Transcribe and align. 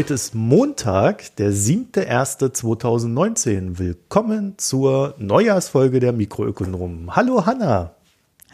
Heute 0.00 0.14
ist 0.14 0.34
Montag, 0.34 1.36
der 1.36 1.52
7.1.2019. 1.52 3.78
Willkommen 3.78 4.54
zur 4.56 5.14
Neujahrsfolge 5.18 6.00
der 6.00 6.14
Mikroökonomen. 6.14 7.14
Hallo 7.14 7.44
Hanna. 7.44 7.90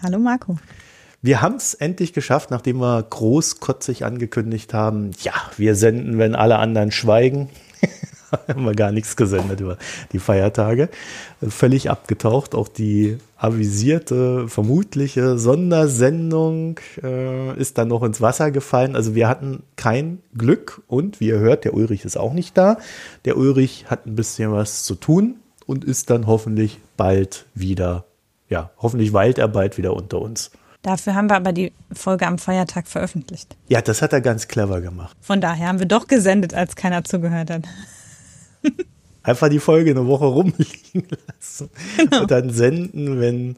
Hallo 0.03 0.19
Marco. 0.19 0.59
Wir 1.23 1.43
haben 1.43 1.55
es 1.55 1.75
endlich 1.75 2.13
geschafft, 2.13 2.51
nachdem 2.51 2.79
wir 2.79 3.01
großkotzig 3.01 4.05
angekündigt 4.05 4.75
haben, 4.75 5.13
ja, 5.23 5.35
wir 5.57 5.77
senden, 5.77 6.19
wenn 6.19 6.35
alle 6.35 6.59
anderen 6.59 6.91
schweigen. 6.91 7.49
haben 8.49 8.65
wir 8.65 8.75
gar 8.75 8.93
nichts 8.93 9.17
gesendet 9.17 9.61
über 9.61 9.77
die 10.13 10.19
Feiertage. 10.19 10.89
Völlig 11.47 11.91
abgetaucht. 11.91 12.55
Auch 12.55 12.69
die 12.69 13.19
avisierte, 13.37 14.49
vermutliche 14.49 15.39
Sondersendung 15.39 16.81
äh, 17.03 17.59
ist 17.59 17.79
dann 17.79 17.89
noch 17.89 18.03
ins 18.03 18.21
Wasser 18.21 18.51
gefallen. 18.51 18.97
Also 18.97 19.15
wir 19.15 19.29
hatten 19.29 19.63
kein 19.77 20.19
Glück 20.37 20.83
und 20.87 21.21
wie 21.21 21.29
ihr 21.29 21.39
hört, 21.39 21.65
der 21.65 21.75
Ulrich 21.75 22.05
ist 22.05 22.17
auch 22.17 22.33
nicht 22.33 22.57
da. 22.57 22.79
Der 23.25 23.37
Ulrich 23.37 23.87
hat 23.89 24.07
ein 24.07 24.17
bisschen 24.17 24.53
was 24.53 24.85
zu 24.85 24.95
tun 24.95 25.37
und 25.67 25.85
ist 25.85 26.11
dann 26.11 26.27
hoffentlich 26.27 26.79
bald 26.97 27.47
wieder, 27.55 28.05
ja, 28.49 28.71
hoffentlich 28.79 29.13
weilt 29.13 29.39
er 29.39 29.49
bald 29.49 29.77
wieder 29.77 29.95
unter 29.95 30.21
uns. 30.21 30.51
Dafür 30.83 31.17
haben 31.17 31.29
wir 31.29 31.35
aber 31.35 31.53
die 31.53 31.73
Folge 31.93 32.29
am 32.29 32.39
Feiertag 32.39 32.87
veröffentlicht. 32.87 33.57
Ja, 33.69 33.83
das 33.83 34.03
hat 34.03 34.13
er 34.13 34.21
ganz 34.21 34.47
clever 34.47 34.81
gemacht. 34.81 35.17
Von 35.21 35.41
daher 35.41 35.67
haben 35.67 35.81
wir 35.81 35.87
doch 35.87 36.07
gesendet, 36.07 36.55
als 36.55 36.77
keiner 36.77 37.03
zugehört 37.03 37.51
hat. 37.51 37.63
Einfach 39.23 39.49
die 39.49 39.59
Folge 39.59 39.91
eine 39.91 40.07
Woche 40.07 40.27
rumliegen 40.27 41.09
lassen 41.27 41.69
genau. 41.97 42.23
und 42.23 42.31
dann 42.31 42.51
senden, 42.51 43.21
wenn 43.21 43.57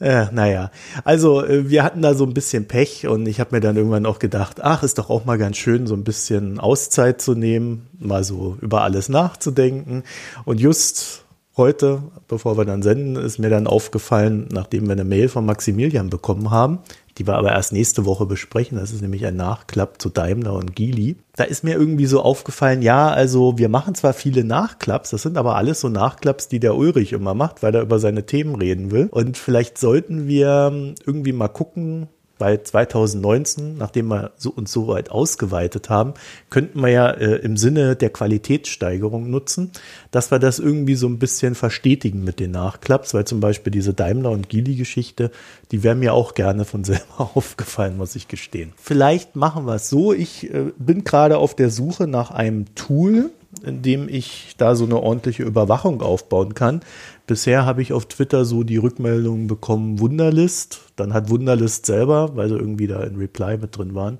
äh, 0.00 0.26
naja, 0.30 0.70
also 1.02 1.44
äh, 1.44 1.68
wir 1.68 1.82
hatten 1.82 2.02
da 2.02 2.14
so 2.14 2.24
ein 2.24 2.34
bisschen 2.34 2.68
Pech 2.68 3.08
und 3.08 3.26
ich 3.26 3.40
habe 3.40 3.56
mir 3.56 3.60
dann 3.60 3.76
irgendwann 3.76 4.06
auch 4.06 4.20
gedacht, 4.20 4.60
ach, 4.62 4.84
ist 4.84 4.98
doch 4.98 5.10
auch 5.10 5.24
mal 5.24 5.38
ganz 5.38 5.56
schön, 5.56 5.88
so 5.88 5.94
ein 5.94 6.04
bisschen 6.04 6.60
Auszeit 6.60 7.20
zu 7.20 7.34
nehmen, 7.34 7.88
mal 7.98 8.22
so 8.22 8.56
über 8.60 8.82
alles 8.82 9.08
nachzudenken. 9.08 10.04
Und 10.44 10.60
just 10.60 11.24
heute, 11.56 12.00
bevor 12.28 12.56
wir 12.56 12.64
dann 12.64 12.82
senden, 12.82 13.16
ist 13.16 13.38
mir 13.38 13.50
dann 13.50 13.66
aufgefallen, 13.66 14.48
nachdem 14.52 14.86
wir 14.86 14.92
eine 14.92 15.04
Mail 15.04 15.28
von 15.28 15.44
Maximilian 15.44 16.10
bekommen 16.10 16.52
haben, 16.52 16.78
die 17.18 17.26
wir 17.26 17.36
aber 17.36 17.52
erst 17.52 17.72
nächste 17.72 18.04
Woche 18.04 18.26
besprechen. 18.26 18.78
Das 18.78 18.92
ist 18.92 19.02
nämlich 19.02 19.26
ein 19.26 19.36
Nachklapp 19.36 20.00
zu 20.00 20.08
Daimler 20.08 20.54
und 20.54 20.74
Geely. 20.76 21.16
Da 21.36 21.44
ist 21.44 21.64
mir 21.64 21.74
irgendwie 21.74 22.06
so 22.06 22.22
aufgefallen, 22.22 22.82
ja, 22.82 23.08
also 23.08 23.58
wir 23.58 23.68
machen 23.68 23.94
zwar 23.94 24.12
viele 24.12 24.44
Nachklapps, 24.44 25.10
das 25.10 25.22
sind 25.22 25.36
aber 25.36 25.56
alles 25.56 25.80
so 25.80 25.88
Nachklapps, 25.88 26.48
die 26.48 26.60
der 26.60 26.76
Ulrich 26.76 27.12
immer 27.12 27.34
macht, 27.34 27.62
weil 27.62 27.74
er 27.74 27.82
über 27.82 27.98
seine 27.98 28.26
Themen 28.26 28.54
reden 28.54 28.90
will. 28.90 29.08
Und 29.10 29.36
vielleicht 29.36 29.78
sollten 29.78 30.26
wir 30.26 30.94
irgendwie 31.06 31.32
mal 31.32 31.48
gucken, 31.48 32.08
weil 32.38 32.62
2019, 32.62 33.76
nachdem 33.76 34.08
wir 34.08 34.32
so 34.36 34.50
und 34.50 34.68
so 34.68 34.88
weit 34.88 35.10
ausgeweitet 35.10 35.90
haben, 35.90 36.14
könnten 36.50 36.80
wir 36.80 36.88
ja 36.88 37.10
äh, 37.10 37.36
im 37.36 37.56
Sinne 37.56 37.96
der 37.96 38.10
Qualitätssteigerung 38.10 39.30
nutzen, 39.30 39.70
dass 40.10 40.30
wir 40.30 40.38
das 40.38 40.58
irgendwie 40.58 40.94
so 40.94 41.08
ein 41.08 41.18
bisschen 41.18 41.54
verstetigen 41.54 42.24
mit 42.24 42.40
den 42.40 42.52
Nachklaps, 42.52 43.14
weil 43.14 43.24
zum 43.24 43.40
Beispiel 43.40 43.70
diese 43.70 43.94
Daimler 43.94 44.30
und 44.30 44.48
Gili-Geschichte, 44.48 45.30
die 45.70 45.82
wäre 45.82 45.94
mir 45.94 46.14
auch 46.14 46.34
gerne 46.34 46.64
von 46.64 46.84
selber 46.88 47.30
aufgefallen, 47.34 47.96
muss 47.96 48.16
ich 48.16 48.28
gestehen. 48.28 48.72
Vielleicht 48.76 49.36
machen 49.36 49.66
wir 49.66 49.74
es 49.74 49.88
so. 49.90 50.12
Ich 50.12 50.52
äh, 50.52 50.72
bin 50.78 51.04
gerade 51.04 51.38
auf 51.38 51.54
der 51.54 51.70
Suche 51.70 52.06
nach 52.06 52.30
einem 52.30 52.74
Tool, 52.74 53.30
in 53.64 53.82
dem 53.82 54.08
ich 54.08 54.54
da 54.58 54.74
so 54.74 54.84
eine 54.84 55.00
ordentliche 55.02 55.42
Überwachung 55.42 56.02
aufbauen 56.02 56.54
kann. 56.54 56.80
Bisher 57.26 57.66
habe 57.66 57.82
ich 57.82 57.92
auf 57.92 58.06
Twitter 58.06 58.44
so 58.44 58.62
die 58.62 58.76
Rückmeldung 58.76 59.46
bekommen, 59.46 60.00
Wunderlist. 60.00 60.80
Dann 60.96 61.12
hat 61.12 61.30
Wunderlist 61.30 61.86
selber, 61.86 62.36
weil 62.36 62.48
sie 62.48 62.56
irgendwie 62.56 62.86
da 62.86 63.02
in 63.02 63.16
Reply 63.16 63.58
mit 63.58 63.76
drin 63.76 63.94
waren, 63.94 64.18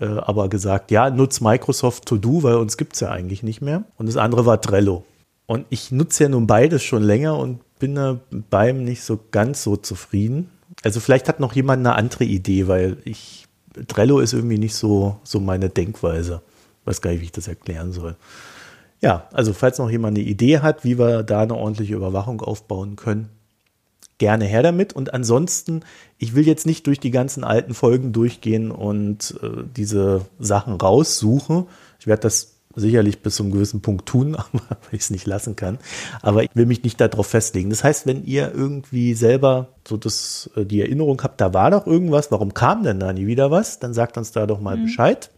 äh, 0.00 0.06
aber 0.06 0.48
gesagt, 0.48 0.90
ja, 0.90 1.10
nutzt 1.10 1.42
Microsoft 1.42 2.06
To 2.06 2.16
Do, 2.16 2.42
weil 2.42 2.56
uns 2.56 2.76
gibt 2.76 2.94
es 2.94 3.00
ja 3.00 3.10
eigentlich 3.10 3.42
nicht 3.42 3.60
mehr. 3.60 3.84
Und 3.96 4.06
das 4.06 4.16
andere 4.16 4.46
war 4.46 4.60
Trello. 4.60 5.04
Und 5.46 5.66
ich 5.70 5.92
nutze 5.92 6.24
ja 6.24 6.28
nun 6.28 6.46
beides 6.46 6.82
schon 6.82 7.02
länger 7.02 7.38
und 7.38 7.60
bin 7.78 7.94
da 7.94 8.20
beim 8.50 8.84
nicht 8.84 9.02
so 9.02 9.18
ganz 9.30 9.62
so 9.62 9.76
zufrieden. 9.76 10.50
Also 10.84 11.00
vielleicht 11.00 11.28
hat 11.28 11.40
noch 11.40 11.54
jemand 11.54 11.80
eine 11.80 11.94
andere 11.94 12.24
Idee, 12.24 12.68
weil 12.68 12.98
ich 13.04 13.46
Trello 13.86 14.18
ist 14.20 14.32
irgendwie 14.32 14.58
nicht 14.58 14.74
so, 14.74 15.18
so 15.22 15.40
meine 15.40 15.68
Denkweise. 15.68 16.42
Weiß 16.84 17.00
gar 17.00 17.10
nicht, 17.10 17.20
wie 17.20 17.26
ich 17.26 17.32
das 17.32 17.48
erklären 17.48 17.92
soll. 17.92 18.16
Ja, 19.00 19.28
also 19.32 19.52
falls 19.52 19.78
noch 19.78 19.90
jemand 19.90 20.18
eine 20.18 20.26
Idee 20.26 20.58
hat, 20.58 20.84
wie 20.84 20.98
wir 20.98 21.22
da 21.22 21.42
eine 21.42 21.54
ordentliche 21.54 21.94
Überwachung 21.94 22.40
aufbauen 22.40 22.96
können, 22.96 23.28
gerne 24.18 24.44
her 24.44 24.62
damit. 24.62 24.92
Und 24.92 25.14
ansonsten, 25.14 25.82
ich 26.18 26.34
will 26.34 26.46
jetzt 26.46 26.66
nicht 26.66 26.86
durch 26.86 26.98
die 26.98 27.12
ganzen 27.12 27.44
alten 27.44 27.74
Folgen 27.74 28.12
durchgehen 28.12 28.70
und 28.70 29.38
äh, 29.42 29.62
diese 29.76 30.22
Sachen 30.38 30.74
raussuchen. 30.74 31.66
Ich 32.00 32.06
werde 32.06 32.22
das 32.22 32.58
sicherlich 32.74 33.22
bis 33.22 33.36
zu 33.36 33.44
einem 33.44 33.52
gewissen 33.52 33.80
Punkt 33.80 34.06
tun, 34.06 34.34
aber 34.36 34.62
weil 34.68 34.92
ich 34.92 35.02
es 35.02 35.10
nicht 35.10 35.26
lassen 35.26 35.56
kann. 35.56 35.78
Aber 36.20 36.42
ich 36.42 36.50
will 36.54 36.66
mich 36.66 36.82
nicht 36.82 37.00
darauf 37.00 37.28
festlegen. 37.28 37.70
Das 37.70 37.84
heißt, 37.84 38.06
wenn 38.06 38.24
ihr 38.24 38.52
irgendwie 38.52 39.14
selber 39.14 39.68
so 39.86 39.96
das, 39.96 40.50
äh, 40.56 40.64
die 40.64 40.80
Erinnerung 40.80 41.22
habt, 41.22 41.40
da 41.40 41.54
war 41.54 41.70
doch 41.70 41.86
irgendwas, 41.86 42.30
warum 42.32 42.54
kam 42.54 42.82
denn 42.82 43.00
da 43.00 43.12
nie 43.12 43.26
wieder 43.26 43.50
was, 43.50 43.78
dann 43.78 43.94
sagt 43.94 44.18
uns 44.18 44.32
da 44.32 44.46
doch 44.46 44.60
mal 44.60 44.76
mhm. 44.76 44.84
Bescheid. 44.84 45.30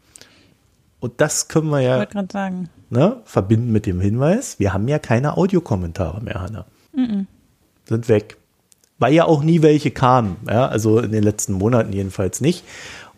Und 0.98 1.20
das 1.20 1.48
können 1.48 1.70
wir 1.70 1.80
ja 1.80 2.04
ne, 2.90 3.20
verbinden 3.24 3.72
mit 3.72 3.86
dem 3.86 4.00
Hinweis, 4.00 4.58
wir 4.58 4.74
haben 4.74 4.88
ja 4.88 4.98
keine 4.98 5.36
Audiokommentare 5.36 6.20
mehr, 6.20 6.40
Hanna. 6.40 6.66
Mhm. 6.92 7.26
Sind 7.86 8.08
weg. 8.08 8.36
Weil 8.98 9.14
ja 9.14 9.24
auch 9.24 9.42
nie 9.42 9.62
welche 9.62 9.90
kamen, 9.90 10.36
ja, 10.46 10.66
also 10.66 10.98
in 10.98 11.12
den 11.12 11.22
letzten 11.22 11.54
Monaten 11.54 11.92
jedenfalls 11.92 12.40
nicht. 12.40 12.64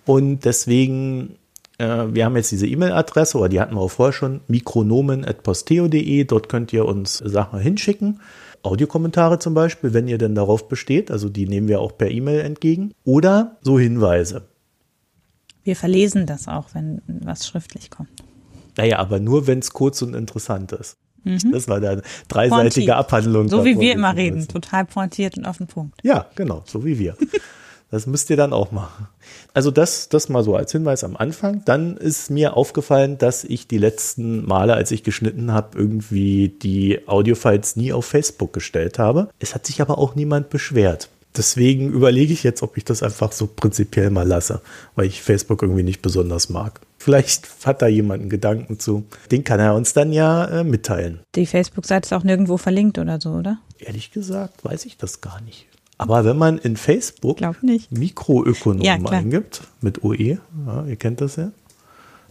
Und 0.04 0.44
deswegen, 0.44 1.36
äh, 1.78 2.04
wir 2.12 2.24
haben 2.24 2.36
jetzt 2.36 2.52
diese 2.52 2.68
E-Mail-Adresse, 2.68 3.38
oder 3.38 3.48
die 3.48 3.60
hatten 3.60 3.74
wir 3.74 3.80
auch 3.80 3.90
vorher 3.90 4.12
schon, 4.12 4.40
mikronomen.posteo.de, 4.46 6.24
dort 6.24 6.48
könnt 6.48 6.72
ihr 6.72 6.84
uns 6.84 7.18
Sachen 7.18 7.58
hinschicken. 7.58 8.20
Audiokommentare 8.62 9.40
zum 9.40 9.54
Beispiel, 9.54 9.92
wenn 9.92 10.06
ihr 10.06 10.18
denn 10.18 10.36
darauf 10.36 10.68
besteht, 10.68 11.10
also 11.10 11.28
die 11.28 11.48
nehmen 11.48 11.66
wir 11.66 11.80
auch 11.80 11.98
per 11.98 12.10
E-Mail 12.10 12.40
entgegen. 12.40 12.94
Oder 13.04 13.56
so 13.62 13.76
Hinweise. 13.78 14.46
Wir 15.64 15.74
verlesen 15.74 16.26
das 16.26 16.46
auch, 16.46 16.68
wenn 16.74 17.02
was 17.06 17.46
schriftlich 17.46 17.90
kommt. 17.90 18.22
Naja, 18.76 18.98
aber 18.98 19.20
nur, 19.20 19.46
wenn 19.46 19.58
es 19.58 19.72
kurz 19.72 20.02
und 20.02 20.14
interessant 20.14 20.72
ist. 20.72 20.96
Mhm. 21.24 21.52
Das 21.52 21.68
war 21.68 21.76
eine 21.76 22.02
dreiseitige 22.28 22.86
Pointiert. 22.86 22.90
Abhandlung. 22.96 23.48
So 23.48 23.64
wie 23.64 23.78
wir 23.78 23.92
immer 23.92 24.16
reden, 24.16 24.48
total 24.48 24.84
pointiert 24.84 25.36
und 25.36 25.46
auf 25.46 25.58
den 25.58 25.66
Punkt. 25.66 25.98
Ja, 26.02 26.26
genau, 26.34 26.62
so 26.66 26.84
wie 26.84 26.98
wir. 26.98 27.16
das 27.90 28.06
müsst 28.06 28.30
ihr 28.30 28.36
dann 28.36 28.52
auch 28.52 28.72
machen. 28.72 29.08
Also 29.54 29.70
das, 29.70 30.08
das 30.08 30.28
mal 30.28 30.42
so 30.42 30.56
als 30.56 30.72
Hinweis 30.72 31.04
am 31.04 31.16
Anfang. 31.16 31.62
Dann 31.64 31.96
ist 31.96 32.30
mir 32.30 32.56
aufgefallen, 32.56 33.18
dass 33.18 33.44
ich 33.44 33.68
die 33.68 33.78
letzten 33.78 34.44
Male, 34.44 34.74
als 34.74 34.90
ich 34.90 35.04
geschnitten 35.04 35.52
habe, 35.52 35.78
irgendwie 35.78 36.48
die 36.48 37.06
Audiofiles 37.06 37.76
nie 37.76 37.92
auf 37.92 38.06
Facebook 38.06 38.52
gestellt 38.52 38.98
habe. 38.98 39.28
Es 39.38 39.54
hat 39.54 39.66
sich 39.66 39.80
aber 39.80 39.98
auch 39.98 40.14
niemand 40.14 40.50
beschwert. 40.50 41.08
Deswegen 41.36 41.90
überlege 41.90 42.32
ich 42.32 42.42
jetzt, 42.42 42.62
ob 42.62 42.76
ich 42.76 42.84
das 42.84 43.02
einfach 43.02 43.32
so 43.32 43.46
prinzipiell 43.46 44.10
mal 44.10 44.26
lasse, 44.26 44.60
weil 44.96 45.06
ich 45.06 45.22
Facebook 45.22 45.62
irgendwie 45.62 45.82
nicht 45.82 46.02
besonders 46.02 46.50
mag. 46.50 46.80
Vielleicht 46.98 47.48
hat 47.64 47.82
da 47.82 47.86
jemand 47.86 48.20
einen 48.20 48.30
Gedanken 48.30 48.78
zu. 48.78 49.04
Den 49.30 49.42
kann 49.42 49.58
er 49.58 49.74
uns 49.74 49.92
dann 49.94 50.12
ja 50.12 50.44
äh, 50.44 50.64
mitteilen. 50.64 51.20
Die 51.34 51.46
Facebook-Seite 51.46 52.06
ist 52.06 52.12
auch 52.12 52.22
nirgendwo 52.22 52.58
verlinkt 52.58 52.98
oder 52.98 53.20
so, 53.20 53.30
oder? 53.30 53.58
Ehrlich 53.78 54.10
gesagt, 54.10 54.64
weiß 54.64 54.84
ich 54.84 54.98
das 54.98 55.20
gar 55.20 55.40
nicht. 55.40 55.66
Aber 55.98 56.24
wenn 56.24 56.36
man 56.36 56.58
in 56.58 56.76
Facebook 56.76 57.38
Mikroökonom 57.90 58.82
ja, 58.82 58.94
eingibt, 58.94 59.62
mit 59.80 60.02
OE, 60.04 60.38
ja, 60.66 60.84
ihr 60.86 60.96
kennt 60.96 61.20
das 61.20 61.36
ja, 61.36 61.52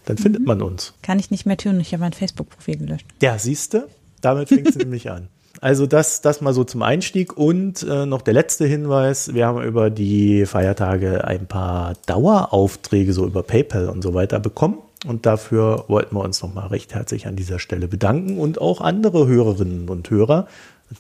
dann 0.06 0.18
mhm. 0.18 0.22
findet 0.22 0.46
man 0.46 0.62
uns. 0.62 0.94
Kann 1.02 1.20
ich 1.20 1.32
nicht 1.32 1.46
mehr 1.46 1.58
tun, 1.58 1.80
ich 1.80 1.94
habe 1.94 2.02
mein 2.02 2.14
Facebook-Profil 2.14 2.78
gelöscht. 2.78 3.06
Ja, 3.22 3.38
siehst 3.40 3.74
du? 3.74 3.88
Damit 4.22 4.50
fängt 4.50 4.70
es 4.70 4.76
nämlich 4.78 5.10
an. 5.10 5.28
Also 5.62 5.86
das, 5.86 6.22
das 6.22 6.42
mal 6.42 6.54
so 6.54 6.64
zum 6.64 6.82
Einstieg. 6.82 7.38
Und 7.38 7.84
äh, 7.84 8.08
noch 8.08 8.24
der 8.24 8.34
letzte 8.34 8.66
Hinweis. 8.66 9.34
Wir 9.34 9.46
haben 9.46 9.62
über 9.64 9.92
die 9.92 10.46
Feiertage 10.48 11.24
ein 11.24 11.46
paar 11.46 11.94
Daueraufträge 12.08 13.14
so 13.14 13.26
über 13.26 13.44
PayPal 13.44 13.88
und 13.88 14.02
so 14.02 14.16
weiter 14.16 14.40
bekommen. 14.40 14.80
Und 15.06 15.26
dafür 15.26 15.86
wollten 15.88 16.16
wir 16.16 16.24
uns 16.24 16.42
nochmal 16.42 16.68
recht 16.68 16.94
herzlich 16.94 17.28
an 17.28 17.36
dieser 17.36 17.60
Stelle 17.60 17.88
bedanken 17.88 18.40
und 18.40 18.60
auch 18.60 18.82
andere 18.82 19.28
Hörerinnen 19.28 19.88
und 19.88 20.10
Hörer 20.10 20.48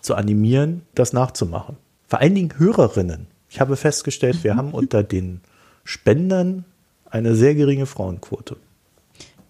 zu 0.02 0.16
animieren, 0.16 0.84
das 0.96 1.12
nachzumachen. 1.12 1.78
Vor 2.08 2.19
allen 2.19 2.36
Dingen 2.36 2.54
Hörerinnen. 2.58 3.28
Ich 3.50 3.60
habe 3.60 3.75
festgestellt, 3.75 4.44
wir 4.44 4.56
haben 4.56 4.72
unter 4.74 5.04
den 5.04 5.42
Spendern 5.84 6.66
eine 7.10 7.36
sehr 7.36 7.56
geringe 7.56 7.88
Frauenquote. 7.88 8.58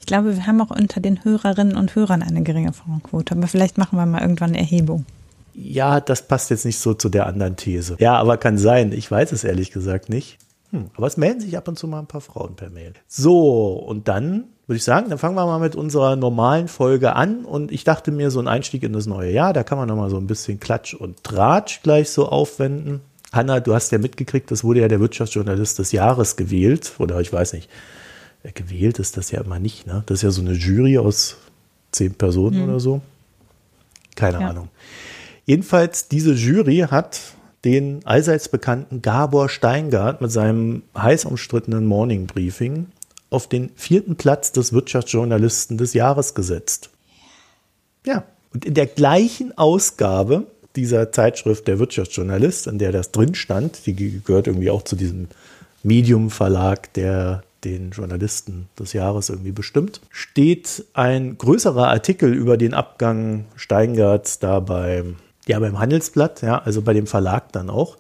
Ich 0.01 0.07
glaube, 0.07 0.36
wir 0.36 0.48
haben 0.48 0.59
auch 0.59 0.71
unter 0.71 1.00
den 1.00 1.24
Hörerinnen 1.24 1.77
und 1.77 1.95
Hörern 1.95 2.24
eine 2.24 2.42
geringe 2.42 2.74
Frauenquote, 2.74 3.36
aber 3.36 3.48
vielleicht 3.48 3.77
machen 3.77 3.98
wir 3.98 4.06
mal 4.06 4.21
irgendwann 4.21 4.50
eine 4.50 4.59
Erhebung. 4.59 5.06
Ja, 5.53 6.01
das 6.01 6.27
passt 6.27 6.50
jetzt 6.50 6.65
nicht 6.65 6.80
so 6.80 6.94
zu 6.94 7.07
der 7.07 7.27
anderen 7.27 7.56
These. 7.56 7.98
Ja, 8.00 8.18
aber 8.18 8.38
kann 8.38 8.57
sein. 8.57 8.94
Ich 8.94 9.09
weiß 9.09 9.31
es 9.31 9.44
ehrlich 9.44 9.71
gesagt 9.71 10.09
nicht. 10.09 10.39
Hm, 10.71 10.89
aber 10.95 11.06
es 11.06 11.18
melden 11.18 11.39
sich 11.39 11.56
ab 11.56 11.68
und 11.68 11.77
zu 11.77 11.88
mal 11.88 12.00
ein 12.00 12.07
paar 12.07 12.21
Frauen 12.21 12.56
per 12.56 12.69
Mail. 12.69 12.94
So, 13.07 13.74
und 13.74 14.07
dann 14.07 14.45
würde 14.65 14.77
ich 14.77 14.83
sagen, 14.83 15.09
dann 15.09 15.19
fangen 15.19 15.36
wir 15.36 15.45
mal 15.45 15.59
mit 15.59 15.75
unserer 15.75 16.15
normalen 16.15 16.68
Folge 16.68 17.15
an. 17.15 17.45
Und 17.45 17.71
ich 17.71 17.83
dachte 17.83 18.12
mir, 18.12 18.31
so 18.31 18.39
ein 18.39 18.48
Einstieg 18.48 18.81
in 18.83 18.94
das 18.94 19.06
neue 19.06 19.31
Jahr, 19.31 19.53
da 19.53 19.63
kann 19.63 19.77
man 19.77 19.88
nochmal 19.88 20.09
so 20.09 20.18
ein 20.18 20.27
bisschen 20.27 20.59
Klatsch 20.59 20.95
und 20.95 21.24
Tratsch 21.24 21.81
gleich 21.83 22.09
so 22.09 22.27
aufwenden. 22.27 23.01
Hanna, 23.31 23.59
du 23.59 23.75
hast 23.75 23.92
ja 23.92 23.98
mitgekriegt, 23.98 24.50
das 24.50 24.63
wurde 24.63 24.81
ja 24.81 24.88
der 24.88 25.00
Wirtschaftsjournalist 25.00 25.77
des 25.77 25.92
Jahres 25.92 26.38
gewählt. 26.38 26.94
Oder 26.98 27.19
ich 27.19 27.31
weiß 27.31 27.53
nicht, 27.53 27.69
gewählt 28.53 28.99
ist 28.99 29.17
das 29.17 29.31
ja 29.31 29.41
immer 29.41 29.59
nicht, 29.59 29.88
ne? 29.88 30.03
Das 30.05 30.19
ist 30.19 30.23
ja 30.23 30.31
so 30.31 30.41
eine 30.41 30.53
Jury 30.53 30.97
aus 30.97 31.38
zehn 31.91 32.13
Personen 32.13 32.63
mhm. 32.63 32.69
oder 32.69 32.79
so. 32.79 33.01
Keine 34.15 34.41
ja. 34.41 34.49
Ahnung. 34.49 34.69
Jedenfalls, 35.45 36.07
diese 36.07 36.33
Jury 36.33 36.85
hat 36.89 37.19
den 37.63 38.05
allseits 38.05 38.49
bekannten 38.49 39.01
Gabor 39.01 39.49
Steingart 39.49 40.21
mit 40.21 40.31
seinem 40.31 40.83
heiß 40.97 41.25
umstrittenen 41.25 41.85
Morning 41.85 42.25
Briefing 42.25 42.88
auf 43.29 43.47
den 43.47 43.69
vierten 43.75 44.15
Platz 44.15 44.51
des 44.51 44.73
Wirtschaftsjournalisten 44.73 45.77
des 45.77 45.93
Jahres 45.93 46.33
gesetzt. 46.33 46.89
Ja, 48.05 48.23
und 48.53 48.65
in 48.65 48.73
der 48.73 48.88
gleichen 48.88 49.57
Ausgabe 49.57 50.47
dieser 50.75 51.11
Zeitschrift 51.11 51.67
der 51.67 51.79
Wirtschaftsjournalist, 51.79 52.67
in 52.67 52.79
der 52.79 52.91
das 52.91 53.11
drin 53.11 53.35
stand, 53.35 53.85
die 53.85 54.21
gehört 54.23 54.47
irgendwie 54.47 54.69
auch 54.69 54.83
zu 54.83 54.95
diesem 54.95 55.27
Medium 55.83 56.29
Verlag, 56.29 56.93
der 56.93 57.43
den 57.63 57.92
Journalisten 57.92 58.69
des 58.80 58.94
Jahres 58.94 59.30
irgendwie 59.30 59.52
bestimmt, 59.52 60.02
steht 60.10 60.86
ein 60.94 61.38
größerer 61.38 61.88
Artikel 61.90 62.34
über 62.34 62.58
den 62.58 62.74
Abgang 62.74 63.46
Steingarts 63.56 64.40
da 64.40 64.60
beim, 64.60 65.18
ja, 65.48 65.60
beim 65.60 65.80
Handelsblatt, 65.80 66.42
ja, 66.42 66.60
also 66.60 66.81
bei 66.81 66.94
dem 66.94 67.08
Verlag 67.08 67.52
dann 67.52 67.69
auch, 67.69 67.98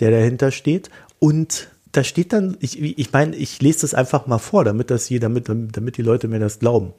der 0.00 0.10
dahinter 0.10 0.50
steht. 0.50 0.90
Und 1.18 1.68
da 1.92 2.04
steht 2.04 2.32
dann, 2.32 2.56
ich, 2.60 2.80
ich 2.80 3.12
meine, 3.12 3.34
ich 3.36 3.60
lese 3.60 3.80
das 3.82 3.94
einfach 3.94 4.26
mal 4.26 4.38
vor, 4.38 4.64
damit 4.64 4.90
das 4.90 5.06
hier, 5.06 5.20
damit, 5.20 5.48
damit 5.48 5.96
die 5.96 6.02
Leute 6.02 6.28
mir 6.28 6.38
das 6.38 6.58
glauben. 6.60 6.92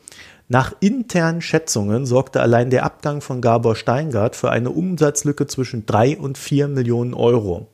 Nach 0.49 0.73
internen 0.81 1.41
Schätzungen 1.41 2.05
sorgte 2.05 2.41
allein 2.41 2.69
der 2.69 2.83
Abgang 2.83 3.21
von 3.21 3.39
Gabor 3.39 3.75
Steingart 3.75 4.35
für 4.35 4.51
eine 4.51 4.69
Umsatzlücke 4.69 5.47
zwischen 5.47 5.85
drei 5.85 6.17
und 6.17 6.37
vier 6.37 6.67
Millionen 6.67 7.13
Euro. 7.13 7.67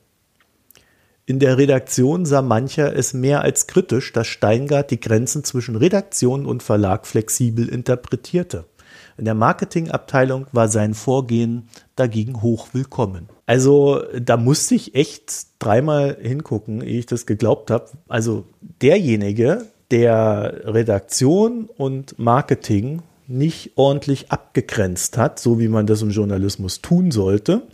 In 1.28 1.40
der 1.40 1.58
Redaktion 1.58 2.24
sah 2.24 2.40
mancher 2.40 2.96
es 2.96 3.12
mehr 3.12 3.42
als 3.42 3.66
kritisch, 3.66 4.14
dass 4.14 4.26
Steingart 4.26 4.90
die 4.90 4.98
Grenzen 4.98 5.44
zwischen 5.44 5.76
Redaktion 5.76 6.46
und 6.46 6.62
Verlag 6.62 7.06
flexibel 7.06 7.68
interpretierte. 7.68 8.64
In 9.18 9.26
der 9.26 9.34
Marketingabteilung 9.34 10.46
war 10.52 10.68
sein 10.68 10.94
Vorgehen 10.94 11.68
dagegen 11.96 12.40
hoch 12.40 12.68
willkommen. 12.72 13.28
Also 13.44 14.04
da 14.18 14.38
musste 14.38 14.74
ich 14.74 14.94
echt 14.94 15.48
dreimal 15.58 16.16
hingucken, 16.18 16.80
ehe 16.80 17.00
ich 17.00 17.06
das 17.06 17.26
geglaubt 17.26 17.70
habe. 17.70 17.90
Also 18.08 18.46
derjenige, 18.80 19.66
der 19.90 20.62
Redaktion 20.64 21.68
und 21.76 22.18
Marketing 22.18 23.02
nicht 23.26 23.72
ordentlich 23.76 24.32
abgegrenzt 24.32 25.18
hat, 25.18 25.38
so 25.38 25.60
wie 25.60 25.68
man 25.68 25.86
das 25.86 26.00
im 26.00 26.08
Journalismus 26.08 26.80
tun 26.80 27.10
sollte, 27.10 27.64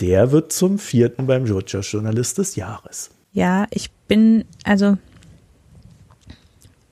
der 0.00 0.32
wird 0.32 0.52
zum 0.52 0.78
vierten 0.78 1.26
beim 1.26 1.44
Georgia 1.44 1.80
Journalist 1.80 2.38
des 2.38 2.56
Jahres. 2.56 3.10
Ja, 3.32 3.66
ich 3.70 3.90
bin, 4.08 4.44
also 4.64 4.96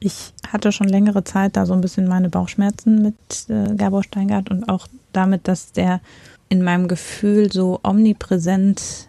ich 0.00 0.32
hatte 0.48 0.72
schon 0.72 0.88
längere 0.88 1.24
Zeit 1.24 1.56
da 1.56 1.66
so 1.66 1.72
ein 1.72 1.80
bisschen 1.80 2.08
meine 2.08 2.28
Bauchschmerzen 2.28 3.02
mit 3.02 3.14
äh, 3.48 3.74
Gabor 3.76 4.02
Steingart 4.02 4.50
und 4.50 4.68
auch 4.68 4.88
damit, 5.12 5.46
dass 5.46 5.72
der 5.72 6.00
in 6.48 6.62
meinem 6.62 6.88
Gefühl 6.88 7.52
so 7.52 7.80
omnipräsent 7.82 9.08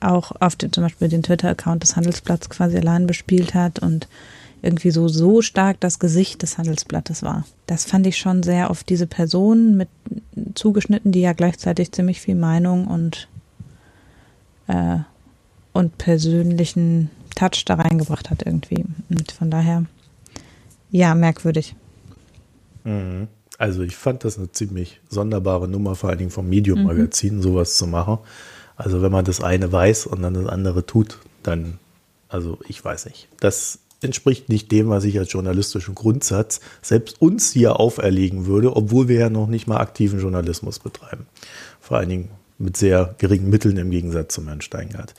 auch 0.00 0.32
auf 0.40 0.56
den, 0.56 0.72
zum 0.72 0.84
Beispiel 0.84 1.08
den 1.08 1.22
Twitter-Account 1.22 1.82
des 1.82 1.96
Handelsblatts 1.96 2.50
quasi 2.50 2.78
allein 2.78 3.06
bespielt 3.06 3.54
hat 3.54 3.78
und 3.78 4.08
irgendwie 4.62 4.90
so, 4.90 5.08
so 5.08 5.42
stark 5.42 5.80
das 5.80 5.98
Gesicht 5.98 6.42
des 6.42 6.58
Handelsblattes 6.58 7.22
war. 7.22 7.44
Das 7.66 7.84
fand 7.84 8.06
ich 8.06 8.18
schon 8.18 8.42
sehr 8.42 8.70
auf 8.70 8.84
diese 8.84 9.06
Person 9.06 9.76
mit 9.76 9.88
zugeschnitten, 10.54 11.12
die 11.12 11.20
ja 11.20 11.32
gleichzeitig 11.32 11.92
ziemlich 11.92 12.20
viel 12.20 12.34
Meinung 12.34 12.86
und, 12.86 13.28
äh, 14.66 14.98
und 15.72 15.98
persönlichen 15.98 17.10
Touch 17.34 17.64
da 17.64 17.74
reingebracht 17.74 18.30
hat 18.30 18.42
irgendwie. 18.44 18.84
Und 19.08 19.32
von 19.32 19.50
daher, 19.50 19.84
ja, 20.90 21.14
merkwürdig. 21.14 21.74
Mhm. 22.84 23.28
Also 23.56 23.82
ich 23.82 23.96
fand 23.96 24.24
das 24.24 24.38
eine 24.38 24.50
ziemlich 24.52 25.00
sonderbare 25.10 25.68
Nummer, 25.68 25.94
vor 25.94 26.08
allen 26.08 26.18
Dingen 26.18 26.30
vom 26.30 26.48
Medium-Magazin, 26.48 27.36
mhm. 27.36 27.42
sowas 27.42 27.76
zu 27.76 27.86
machen. 27.86 28.18
Also 28.76 29.02
wenn 29.02 29.12
man 29.12 29.26
das 29.26 29.42
eine 29.42 29.70
weiß 29.70 30.06
und 30.06 30.22
dann 30.22 30.32
das 30.32 30.46
andere 30.46 30.86
tut, 30.86 31.18
dann, 31.42 31.78
also 32.28 32.58
ich 32.66 32.82
weiß 32.82 33.04
nicht. 33.04 33.28
Das 33.38 33.79
entspricht 34.02 34.48
nicht 34.48 34.72
dem, 34.72 34.88
was 34.88 35.04
ich 35.04 35.18
als 35.18 35.32
journalistischen 35.32 35.94
Grundsatz 35.94 36.60
selbst 36.82 37.20
uns 37.20 37.52
hier 37.52 37.78
auferlegen 37.78 38.46
würde, 38.46 38.74
obwohl 38.76 39.08
wir 39.08 39.18
ja 39.18 39.30
noch 39.30 39.46
nicht 39.46 39.66
mal 39.66 39.78
aktiven 39.78 40.20
Journalismus 40.20 40.78
betreiben. 40.78 41.26
Vor 41.80 41.98
allen 41.98 42.08
Dingen 42.08 42.30
mit 42.58 42.76
sehr 42.76 43.14
geringen 43.18 43.50
Mitteln 43.50 43.76
im 43.76 43.90
Gegensatz 43.90 44.34
zum 44.34 44.46
Herrn 44.46 44.60
Steingart. 44.60 45.14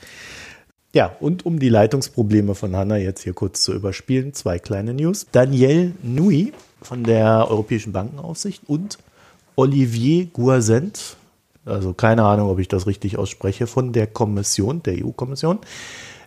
Ja, 0.94 1.16
und 1.20 1.46
um 1.46 1.58
die 1.58 1.70
Leitungsprobleme 1.70 2.54
von 2.54 2.76
Hanna 2.76 2.98
jetzt 2.98 3.22
hier 3.22 3.32
kurz 3.32 3.62
zu 3.62 3.72
überspielen, 3.72 4.34
zwei 4.34 4.58
kleine 4.58 4.92
News. 4.92 5.26
Danielle 5.32 5.92
Nui 6.02 6.52
von 6.82 7.02
der 7.02 7.48
Europäischen 7.48 7.92
Bankenaufsicht 7.92 8.62
und 8.66 8.98
Olivier 9.56 10.26
Guazent, 10.26 11.16
also 11.64 11.94
keine 11.94 12.24
Ahnung, 12.24 12.50
ob 12.50 12.58
ich 12.58 12.68
das 12.68 12.86
richtig 12.86 13.16
ausspreche, 13.16 13.66
von 13.66 13.92
der 13.92 14.06
Kommission, 14.06 14.82
der 14.82 15.04
EU-Kommission, 15.04 15.60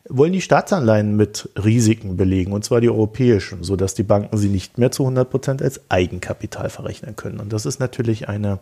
wollen 0.07 0.33
die 0.33 0.41
Staatsanleihen 0.41 1.15
mit 1.15 1.49
Risiken 1.55 2.15
belegen, 2.15 2.51
und 2.51 2.63
zwar 2.63 2.81
die 2.81 2.89
europäischen, 2.89 3.63
sodass 3.63 3.95
die 3.95 4.03
Banken 4.03 4.37
sie 4.37 4.49
nicht 4.49 4.77
mehr 4.77 4.91
zu 4.91 5.03
100 5.03 5.29
Prozent 5.29 5.61
als 5.61 5.81
Eigenkapital 5.89 6.69
verrechnen 6.69 7.15
können. 7.15 7.39
Und 7.39 7.53
das 7.53 7.65
ist 7.65 7.79
natürlich 7.79 8.29
eine 8.29 8.59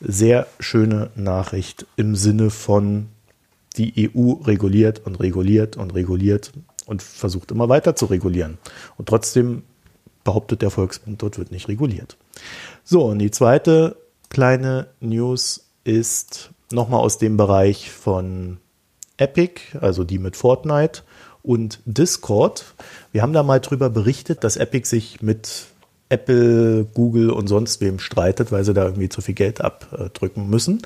sehr 0.00 0.46
schöne 0.60 1.10
Nachricht 1.16 1.86
im 1.96 2.14
Sinne 2.16 2.50
von, 2.50 3.08
die 3.76 4.10
EU 4.14 4.32
reguliert 4.44 5.06
und 5.06 5.20
reguliert 5.20 5.76
und 5.76 5.94
reguliert 5.94 6.52
und 6.86 7.02
versucht 7.02 7.50
immer 7.50 7.68
weiter 7.68 7.94
zu 7.94 8.06
regulieren. 8.06 8.58
Und 8.96 9.08
trotzdem 9.08 9.62
behauptet 10.24 10.62
der 10.62 10.70
Volksbund, 10.70 11.22
dort 11.22 11.38
wird 11.38 11.52
nicht 11.52 11.68
reguliert. 11.68 12.16
So, 12.84 13.06
und 13.06 13.18
die 13.18 13.30
zweite 13.30 13.96
kleine 14.30 14.88
News 15.00 15.68
ist 15.84 16.50
nochmal 16.70 17.00
aus 17.00 17.18
dem 17.18 17.36
Bereich 17.36 17.90
von 17.90 18.58
Epic, 19.18 19.60
also 19.80 20.04
die 20.04 20.18
mit 20.18 20.36
Fortnite 20.36 21.02
und 21.42 21.80
Discord. 21.84 22.64
Wir 23.12 23.22
haben 23.22 23.32
da 23.32 23.42
mal 23.42 23.60
drüber 23.60 23.90
berichtet, 23.90 24.44
dass 24.44 24.56
Epic 24.56 24.88
sich 24.88 25.22
mit 25.22 25.66
Apple, 26.10 26.86
Google 26.94 27.30
und 27.30 27.48
sonst 27.48 27.80
wem 27.80 27.98
streitet, 27.98 28.50
weil 28.50 28.64
sie 28.64 28.72
da 28.72 28.84
irgendwie 28.84 29.08
zu 29.08 29.20
viel 29.20 29.34
Geld 29.34 29.60
abdrücken 29.60 30.48
müssen. 30.48 30.80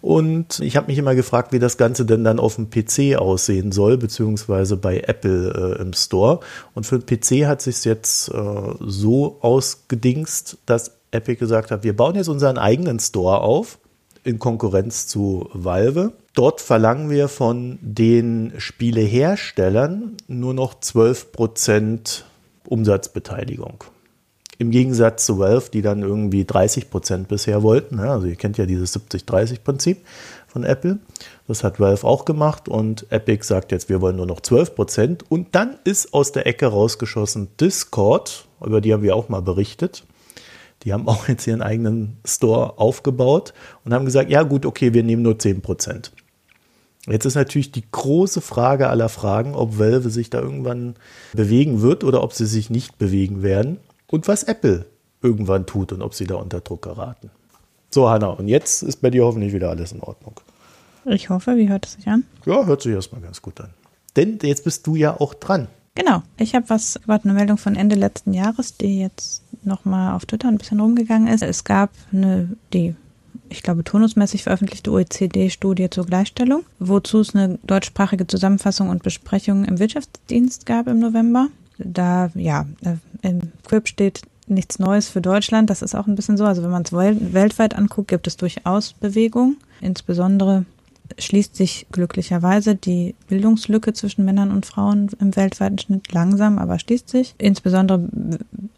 Und 0.00 0.60
ich 0.60 0.76
habe 0.76 0.88
mich 0.88 0.98
immer 0.98 1.14
gefragt, 1.14 1.52
wie 1.52 1.58
das 1.58 1.76
Ganze 1.76 2.04
denn 2.04 2.24
dann 2.24 2.40
auf 2.40 2.56
dem 2.56 2.68
PC 2.70 3.16
aussehen 3.16 3.70
soll, 3.70 3.96
beziehungsweise 3.96 4.76
bei 4.76 5.00
Apple 5.00 5.76
äh, 5.78 5.82
im 5.82 5.92
Store. 5.92 6.40
Und 6.74 6.84
für 6.84 6.98
den 6.98 7.06
PC 7.06 7.46
hat 7.46 7.62
sich 7.62 7.84
jetzt 7.84 8.28
äh, 8.28 8.42
so 8.80 9.38
ausgedingst, 9.40 10.58
dass 10.66 10.92
Epic 11.12 11.38
gesagt 11.38 11.70
hat, 11.70 11.84
wir 11.84 11.96
bauen 11.96 12.16
jetzt 12.16 12.28
unseren 12.28 12.58
eigenen 12.58 12.98
Store 12.98 13.40
auf 13.40 13.78
in 14.24 14.40
Konkurrenz 14.40 15.06
zu 15.06 15.48
Valve. 15.52 16.12
Dort 16.36 16.60
verlangen 16.60 17.08
wir 17.08 17.28
von 17.28 17.78
den 17.80 18.52
Spieleherstellern 18.58 20.18
nur 20.28 20.52
noch 20.52 20.74
12% 20.74 22.24
Umsatzbeteiligung. 22.68 23.84
Im 24.58 24.70
Gegensatz 24.70 25.24
zu 25.24 25.38
Valve, 25.38 25.70
die 25.72 25.80
dann 25.80 26.02
irgendwie 26.02 26.44
30% 26.44 27.24
bisher 27.24 27.62
wollten. 27.62 28.00
Also 28.00 28.26
ihr 28.26 28.36
kennt 28.36 28.58
ja 28.58 28.66
dieses 28.66 28.94
70-30-Prinzip 28.94 30.04
von 30.46 30.64
Apple. 30.64 30.98
Das 31.48 31.64
hat 31.64 31.80
Valve 31.80 32.06
auch 32.06 32.26
gemacht 32.26 32.68
und 32.68 33.10
Epic 33.10 33.46
sagt 33.46 33.72
jetzt, 33.72 33.88
wir 33.88 34.02
wollen 34.02 34.16
nur 34.16 34.26
noch 34.26 34.40
12%. 34.40 35.20
Und 35.30 35.54
dann 35.54 35.78
ist 35.84 36.12
aus 36.12 36.32
der 36.32 36.46
Ecke 36.46 36.66
rausgeschossen 36.66 37.48
Discord, 37.58 38.46
über 38.62 38.82
die 38.82 38.92
haben 38.92 39.02
wir 39.02 39.16
auch 39.16 39.30
mal 39.30 39.40
berichtet. 39.40 40.04
Die 40.82 40.92
haben 40.92 41.08
auch 41.08 41.28
jetzt 41.28 41.46
ihren 41.46 41.62
eigenen 41.62 42.18
Store 42.26 42.78
aufgebaut 42.78 43.54
und 43.86 43.94
haben 43.94 44.04
gesagt, 44.04 44.28
ja 44.28 44.42
gut, 44.42 44.66
okay, 44.66 44.92
wir 44.92 45.02
nehmen 45.02 45.22
nur 45.22 45.36
10%. 45.36 46.10
Jetzt 47.06 47.24
ist 47.24 47.36
natürlich 47.36 47.70
die 47.70 47.84
große 47.90 48.40
Frage 48.40 48.88
aller 48.88 49.08
Fragen, 49.08 49.54
ob 49.54 49.78
Valve 49.78 50.10
sich 50.10 50.28
da 50.28 50.40
irgendwann 50.40 50.96
bewegen 51.32 51.80
wird 51.80 52.02
oder 52.02 52.22
ob 52.22 52.32
sie 52.32 52.46
sich 52.46 52.68
nicht 52.68 52.98
bewegen 52.98 53.42
werden 53.42 53.78
und 54.08 54.26
was 54.26 54.42
Apple 54.42 54.86
irgendwann 55.22 55.66
tut 55.66 55.92
und 55.92 56.02
ob 56.02 56.14
sie 56.14 56.26
da 56.26 56.34
unter 56.34 56.60
Druck 56.60 56.82
geraten. 56.82 57.30
So, 57.90 58.08
Hanna, 58.08 58.28
und 58.28 58.48
jetzt 58.48 58.82
ist 58.82 59.00
bei 59.00 59.10
dir 59.10 59.24
hoffentlich 59.24 59.52
wieder 59.52 59.70
alles 59.70 59.92
in 59.92 60.00
Ordnung. 60.00 60.40
Ich 61.04 61.30
hoffe, 61.30 61.56
wie 61.56 61.68
hört 61.68 61.86
es 61.86 61.92
sich 61.92 62.08
an? 62.08 62.24
Ja, 62.44 62.66
hört 62.66 62.82
sich 62.82 62.92
erstmal 62.92 63.20
ganz 63.20 63.40
gut 63.40 63.60
an. 63.60 63.70
Denn 64.16 64.38
jetzt 64.42 64.64
bist 64.64 64.86
du 64.86 64.96
ja 64.96 65.18
auch 65.20 65.34
dran. 65.34 65.68
Genau, 65.94 66.22
ich 66.36 66.54
habe 66.54 66.68
was, 66.68 67.00
war 67.06 67.20
eine 67.22 67.32
Meldung 67.32 67.56
von 67.56 67.76
Ende 67.76 67.94
letzten 67.94 68.34
Jahres, 68.34 68.76
die 68.76 69.00
jetzt 69.00 69.42
nochmal 69.62 70.14
auf 70.14 70.26
Twitter 70.26 70.48
ein 70.48 70.58
bisschen 70.58 70.80
rumgegangen 70.80 71.28
ist. 71.28 71.42
Es 71.42 71.64
gab 71.64 71.90
eine, 72.12 72.50
die 72.72 72.94
ich 73.48 73.62
glaube, 73.62 73.84
turnusmäßig 73.84 74.42
veröffentlichte 74.42 74.90
OECD-Studie 74.90 75.90
zur 75.90 76.06
Gleichstellung, 76.06 76.64
wozu 76.78 77.20
es 77.20 77.34
eine 77.34 77.58
deutschsprachige 77.64 78.26
Zusammenfassung 78.26 78.88
und 78.88 79.02
Besprechung 79.02 79.64
im 79.64 79.78
Wirtschaftsdienst 79.78 80.66
gab 80.66 80.86
im 80.86 80.98
November. 80.98 81.48
Da, 81.78 82.30
ja, 82.34 82.66
äh, 82.82 82.96
im 83.22 83.52
Quip 83.66 83.88
steht 83.88 84.22
nichts 84.46 84.78
Neues 84.78 85.08
für 85.08 85.20
Deutschland. 85.20 85.70
Das 85.70 85.82
ist 85.82 85.94
auch 85.94 86.06
ein 86.06 86.14
bisschen 86.14 86.36
so. 86.36 86.44
Also 86.44 86.62
wenn 86.62 86.70
man 86.70 86.82
es 86.82 86.92
weltweit 86.92 87.74
anguckt, 87.74 88.08
gibt 88.08 88.26
es 88.26 88.36
durchaus 88.36 88.92
Bewegung. 88.92 89.56
Insbesondere 89.80 90.64
schließt 91.18 91.56
sich 91.56 91.86
glücklicherweise 91.92 92.74
die 92.74 93.14
Bildungslücke 93.28 93.92
zwischen 93.92 94.24
Männern 94.24 94.50
und 94.50 94.66
Frauen 94.66 95.10
im 95.20 95.34
weltweiten 95.36 95.78
Schnitt 95.78 96.12
langsam, 96.12 96.58
aber 96.58 96.78
schließt 96.78 97.08
sich. 97.08 97.34
Insbesondere 97.38 98.08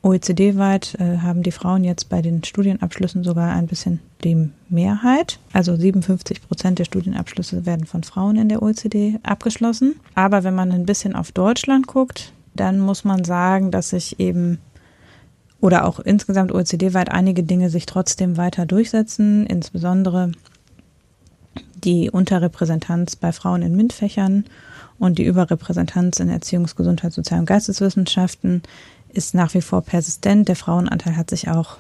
OECD-weit 0.03 0.97
äh, 0.99 1.19
haben 1.19 1.43
die 1.43 1.53
Frauen 1.53 1.85
jetzt 1.85 2.09
bei 2.09 2.23
den 2.23 2.45
Studienabschlüssen 2.45 3.25
sogar 3.25 3.53
ein 3.53 3.67
bisschen 3.67 4.01
die 4.25 4.51
Mehrheit. 4.69 5.39
Also 5.53 5.77
57 5.77 6.47
Prozent 6.47 6.79
der 6.79 6.85
Studienabschlüsse 6.85 7.67
werden 7.67 7.87
von 7.87 8.03
Frauen 8.03 8.37
in 8.37 8.49
der 8.49 8.63
OECD 8.63 9.19
abgeschlossen. 9.23 9.97
Aber 10.15 10.45
wenn 10.45 10.55
man 10.55 10.73
ein 10.73 10.87
bisschen 10.87 11.15
auf 11.15 11.33
Deutschland 11.33 11.87
guckt, 11.87 12.33
dann 12.55 12.81
muss 12.81 13.05
man 13.05 13.25
sagen, 13.25 13.71
dass 13.71 13.91
sich 13.91 14.19
eben 14.19 14.59
oder 15.61 15.87
auch 15.87 15.99
insgesamt 16.01 16.53
OECD-weit 16.53 17.11
einige 17.11 17.43
Dinge 17.43 17.71
sich 17.71 17.87
trotzdem 17.87 18.37
weiter 18.37 18.65
durchsetzen, 18.65 19.45
insbesondere 19.47 20.33
die 21.85 22.11
Unterrepräsentanz 22.11 23.17
bei 23.17 23.33
Frauen 23.33 23.63
in 23.63 23.77
MINT-Fächern 23.77 24.45
und 24.99 25.19
die 25.19 25.25
Überrepräsentanz 25.25 26.21
in 26.21 26.31
Erziehungs-, 26.31 26.77
Gesundheits-, 26.77 27.15
Sozial- 27.15 27.41
und 27.41 27.47
Geisteswissenschaften 27.47 28.63
ist 29.13 29.35
nach 29.35 29.55
wie 29.55 29.63
vor 29.63 29.83
persistent. 29.83 30.49
Der 30.49 30.57
Frauenanteil 30.57 31.17
hat 31.17 31.31
sich 31.31 31.49
auch 31.49 31.79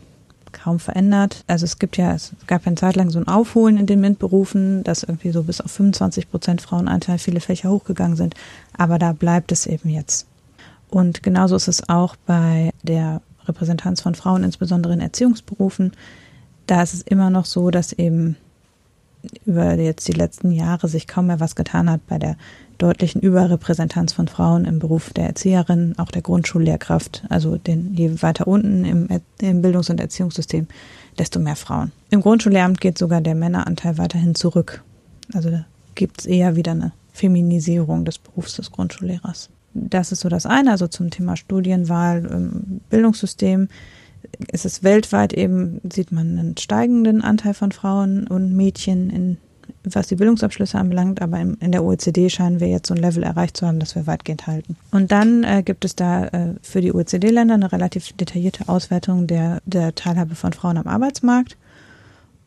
kaum 0.52 0.78
verändert. 0.78 1.44
Also 1.46 1.64
es 1.64 1.78
gibt 1.78 1.96
ja, 1.96 2.14
es 2.14 2.32
gab 2.46 2.66
eine 2.66 2.76
Zeit 2.76 2.96
lang 2.96 3.10
so 3.10 3.18
ein 3.18 3.28
Aufholen 3.28 3.76
in 3.76 3.86
den 3.86 4.00
MINT-Berufen, 4.00 4.82
dass 4.84 5.02
irgendwie 5.02 5.30
so 5.30 5.42
bis 5.42 5.60
auf 5.60 5.70
25 5.70 6.30
Prozent 6.30 6.62
Frauenanteil 6.62 7.18
viele 7.18 7.40
Fächer 7.40 7.70
hochgegangen 7.70 8.16
sind. 8.16 8.34
Aber 8.76 8.98
da 8.98 9.12
bleibt 9.12 9.52
es 9.52 9.66
eben 9.66 9.90
jetzt. 9.90 10.26
Und 10.88 11.22
genauso 11.22 11.56
ist 11.56 11.68
es 11.68 11.88
auch 11.88 12.16
bei 12.26 12.70
der 12.82 13.20
Repräsentanz 13.46 14.00
von 14.00 14.14
Frauen, 14.14 14.44
insbesondere 14.44 14.94
in 14.94 15.00
Erziehungsberufen. 15.00 15.92
Da 16.66 16.82
ist 16.82 16.94
es 16.94 17.02
immer 17.02 17.30
noch 17.30 17.44
so, 17.44 17.70
dass 17.70 17.92
eben 17.92 18.36
über 19.44 19.74
jetzt 19.74 20.08
die 20.08 20.12
letzten 20.12 20.50
Jahre 20.50 20.88
sich 20.88 21.06
kaum 21.06 21.26
mehr 21.26 21.40
was 21.40 21.56
getan 21.56 21.90
hat 21.90 22.06
bei 22.06 22.18
der 22.18 22.36
deutlichen 22.78 23.20
Überrepräsentanz 23.20 24.12
von 24.12 24.28
Frauen 24.28 24.64
im 24.64 24.78
Beruf 24.78 25.12
der 25.12 25.26
Erzieherin, 25.26 25.94
auch 25.98 26.10
der 26.10 26.22
Grundschullehrkraft, 26.22 27.24
also 27.28 27.56
den, 27.56 27.94
je 27.94 28.22
weiter 28.22 28.46
unten 28.46 28.84
im, 28.84 29.08
im 29.40 29.62
Bildungs- 29.62 29.90
und 29.90 30.00
Erziehungssystem, 30.00 30.68
desto 31.18 31.40
mehr 31.40 31.56
Frauen. 31.56 31.90
Im 32.10 32.20
Grundschullehramt 32.20 32.80
geht 32.80 32.96
sogar 32.96 33.20
der 33.20 33.34
Männeranteil 33.34 33.98
weiterhin 33.98 34.34
zurück. 34.34 34.82
Also 35.34 35.50
gibt 35.94 36.20
es 36.20 36.26
eher 36.26 36.54
wieder 36.54 36.72
eine 36.72 36.92
Feminisierung 37.12 38.04
des 38.04 38.18
Berufs 38.18 38.54
des 38.54 38.70
Grundschullehrers. 38.70 39.50
Das 39.74 40.12
ist 40.12 40.20
so 40.20 40.28
das 40.28 40.46
eine, 40.46 40.70
also 40.70 40.86
zum 40.86 41.10
Thema 41.10 41.36
Studienwahl 41.36 42.24
im 42.24 42.80
Bildungssystem 44.28 44.54
ist 44.54 44.64
es 44.64 44.82
weltweit 44.82 45.32
eben, 45.32 45.80
sieht 45.92 46.12
man 46.12 46.38
einen 46.38 46.56
steigenden 46.56 47.22
Anteil 47.22 47.54
von 47.54 47.72
Frauen 47.72 48.26
und 48.26 48.54
Mädchen 48.54 49.10
in 49.10 49.38
was 49.84 50.08
die 50.08 50.16
Bildungsabschlüsse 50.16 50.78
anbelangt, 50.78 51.22
aber 51.22 51.38
in, 51.38 51.54
in 51.60 51.72
der 51.72 51.84
OECD 51.84 52.28
scheinen 52.30 52.60
wir 52.60 52.68
jetzt 52.68 52.88
so 52.88 52.94
ein 52.94 53.00
Level 53.00 53.22
erreicht 53.22 53.56
zu 53.56 53.66
haben, 53.66 53.78
das 53.78 53.94
wir 53.94 54.06
weitgehend 54.06 54.46
halten. 54.46 54.76
Und 54.90 55.12
dann 55.12 55.44
äh, 55.44 55.62
gibt 55.62 55.84
es 55.84 55.94
da 55.94 56.24
äh, 56.26 56.54
für 56.62 56.80
die 56.80 56.92
OECD-Länder 56.92 57.54
eine 57.54 57.70
relativ 57.70 58.12
detaillierte 58.12 58.68
Auswertung 58.68 59.26
der, 59.26 59.60
der 59.66 59.94
Teilhabe 59.94 60.34
von 60.34 60.52
Frauen 60.52 60.78
am 60.78 60.86
Arbeitsmarkt. 60.86 61.56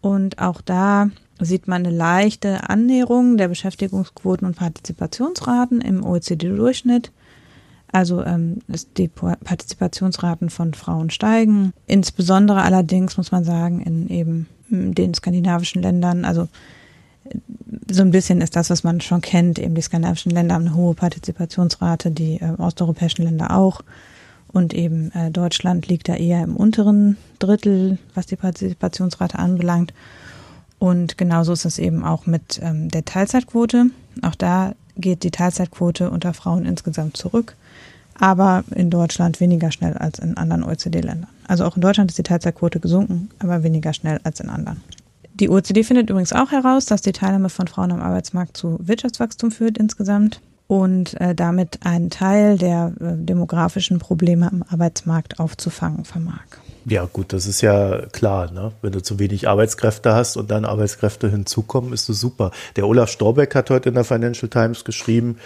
Und 0.01 0.39
auch 0.39 0.61
da 0.61 1.09
sieht 1.39 1.67
man 1.67 1.85
eine 1.85 1.95
leichte 1.95 2.69
Annäherung 2.69 3.37
der 3.37 3.47
Beschäftigungsquoten 3.47 4.45
und 4.45 4.55
Partizipationsraten 4.55 5.81
im 5.81 6.03
OECD-Durchschnitt. 6.03 7.11
Also 7.91 8.23
ähm, 8.23 8.59
die 8.97 9.09
Partizipationsraten 9.09 10.49
von 10.49 10.73
Frauen 10.73 11.09
steigen. 11.09 11.73
Insbesondere 11.87 12.61
allerdings 12.61 13.17
muss 13.17 13.31
man 13.31 13.43
sagen, 13.43 13.81
in 13.81 14.07
eben 14.09 14.47
den 14.69 15.13
skandinavischen 15.13 15.81
Ländern, 15.81 16.23
also 16.23 16.47
äh, 17.25 17.37
so 17.91 18.01
ein 18.01 18.11
bisschen 18.11 18.39
ist 18.41 18.55
das, 18.55 18.69
was 18.69 18.83
man 18.83 19.01
schon 19.01 19.21
kennt. 19.21 19.59
Eben 19.59 19.75
die 19.75 19.81
skandinavischen 19.81 20.31
Länder 20.31 20.55
haben 20.55 20.67
eine 20.67 20.75
hohe 20.75 20.93
Partizipationsrate, 20.93 22.11
die 22.11 22.39
äh, 22.39 22.53
osteuropäischen 22.57 23.25
Länder 23.25 23.55
auch. 23.55 23.81
Und 24.53 24.73
eben 24.73 25.11
äh, 25.11 25.31
Deutschland 25.31 25.87
liegt 25.87 26.07
da 26.07 26.15
eher 26.15 26.43
im 26.43 26.55
unteren 26.55 27.17
Drittel, 27.39 27.97
was 28.15 28.25
die 28.25 28.35
Partizipationsrate 28.35 29.37
anbelangt. 29.37 29.93
Und 30.79 31.17
genauso 31.17 31.53
ist 31.53 31.65
es 31.65 31.77
eben 31.77 32.03
auch 32.03 32.25
mit 32.25 32.59
ähm, 32.63 32.89
der 32.89 33.05
Teilzeitquote. 33.05 33.87
Auch 34.21 34.35
da 34.35 34.73
geht 34.97 35.23
die 35.23 35.31
Teilzeitquote 35.31 36.09
unter 36.09 36.33
Frauen 36.33 36.65
insgesamt 36.65 37.17
zurück 37.17 37.55
aber 38.21 38.63
in 38.75 38.91
Deutschland 38.91 39.39
weniger 39.39 39.71
schnell 39.71 39.97
als 39.97 40.19
in 40.19 40.37
anderen 40.37 40.63
OECD-Ländern. 40.63 41.27
Also 41.47 41.65
auch 41.65 41.75
in 41.75 41.81
Deutschland 41.81 42.11
ist 42.11 42.19
die 42.19 42.23
Teilzeitquote 42.23 42.79
gesunken, 42.79 43.29
aber 43.39 43.63
weniger 43.63 43.93
schnell 43.93 44.19
als 44.23 44.39
in 44.39 44.49
anderen. 44.49 44.81
Die 45.33 45.49
OECD 45.49 45.83
findet 45.83 46.09
übrigens 46.09 46.31
auch 46.31 46.51
heraus, 46.51 46.85
dass 46.85 47.01
die 47.01 47.13
Teilnahme 47.13 47.49
von 47.49 47.67
Frauen 47.67 47.91
am 47.91 47.99
Arbeitsmarkt 47.99 48.55
zu 48.55 48.77
Wirtschaftswachstum 48.79 49.49
führt 49.49 49.79
insgesamt 49.79 50.39
und 50.71 51.19
äh, 51.19 51.35
damit 51.35 51.79
einen 51.83 52.09
Teil 52.09 52.57
der 52.57 52.93
äh, 53.01 53.17
demografischen 53.17 53.99
Probleme 53.99 54.49
am 54.49 54.63
Arbeitsmarkt 54.69 55.37
aufzufangen 55.37 56.05
vermag. 56.05 56.45
Ja, 56.85 57.09
gut, 57.11 57.33
das 57.33 57.45
ist 57.45 57.59
ja 57.59 58.03
klar, 58.13 58.49
ne? 58.53 58.71
Wenn 58.81 58.93
du 58.93 59.01
zu 59.01 59.19
wenig 59.19 59.49
Arbeitskräfte 59.49 60.15
hast 60.15 60.37
und 60.37 60.49
dann 60.49 60.63
Arbeitskräfte 60.63 61.29
hinzukommen, 61.29 61.91
ist 61.91 62.07
das 62.07 62.21
super. 62.21 62.51
Der 62.77 62.87
Olaf 62.87 63.09
Storbeck 63.09 63.53
hat 63.53 63.69
heute 63.69 63.89
in 63.89 63.95
der 63.95 64.05
Financial 64.05 64.47
Times 64.47 64.85
geschrieben, 64.85 65.39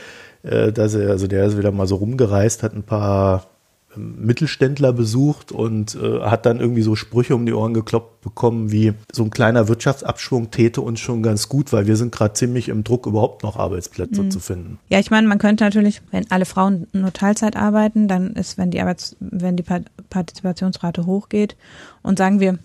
äh, 0.43 0.71
dass 0.71 0.93
er, 0.93 1.09
also 1.09 1.25
der 1.25 1.45
ist 1.45 1.57
wieder 1.57 1.71
mal 1.71 1.87
so 1.87 1.95
rumgereist, 1.95 2.61
hat 2.61 2.75
ein 2.75 2.83
paar 2.83 3.47
Mittelständler 3.97 4.93
besucht 4.93 5.51
und 5.51 5.95
äh, 5.95 6.21
hat 6.21 6.45
dann 6.45 6.59
irgendwie 6.59 6.81
so 6.81 6.95
Sprüche 6.95 7.35
um 7.35 7.45
die 7.45 7.53
Ohren 7.53 7.73
gekloppt 7.73 8.21
bekommen, 8.21 8.71
wie 8.71 8.93
so 9.11 9.23
ein 9.23 9.29
kleiner 9.29 9.67
Wirtschaftsabschwung 9.67 10.51
täte 10.51 10.81
uns 10.81 10.99
schon 10.99 11.23
ganz 11.23 11.49
gut, 11.49 11.71
weil 11.73 11.87
wir 11.87 11.95
sind 11.95 12.11
gerade 12.11 12.33
ziemlich 12.33 12.69
im 12.69 12.83
Druck, 12.83 13.05
überhaupt 13.05 13.43
noch 13.43 13.57
Arbeitsplätze 13.57 14.23
mhm. 14.23 14.31
zu 14.31 14.39
finden. 14.39 14.79
Ja, 14.89 14.99
ich 14.99 15.11
meine, 15.11 15.27
man 15.27 15.37
könnte 15.37 15.63
natürlich, 15.63 16.01
wenn 16.11 16.29
alle 16.31 16.45
Frauen 16.45 16.87
nur 16.93 17.13
Teilzeit 17.13 17.55
arbeiten, 17.55 18.07
dann 18.07 18.33
ist, 18.33 18.57
wenn 18.57 18.71
die 18.71 18.81
Arbeits, 18.81 19.15
wenn 19.19 19.55
die 19.55 19.63
Partizipationsrate 20.09 21.05
hochgeht 21.05 21.55
und 22.01 22.17
sagen 22.17 22.39
wir, 22.39 22.59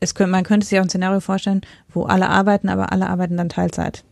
es 0.00 0.14
könnte, 0.14 0.30
man 0.30 0.44
könnte 0.44 0.66
sich 0.66 0.78
auch 0.78 0.82
ein 0.82 0.88
Szenario 0.88 1.20
vorstellen, 1.20 1.62
wo 1.92 2.04
alle 2.04 2.28
arbeiten, 2.28 2.68
aber 2.68 2.92
alle 2.92 3.08
arbeiten 3.08 3.36
dann 3.36 3.48
Teilzeit 3.48 4.04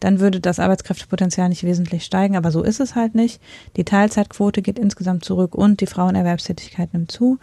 dann 0.00 0.18
würde 0.18 0.40
das 0.40 0.58
Arbeitskräftepotenzial 0.58 1.48
nicht 1.48 1.62
wesentlich 1.62 2.04
steigen, 2.04 2.36
aber 2.36 2.50
so 2.50 2.62
ist 2.62 2.80
es 2.80 2.94
halt 2.94 3.14
nicht. 3.14 3.40
Die 3.76 3.84
Teilzeitquote 3.84 4.62
geht 4.62 4.78
insgesamt 4.78 5.24
zurück 5.24 5.54
und 5.54 5.80
die 5.80 5.86
Frauenerwerbstätigkeit 5.86 6.92
nimmt 6.92 7.12
zu. 7.12 7.38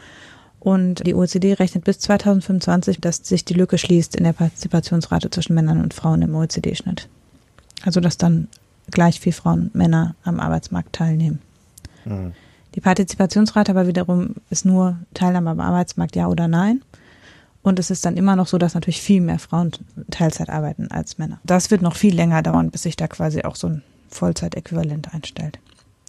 Und 0.59 1.05
die 1.05 1.13
OECD 1.13 1.53
rechnet 1.53 1.85
bis 1.85 1.99
2025, 1.99 2.99
dass 2.99 3.17
sich 3.17 3.45
die 3.45 3.53
Lücke 3.53 3.77
schließt 3.77 4.15
in 4.15 4.23
der 4.23 4.33
Partizipationsrate 4.33 5.29
zwischen 5.29 5.53
Männern 5.53 5.81
und 5.81 5.93
Frauen 5.93 6.23
im 6.23 6.35
OECD-Schnitt. 6.35 7.07
Also 7.83 7.99
dass 7.99 8.17
dann 8.17 8.47
gleich 8.89 9.19
viel 9.19 9.33
Frauen 9.33 9.61
und 9.61 9.75
Männer 9.75 10.15
am 10.23 10.39
Arbeitsmarkt 10.39 10.93
teilnehmen. 10.93 11.39
Mhm. 12.05 12.33
Die 12.75 12.81
Partizipationsrate 12.81 13.71
aber 13.71 13.87
wiederum 13.87 14.35
ist 14.49 14.65
nur 14.65 14.97
Teilnahme 15.13 15.51
am 15.51 15.59
Arbeitsmarkt, 15.59 16.15
ja 16.15 16.27
oder 16.27 16.47
nein. 16.47 16.81
Und 17.67 17.79
es 17.79 17.91
ist 17.91 18.05
dann 18.05 18.15
immer 18.15 18.38
noch 18.38 18.47
so, 18.47 18.57
dass 18.57 18.75
natürlich 18.75 19.01
viel 19.01 19.19
mehr 19.19 19.39
Frauen 19.39 19.74
Teilzeit 20.09 20.50
arbeiten 20.50 20.89
als 20.89 21.17
Männer. 21.17 21.41
Das 21.43 21.69
wird 21.69 21.81
noch 21.81 21.97
viel 21.97 22.15
länger 22.15 22.41
dauern, 22.41 22.71
bis 22.71 22.83
sich 22.83 22.95
da 22.95 23.09
quasi 23.09 23.41
auch 23.41 23.57
so 23.57 23.67
ein 23.67 23.83
Vollzeitäquivalent 24.09 25.13
einstellt. 25.13 25.59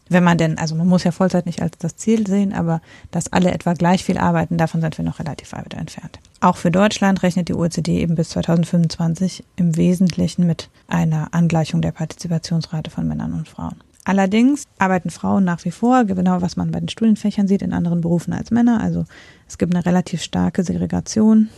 Wenn 0.08 0.22
man 0.22 0.38
denn, 0.38 0.56
also 0.56 0.76
man 0.76 0.86
muss 0.86 1.02
ja 1.02 1.10
Vollzeit 1.10 1.46
nicht 1.46 1.60
als 1.60 1.76
das 1.76 1.96
Ziel 1.96 2.28
sehen, 2.28 2.52
aber 2.52 2.80
dass 3.10 3.32
alle 3.32 3.50
etwa 3.50 3.72
gleich 3.72 4.04
viel 4.04 4.18
arbeiten, 4.18 4.56
davon 4.56 4.80
sind 4.80 4.98
wir 4.98 5.04
noch 5.04 5.18
relativ 5.18 5.50
weit 5.50 5.74
entfernt. 5.74 6.20
Auch 6.40 6.56
für 6.56 6.70
Deutschland 6.70 7.24
rechnet 7.24 7.48
die 7.48 7.54
OECD 7.54 8.02
eben 8.02 8.14
bis 8.14 8.28
2025 8.28 9.42
im 9.56 9.76
Wesentlichen 9.76 10.46
mit 10.46 10.70
einer 10.86 11.34
Angleichung 11.34 11.82
der 11.82 11.90
Partizipationsrate 11.90 12.92
von 12.92 13.08
Männern 13.08 13.32
und 13.32 13.48
Frauen. 13.48 13.74
Allerdings 14.04 14.64
arbeiten 14.78 15.10
Frauen 15.10 15.44
nach 15.44 15.64
wie 15.66 15.70
vor, 15.72 16.04
genau 16.04 16.40
was 16.40 16.56
man 16.56 16.70
bei 16.70 16.78
den 16.80 16.88
Studienfächern 16.88 17.46
sieht, 17.46 17.60
in 17.60 17.74
anderen 17.74 18.00
Berufen 18.00 18.32
als 18.32 18.50
Männer. 18.50 18.80
Also 18.80 19.04
es 19.48 19.58
gibt 19.58 19.74
eine 19.74 19.84
relativ 19.84 20.22
starke 20.22 20.62
Segregation, 20.62 21.48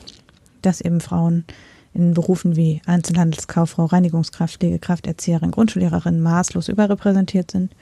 dass 0.63 0.81
eben 0.81 1.01
Frauen 1.01 1.45
in 1.93 2.15
Berufen 2.15 2.57
wie 2.57 2.81
Einzelhandelskauffrau, 2.87 3.87
Reinigungskraft, 3.87 4.61
Pflegekraft, 4.61 5.07
Erzieherin, 5.07 5.51
Grundschullehrerin 5.51 6.21
maßlos 6.21 6.69
überrepräsentiert 6.69 7.51
sind 7.51 7.75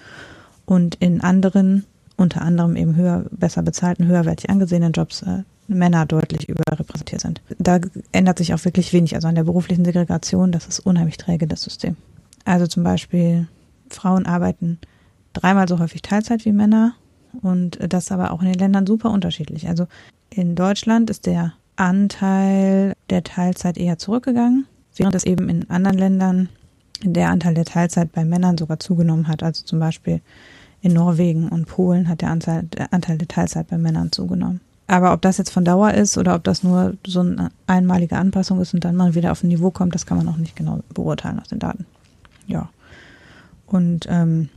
und 0.65 0.95
in 0.97 1.21
anderen, 1.21 1.85
unter 2.17 2.41
anderem 2.43 2.75
eben 2.77 2.97
höher, 2.97 3.27
besser 3.31 3.63
bezahlten, 3.63 4.07
höherwertig 4.07 4.49
angesehenen 4.49 4.93
Jobs 4.93 5.23
äh, 5.23 5.43
Männer 5.67 6.07
deutlich 6.07 6.49
überrepräsentiert 6.49 7.21
sind. 7.21 7.43
Da 7.59 7.79
ändert 8.13 8.39
sich 8.39 8.55
auch 8.55 8.65
wirklich 8.65 8.95
wenig. 8.95 9.15
Also 9.15 9.29
an 9.29 9.35
der 9.35 9.45
beruflichen 9.45 9.85
Segregation, 9.85 10.51
das 10.51 10.67
ist 10.67 10.81
unheimlich 10.81 11.19
träge, 11.19 11.47
das 11.47 11.63
System. 11.63 11.97
Also 12.47 12.67
zum 12.67 12.83
Beispiel 12.83 13.47
Frauen 13.91 14.25
arbeiten 14.25 14.79
dreimal 15.35 15.69
so 15.69 15.79
häufig 15.79 16.01
Teilzeit 16.01 16.47
wie 16.47 16.53
Männer 16.53 16.95
und 17.43 17.79
das 17.89 18.13
aber 18.13 18.33
auch 18.33 18.41
in 18.41 18.49
den 18.49 18.59
Ländern 18.59 18.87
super 18.87 19.11
unterschiedlich. 19.11 19.69
Also 19.69 19.87
in 20.31 20.55
Deutschland 20.55 21.11
ist 21.11 21.27
der 21.27 21.53
Anteil 21.77 22.95
der 23.11 23.23
Teilzeit 23.23 23.79
eher 23.79 23.99
zurückgegangen, 23.99 24.67
während 24.97 25.15
es 25.15 25.25
eben 25.25 25.49
in 25.49 25.71
anderen 25.71 25.99
Ländern 25.99 26.49
der 27.03 27.31
Anteil 27.31 27.55
der 27.55 27.65
Teilzeit 27.65 28.13
bei 28.13 28.25
Männern 28.25 28.59
sogar 28.59 28.81
zugenommen 28.81 29.29
hat. 29.29 29.43
Also 29.43 29.65
zum 29.65 29.79
Beispiel 29.79 30.21
in 30.81 30.93
Norwegen 30.93 31.49
und 31.49 31.67
Polen 31.67 32.09
hat 32.09 32.23
der 32.23 32.31
Anteil, 32.31 32.65
der 32.65 32.93
Anteil 32.93 33.19
der 33.19 33.29
Teilzeit 33.29 33.69
bei 33.69 33.79
Männern 33.79 34.13
zugenommen. 34.13 34.61
aber 34.87 35.13
ob 35.13 35.23
das 35.23 35.37
jetzt 35.39 35.51
von 35.51 35.65
Dauer 35.65 35.93
ist 35.93 36.17
oder 36.17 36.35
ob 36.35 36.45
das 36.45 36.63
nur 36.63 36.95
so 37.07 37.21
eine 37.21 37.51
einmalige 37.67 38.17
Anpassung 38.17 38.61
ist 38.61 38.75
und 38.75 38.85
dann 38.85 38.97
mal 38.97 39.15
wieder 39.15 39.33
auf 39.33 39.45
ein 39.45 39.49
Niveau 39.49 39.71
kommt, 39.71 39.95
das 39.95 40.07
kann 40.07 40.17
man 40.17 40.27
noch 40.27 40.39
nicht 40.39 40.57
genau 40.57 40.81
beurteilen 40.95 41.39
aus 41.41 41.49
den 41.49 41.59
Daten. 41.59 41.85
Ja. 42.47 42.71
Und 43.67 44.07
ähm, 44.09 44.49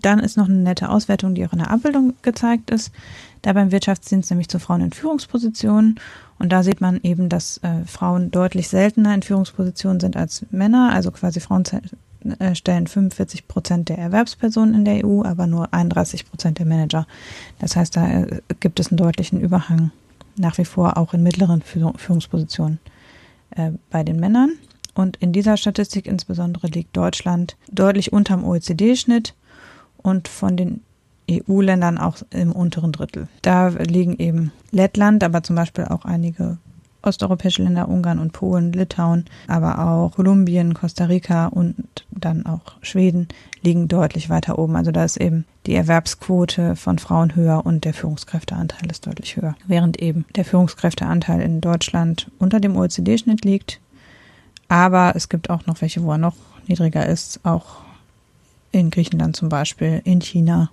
dann 0.00 0.18
ist 0.18 0.36
noch 0.36 0.48
eine 0.48 0.58
nette 0.58 0.88
Auswertung, 0.88 1.34
die 1.34 1.46
auch 1.46 1.52
in 1.52 1.58
der 1.58 1.70
Abbildung 1.70 2.14
gezeigt 2.22 2.70
ist. 2.70 2.92
Da 3.42 3.52
beim 3.52 3.70
Wirtschaftsdienst 3.70 4.30
nämlich 4.30 4.48
zu 4.48 4.58
Frauen 4.58 4.80
in 4.80 4.92
Führungspositionen. 4.92 6.00
Und 6.38 6.50
da 6.50 6.62
sieht 6.62 6.80
man 6.80 7.00
eben, 7.02 7.28
dass 7.28 7.58
äh, 7.58 7.84
Frauen 7.86 8.30
deutlich 8.30 8.68
seltener 8.68 9.14
in 9.14 9.22
Führungspositionen 9.22 10.00
sind 10.00 10.16
als 10.16 10.44
Männer. 10.50 10.90
Also 10.92 11.10
quasi 11.10 11.40
Frauen 11.40 11.64
äh, 12.38 12.54
stellen 12.54 12.86
45 12.86 13.46
Prozent 13.46 13.88
der 13.88 13.98
Erwerbspersonen 13.98 14.74
in 14.74 14.84
der 14.84 15.06
EU, 15.06 15.22
aber 15.22 15.46
nur 15.46 15.72
31 15.72 16.28
Prozent 16.28 16.58
der 16.58 16.66
Manager. 16.66 17.06
Das 17.58 17.76
heißt, 17.76 17.96
da 17.96 18.06
äh, 18.08 18.40
gibt 18.60 18.80
es 18.80 18.88
einen 18.88 18.98
deutlichen 18.98 19.40
Überhang 19.40 19.92
nach 20.36 20.58
wie 20.58 20.64
vor 20.64 20.96
auch 20.98 21.14
in 21.14 21.22
mittleren 21.22 21.62
Führungspositionen 21.62 22.78
äh, 23.50 23.72
bei 23.90 24.02
den 24.02 24.20
Männern. 24.20 24.50
Und 24.94 25.16
in 25.18 25.32
dieser 25.32 25.56
Statistik 25.56 26.06
insbesondere 26.06 26.68
liegt 26.68 26.96
Deutschland 26.96 27.56
deutlich 27.70 28.12
unterm 28.12 28.44
OECD-Schnitt 28.44 29.34
und 30.06 30.28
von 30.28 30.56
den 30.56 30.82
EU-Ländern 31.28 31.98
auch 31.98 32.18
im 32.30 32.52
unteren 32.52 32.92
Drittel. 32.92 33.28
Da 33.42 33.68
liegen 33.68 34.16
eben 34.18 34.52
Lettland, 34.70 35.24
aber 35.24 35.42
zum 35.42 35.56
Beispiel 35.56 35.84
auch 35.86 36.04
einige 36.04 36.58
osteuropäische 37.02 37.62
Länder, 37.62 37.88
Ungarn 37.88 38.18
und 38.18 38.32
Polen, 38.32 38.72
Litauen, 38.72 39.24
aber 39.48 39.78
auch 39.78 40.12
Kolumbien, 40.12 40.74
Costa 40.74 41.04
Rica 41.04 41.46
und 41.46 41.76
dann 42.10 42.46
auch 42.46 42.74
Schweden 42.82 43.28
liegen 43.62 43.88
deutlich 43.88 44.28
weiter 44.28 44.58
oben. 44.58 44.76
Also 44.76 44.92
da 44.92 45.04
ist 45.04 45.16
eben 45.16 45.44
die 45.66 45.74
Erwerbsquote 45.74 46.76
von 46.76 46.98
Frauen 46.98 47.34
höher 47.34 47.64
und 47.64 47.84
der 47.84 47.94
Führungskräfteanteil 47.94 48.90
ist 48.90 49.06
deutlich 49.06 49.36
höher. 49.36 49.56
Während 49.66 50.00
eben 50.00 50.24
der 50.34 50.44
Führungskräfteanteil 50.44 51.40
in 51.40 51.60
Deutschland 51.60 52.30
unter 52.38 52.60
dem 52.60 52.76
OECD-Schnitt 52.76 53.44
liegt. 53.44 53.80
Aber 54.68 55.14
es 55.14 55.28
gibt 55.28 55.50
auch 55.50 55.66
noch 55.66 55.80
welche, 55.80 56.02
wo 56.02 56.12
er 56.12 56.18
noch 56.18 56.36
niedriger 56.66 57.06
ist, 57.06 57.40
auch 57.44 57.85
in 58.76 58.90
Griechenland 58.90 59.36
zum 59.36 59.48
Beispiel, 59.48 60.02
in 60.04 60.20
China, 60.20 60.70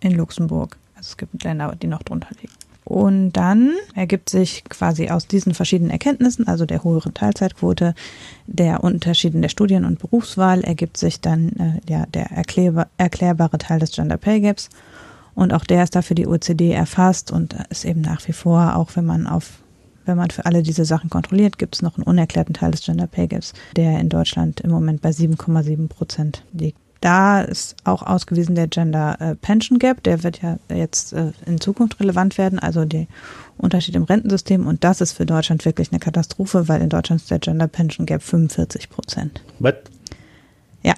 in 0.00 0.12
Luxemburg. 0.12 0.76
Also 0.96 1.08
es 1.10 1.16
gibt 1.16 1.44
Länder, 1.44 1.74
die 1.80 1.86
noch 1.86 2.02
drunter 2.02 2.28
liegen. 2.40 2.52
Und 2.84 3.32
dann 3.32 3.72
ergibt 3.94 4.30
sich 4.30 4.62
quasi 4.64 5.08
aus 5.08 5.26
diesen 5.26 5.54
verschiedenen 5.54 5.90
Erkenntnissen, 5.90 6.46
also 6.46 6.66
der 6.66 6.84
höheren 6.84 7.14
Teilzeitquote, 7.14 7.94
der 8.46 8.84
Unterschieden 8.84 9.42
der 9.42 9.48
Studien- 9.48 9.84
und 9.84 9.98
Berufswahl, 9.98 10.62
ergibt 10.62 10.96
sich 10.96 11.20
dann 11.20 11.48
äh, 11.56 11.80
ja, 11.90 12.06
der 12.06 12.30
erklärbar, 12.30 12.86
erklärbare 12.96 13.58
Teil 13.58 13.80
des 13.80 13.90
Gender 13.90 14.16
Pay 14.16 14.40
Gaps. 14.40 14.68
Und 15.34 15.52
auch 15.52 15.64
der 15.64 15.82
ist 15.82 15.96
da 15.96 16.02
für 16.02 16.14
die 16.14 16.28
OECD 16.28 16.70
erfasst 16.70 17.32
und 17.32 17.56
ist 17.70 17.84
eben 17.84 18.02
nach 18.02 18.26
wie 18.28 18.32
vor, 18.32 18.76
auch 18.76 18.90
wenn 18.94 19.04
man 19.04 19.26
auf 19.26 19.62
wenn 20.04 20.16
man 20.16 20.30
für 20.30 20.46
alle 20.46 20.62
diese 20.62 20.84
Sachen 20.84 21.10
kontrolliert, 21.10 21.58
gibt 21.58 21.74
es 21.74 21.82
noch 21.82 21.96
einen 21.96 22.04
unerklärten 22.04 22.54
Teil 22.54 22.70
des 22.70 22.82
Gender 22.82 23.08
Pay 23.08 23.26
Gaps, 23.26 23.54
der 23.74 23.98
in 23.98 24.08
Deutschland 24.08 24.60
im 24.60 24.70
Moment 24.70 25.02
bei 25.02 25.10
7,7 25.10 25.88
Prozent 25.88 26.44
liegt 26.52 26.78
da 27.06 27.40
ist 27.40 27.76
auch 27.84 28.02
ausgewiesen 28.02 28.56
der 28.56 28.66
Gender 28.66 29.16
äh, 29.20 29.36
Pension 29.36 29.78
Gap, 29.78 30.02
der 30.02 30.24
wird 30.24 30.42
ja 30.42 30.58
jetzt 30.68 31.12
äh, 31.12 31.30
in 31.46 31.60
Zukunft 31.60 32.00
relevant 32.00 32.36
werden, 32.36 32.58
also 32.58 32.84
der 32.84 33.06
Unterschied 33.58 33.94
im 33.94 34.02
Rentensystem 34.02 34.66
und 34.66 34.82
das 34.82 35.00
ist 35.00 35.12
für 35.12 35.24
Deutschland 35.24 35.64
wirklich 35.64 35.92
eine 35.92 36.00
Katastrophe, 36.00 36.66
weil 36.66 36.82
in 36.82 36.88
Deutschland 36.88 37.22
ist 37.22 37.30
der 37.30 37.38
Gender 37.38 37.68
Pension 37.68 38.06
Gap 38.06 38.24
45 38.24 38.90
Prozent. 38.90 39.40
Was? 39.60 39.74
Ja. 40.82 40.94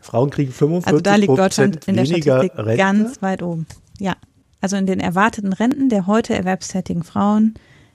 Frauen 0.00 0.30
kriegen 0.30 0.52
45% 0.52 0.86
Also 0.86 1.00
da 1.00 1.14
liegt 1.14 1.38
Deutschland 1.38 1.86
in 1.86 1.94
der 1.94 2.04
Statistik 2.04 2.58
Rente? 2.58 2.76
ganz 2.76 3.22
weit 3.22 3.44
oben. 3.44 3.66
Ja. 4.00 4.16
Also 4.60 4.74
in 4.74 4.86
den 4.86 4.98
erwarteten 4.98 5.52
Renten 5.52 5.90
der 5.90 6.08
heute 6.08 6.34
erwerbstätigen 6.34 7.04
Frauen 7.04 7.54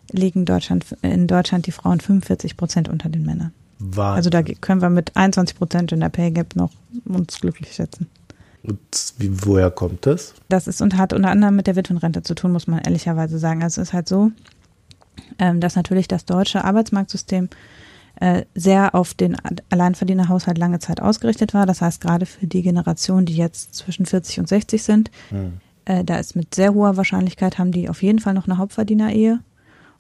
liegen 0.09 0.45
Deutschland, 0.45 0.85
in 1.01 1.27
Deutschland 1.27 1.67
die 1.67 1.71
Frauen 1.73 1.99
45 1.99 2.55
Prozent 2.55 2.87
unter 2.87 3.09
den 3.09 3.23
Männern. 3.23 3.51
Wahnsinn. 3.79 4.15
Also 4.15 4.29
da 4.29 4.41
können 4.43 4.81
wir 4.81 4.89
mit 4.89 5.15
21 5.15 5.57
Prozent 5.57 5.91
in 5.91 5.99
der 5.99 6.09
Pay 6.09 6.31
Gap 6.31 6.55
noch 6.55 6.71
uns 7.05 7.39
glücklich 7.39 7.73
schätzen. 7.73 8.07
Und 8.63 8.79
wie, 9.17 9.45
woher 9.45 9.71
kommt 9.71 10.05
das? 10.05 10.33
Das 10.47 10.67
ist 10.67 10.81
und 10.81 10.97
hat 10.97 11.12
unter 11.13 11.29
anderem 11.29 11.55
mit 11.55 11.67
der 11.67 11.75
Witwenrente 11.75 12.23
zu 12.23 12.33
tun, 12.33 12.53
muss 12.53 12.67
man 12.67 12.79
ehrlicherweise 12.79 13.38
sagen. 13.38 13.62
Also 13.62 13.81
es 13.81 13.89
ist 13.89 13.93
halt 13.93 14.07
so, 14.07 14.31
ähm, 15.38 15.59
dass 15.59 15.75
natürlich 15.75 16.07
das 16.07 16.25
deutsche 16.25 16.63
Arbeitsmarktsystem 16.63 17.49
äh, 18.19 18.43
sehr 18.55 18.95
auf 18.95 19.13
den 19.13 19.36
Alleinverdienerhaushalt 19.69 20.57
lange 20.57 20.79
Zeit 20.79 21.01
ausgerichtet 21.01 21.53
war. 21.53 21.65
Das 21.65 21.81
heißt, 21.81 21.99
gerade 21.99 22.25
für 22.25 22.47
die 22.47 22.62
Generation, 22.62 23.25
die 23.25 23.36
jetzt 23.36 23.75
zwischen 23.75 24.05
40 24.05 24.39
und 24.39 24.47
60 24.47 24.81
sind, 24.81 25.12
hm. 25.29 25.53
äh, 25.86 26.05
da 26.05 26.17
ist 26.17 26.36
mit 26.36 26.55
sehr 26.55 26.73
hoher 26.73 26.95
Wahrscheinlichkeit, 26.95 27.57
haben 27.57 27.71
die 27.71 27.89
auf 27.89 28.01
jeden 28.01 28.19
Fall 28.19 28.33
noch 28.33 28.47
eine 28.47 28.57
Hauptverdienerehe 28.57 29.39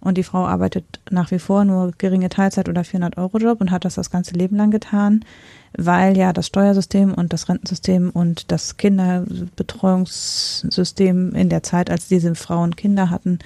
und 0.03 0.17
die 0.17 0.23
Frau 0.23 0.45
arbeitet 0.45 0.99
nach 1.09 1.31
wie 1.31 1.39
vor 1.39 1.65
nur 1.65 1.93
geringe 1.97 2.29
Teilzeit 2.29 2.69
oder 2.69 2.83
400 2.83 3.17
Euro 3.17 3.37
Job 3.37 3.61
und 3.61 3.71
hat 3.71 3.85
das 3.85 3.95
das 3.95 4.11
ganze 4.11 4.35
Leben 4.35 4.57
lang 4.57 4.69
getan, 4.69 5.23
weil 5.77 6.17
ja 6.17 6.33
das 6.33 6.47
Steuersystem 6.47 7.13
und 7.13 7.31
das 7.33 7.47
Rentensystem 7.49 8.09
und 8.09 8.51
das 8.51 8.77
Kinderbetreuungssystem 8.77 11.33
in 11.33 11.49
der 11.49 11.63
Zeit, 11.63 11.89
als 11.89 12.07
diese 12.07 12.35
Frauen 12.35 12.75
Kinder 12.75 13.09
hatten, 13.09 13.39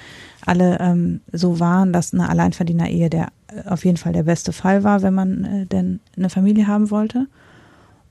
alle 0.46 0.78
ähm, 0.80 1.22
so 1.32 1.60
waren, 1.60 1.94
dass 1.94 2.14
eine 2.14 2.30
Alleinverdiener-Ehe 2.30 3.10
der 3.10 3.30
äh, 3.48 3.64
auf 3.68 3.86
jeden 3.86 3.98
Fall 3.98 4.14
der 4.14 4.24
beste 4.24 4.54
Fall 4.54 4.84
war, 4.84 5.04
wenn 5.04 5.14
man 5.14 5.46
äh, 5.46 5.66
denn 5.66 6.00
eine 6.16 6.30
Familie 6.30 6.68
haben 6.68 6.92
wollte. 6.92 7.28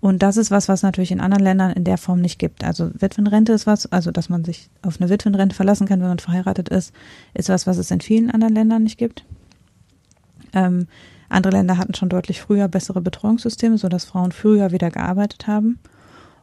Und 0.06 0.22
das 0.22 0.36
ist 0.36 0.52
was, 0.52 0.68
was 0.68 0.84
natürlich 0.84 1.10
in 1.10 1.18
anderen 1.18 1.42
Ländern 1.42 1.72
in 1.72 1.82
der 1.82 1.98
Form 1.98 2.20
nicht 2.20 2.38
gibt. 2.38 2.62
Also 2.62 2.92
Witwenrente 2.94 3.52
ist 3.52 3.66
was, 3.66 3.90
also 3.90 4.12
dass 4.12 4.28
man 4.28 4.44
sich 4.44 4.70
auf 4.82 5.00
eine 5.00 5.10
Witwenrente 5.10 5.56
verlassen 5.56 5.88
kann, 5.88 6.00
wenn 6.00 6.06
man 6.06 6.20
verheiratet 6.20 6.68
ist, 6.68 6.94
ist 7.34 7.48
was, 7.48 7.66
was 7.66 7.76
es 7.76 7.90
in 7.90 8.00
vielen 8.00 8.30
anderen 8.30 8.54
Ländern 8.54 8.84
nicht 8.84 8.98
gibt. 8.98 9.24
Ähm, 10.52 10.86
andere 11.28 11.54
Länder 11.54 11.76
hatten 11.76 11.94
schon 11.94 12.08
deutlich 12.08 12.40
früher 12.40 12.68
bessere 12.68 13.00
Betreuungssysteme, 13.00 13.78
sodass 13.78 14.04
Frauen 14.04 14.30
früher 14.30 14.70
wieder 14.70 14.92
gearbeitet 14.92 15.48
haben. 15.48 15.80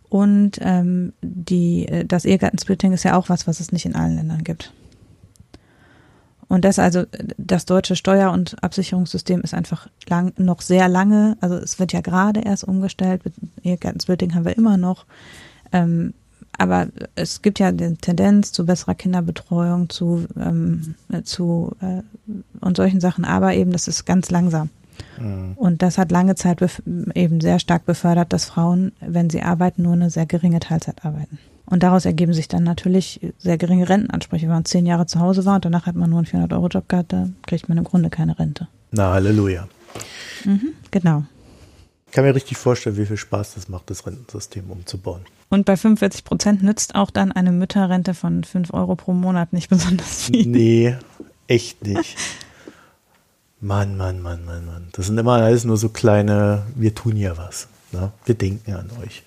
Und 0.10 0.60
ähm, 0.60 1.14
die, 1.22 1.88
äh, 1.88 2.04
das 2.04 2.26
Ehegattensplitting 2.26 2.92
ist 2.92 3.04
ja 3.04 3.16
auch 3.16 3.30
was, 3.30 3.48
was 3.48 3.62
es 3.62 3.72
nicht 3.72 3.86
in 3.86 3.96
allen 3.96 4.18
Ländern 4.18 4.44
gibt. 4.44 4.74
Und 6.54 6.66
das 6.66 6.78
also, 6.78 7.06
das 7.40 7.66
deutsche 7.66 7.96
Steuer- 7.96 8.32
und 8.32 8.62
Absicherungssystem 8.64 9.42
ist 9.42 9.56
einfach 9.56 9.88
lang, 10.08 10.34
noch 10.38 10.62
sehr 10.62 10.88
lange, 10.88 11.36
also 11.42 11.56
es 11.56 11.80
wird 11.80 11.94
ja 11.94 12.02
gerade 12.02 12.42
erst 12.42 12.64
umgestellt, 12.64 13.24
Ehegattensplitting 13.64 14.36
haben 14.36 14.46
wir 14.46 14.56
immer 14.56 14.78
noch. 14.78 15.08
Ähm, 15.72 16.14
aber 16.56 16.90
es 17.16 17.42
gibt 17.42 17.58
ja 17.58 17.72
die 17.72 17.96
Tendenz 17.96 18.52
zu 18.52 18.68
besserer 18.68 18.94
Kinderbetreuung, 18.94 19.90
zu, 19.90 20.28
ähm, 20.40 20.94
zu 21.24 21.76
äh, 21.82 22.04
und 22.62 22.78
solchen 22.78 23.02
Sachen, 23.02 23.26
aber 23.26 23.56
eben 23.56 23.72
das 23.72 23.88
ist 23.88 24.06
ganz 24.06 24.30
langsam. 24.30 24.70
Mhm. 25.20 25.54
Und 25.56 25.82
das 25.82 25.98
hat 25.98 26.12
lange 26.12 26.36
Zeit 26.36 26.64
eben 27.16 27.42
sehr 27.42 27.58
stark 27.58 27.88
befördert, 27.88 28.32
dass 28.32 28.46
Frauen, 28.46 28.92
wenn 29.00 29.32
sie 29.32 29.42
arbeiten, 29.42 29.82
nur 29.82 29.94
eine 29.94 30.12
sehr 30.12 30.28
geringe 30.28 30.60
Teilzeit 30.60 31.04
arbeiten. 31.04 31.40
Und 31.74 31.82
daraus 31.82 32.06
ergeben 32.06 32.36
sich 32.36 32.48
dann 32.48 32.64
natürlich 32.64 33.20
sehr 33.40 33.58
geringe 33.58 33.90
Rentenansprüche. 33.90 34.44
Wenn 34.44 34.54
man 34.54 34.64
zehn 34.64 34.86
Jahre 34.86 35.08
zu 35.08 35.20
Hause 35.20 35.44
war 35.44 35.56
und 35.56 35.66
danach 35.66 35.88
hat 35.88 35.96
man 35.96 36.08
nur 36.08 36.20
einen 36.20 36.28
400-Euro-Job 36.28 36.88
gehabt, 36.88 37.12
da 37.12 37.30
kriegt 37.48 37.68
man 37.68 37.80
im 37.80 37.84
Grunde 37.84 38.12
keine 38.12 38.38
Rente. 38.38 38.68
Na, 38.92 39.12
Halleluja. 39.12 39.68
Mhm, 40.46 40.76
genau. 40.92 41.24
Ich 42.06 42.12
kann 42.12 42.26
mir 42.26 42.36
richtig 42.36 42.58
vorstellen, 42.58 42.96
wie 42.98 43.08
viel 43.08 43.18
Spaß 43.18 43.56
das 43.56 43.70
macht, 43.70 43.90
das 43.90 44.06
Rentensystem 44.06 44.70
umzubauen. 44.70 45.22
Und 45.50 45.66
bei 45.66 45.76
45 45.76 46.24
Prozent 46.24 46.62
nützt 46.62 46.94
auch 46.94 47.10
dann 47.10 47.32
eine 47.32 47.52
Mütterrente 47.52 48.14
von 48.14 48.44
5 48.44 48.72
Euro 48.72 48.96
pro 48.96 49.14
Monat 49.14 49.52
nicht 49.52 49.72
besonders 49.72 50.26
viel. 50.26 50.46
Nee, 50.46 50.96
echt 51.48 51.84
nicht. 51.88 52.16
Mann, 53.62 53.98
Mann, 53.98 54.22
Mann, 54.22 54.46
Mann, 54.46 54.68
Mann. 54.68 54.90
Das 54.92 55.08
sind 55.08 55.18
immer 55.18 55.42
alles 55.42 55.64
nur 55.64 55.78
so 55.78 55.90
kleine, 55.90 56.68
wir 56.76 56.94
tun 56.94 57.18
ja 57.18 57.36
was. 57.36 57.68
Ne? 57.92 58.12
Wir 58.26 58.36
denken 58.36 58.74
an 58.74 58.92
euch. 59.04 59.24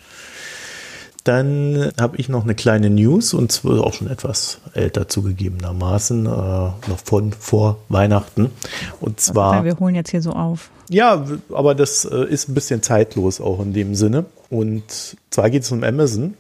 Dann 1.27 1.91
habe 2.01 2.19
ich 2.19 2.29
noch 2.29 2.45
eine 2.45 2.55
kleine 2.55 2.89
News 2.89 3.35
und 3.35 3.51
zwar 3.51 3.83
auch 3.83 3.95
schon 3.95 4.09
etwas 4.09 4.61
älter 4.75 5.09
zugegebenermaßen, 5.09 6.25
äh, 6.25 6.29
noch 6.29 6.99
von 7.05 7.33
vor 7.33 7.79
Weihnachten. 7.89 8.53
Und 9.01 9.19
zwar. 9.19 9.65
Wir 9.65 9.77
holen 9.81 9.97
jetzt 9.97 10.13
hier 10.13 10.23
so 10.23 10.31
auf. 10.31 10.71
Ja, 10.89 11.27
aber 11.53 11.75
das 11.75 12.05
äh, 12.05 12.27
ist 12.27 12.49
ein 12.49 12.55
bisschen 12.55 12.81
zeitlos 12.81 13.41
auch 13.41 13.61
in 13.61 13.73
dem 13.73 13.97
Sinne. 13.97 14.27
Und 14.51 15.17
zwar 15.31 15.51
geht 15.51 15.65
es 15.65 15.73
um 15.73 15.83
Amazon. 15.83 16.35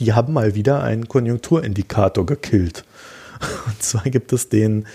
Die 0.00 0.12
haben 0.12 0.32
mal 0.32 0.56
wieder 0.56 0.82
einen 0.82 1.06
Konjunkturindikator 1.06 2.26
gekillt. 2.26 2.84
Und 3.66 3.80
zwar 3.80 4.02
gibt 4.02 4.32
es 4.32 4.48
den 4.48 4.86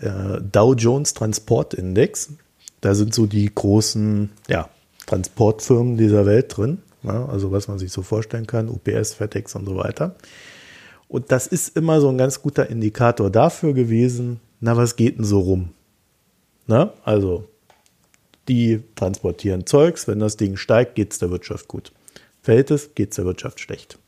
äh, 0.00 0.40
Dow 0.40 0.74
Jones 0.74 1.14
Transportindex. 1.14 2.30
Da 2.80 2.96
sind 2.96 3.14
so 3.14 3.26
die 3.26 3.54
großen 3.54 4.30
ja, 4.48 4.68
Transportfirmen 5.06 5.96
dieser 5.96 6.26
Welt 6.26 6.56
drin. 6.56 6.78
Ja, 7.02 7.26
also 7.26 7.50
was 7.50 7.68
man 7.68 7.78
sich 7.78 7.92
so 7.92 8.02
vorstellen 8.02 8.46
kann, 8.46 8.68
UPS, 8.68 9.14
FedEx 9.14 9.54
und 9.54 9.66
so 9.66 9.76
weiter. 9.76 10.16
Und 11.08 11.32
das 11.32 11.46
ist 11.46 11.76
immer 11.76 12.00
so 12.00 12.08
ein 12.08 12.18
ganz 12.18 12.42
guter 12.42 12.68
Indikator 12.68 13.30
dafür 13.30 13.72
gewesen, 13.72 14.40
na, 14.60 14.76
was 14.76 14.96
geht 14.96 15.18
denn 15.18 15.24
so 15.24 15.40
rum? 15.40 15.70
Na, 16.66 16.92
also, 17.04 17.48
die 18.48 18.82
transportieren 18.94 19.66
Zeugs, 19.66 20.06
wenn 20.06 20.20
das 20.20 20.36
Ding 20.36 20.56
steigt, 20.56 20.94
geht 20.94 21.12
es 21.12 21.18
der 21.18 21.30
Wirtschaft 21.30 21.66
gut. 21.66 21.92
Fällt 22.42 22.70
es, 22.70 22.94
geht 22.94 23.10
es 23.10 23.16
der 23.16 23.24
Wirtschaft 23.24 23.60
schlecht. 23.60 23.98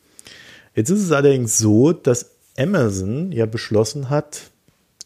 Jetzt 0.74 0.90
ist 0.90 1.02
es 1.02 1.12
allerdings 1.12 1.58
so, 1.58 1.92
dass 1.92 2.30
Amazon 2.58 3.32
ja 3.32 3.46
beschlossen 3.46 4.10
hat, 4.10 4.50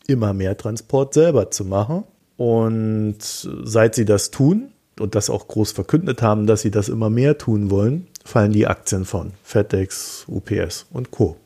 immer 0.07 0.33
mehr 0.33 0.57
Transport 0.57 1.15
selber 1.15 1.51
zu 1.51 1.65
machen. 1.65 2.05
Und 2.37 3.19
seit 3.21 3.95
sie 3.95 4.05
das 4.05 4.31
tun 4.31 4.73
und 4.99 5.15
das 5.15 5.31
auch 5.31 5.49
groß 5.49 5.73
verkündet 5.73 6.23
haben, 6.23 6.47
dass 6.47 6.63
sie 6.63 6.71
das 6.71 6.89
immer 6.89 7.11
mehr 7.11 7.39
tun 7.39 7.71
wollen, 7.71 8.07
fallen 8.25 8.53
die 8.53 8.67
Aktien 8.67 9.05
von 9.05 9.33
FedEx, 9.43 10.25
UPS 10.29 10.87
und 10.91 11.11
Co. 11.11 11.37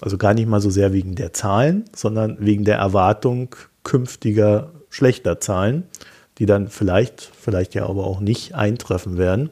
Also 0.00 0.16
gar 0.16 0.34
nicht 0.34 0.48
mal 0.48 0.60
so 0.60 0.70
sehr 0.70 0.92
wegen 0.92 1.14
der 1.14 1.32
Zahlen, 1.32 1.84
sondern 1.94 2.36
wegen 2.40 2.64
der 2.64 2.78
Erwartung 2.78 3.54
künftiger 3.82 4.72
schlechter 4.90 5.40
Zahlen, 5.40 5.84
die 6.38 6.46
dann 6.46 6.68
vielleicht, 6.68 7.20
vielleicht 7.38 7.74
ja 7.74 7.86
aber 7.86 8.04
auch 8.04 8.20
nicht 8.20 8.54
eintreffen 8.54 9.18
werden. 9.18 9.50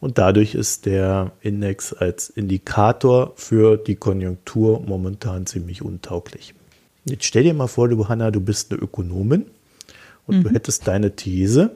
Und 0.00 0.18
dadurch 0.18 0.54
ist 0.54 0.84
der 0.84 1.32
Index 1.40 1.94
als 1.94 2.28
Indikator 2.28 3.32
für 3.36 3.78
die 3.78 3.96
Konjunktur 3.96 4.80
momentan 4.80 5.46
ziemlich 5.46 5.82
untauglich. 5.82 6.54
Jetzt 7.06 7.24
stell 7.24 7.44
dir 7.44 7.54
mal 7.54 7.66
vor, 7.66 7.88
du 7.88 8.08
Hanna, 8.08 8.30
du 8.30 8.40
bist 8.40 8.70
eine 8.70 8.80
Ökonomin 8.80 9.46
und 10.26 10.38
mhm. 10.38 10.42
du 10.42 10.50
hättest 10.50 10.86
deine 10.86 11.16
These, 11.16 11.70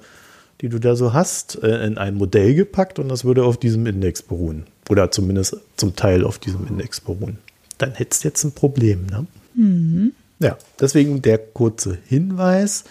die 0.60 0.68
du 0.68 0.78
da 0.78 0.96
so 0.96 1.12
hast, 1.12 1.62
äh, 1.62 1.86
in 1.86 1.98
ein 1.98 2.14
Modell 2.14 2.54
gepackt 2.54 2.98
und 2.98 3.08
das 3.08 3.24
würde 3.24 3.44
auf 3.44 3.56
diesem 3.56 3.86
Index 3.86 4.22
beruhen. 4.22 4.64
Oder 4.88 5.10
zumindest 5.10 5.56
zum 5.76 5.96
Teil 5.96 6.24
auf 6.24 6.38
diesem 6.38 6.66
Index 6.66 7.00
beruhen. 7.00 7.38
Dann 7.78 7.92
hättest 7.92 8.24
du 8.24 8.28
jetzt 8.28 8.44
ein 8.44 8.52
Problem. 8.52 9.06
Ne? 9.06 9.26
Mhm. 9.54 10.12
Ja, 10.38 10.56
deswegen 10.78 11.22
der 11.22 11.38
kurze 11.38 11.98
Hinweis. 12.06 12.84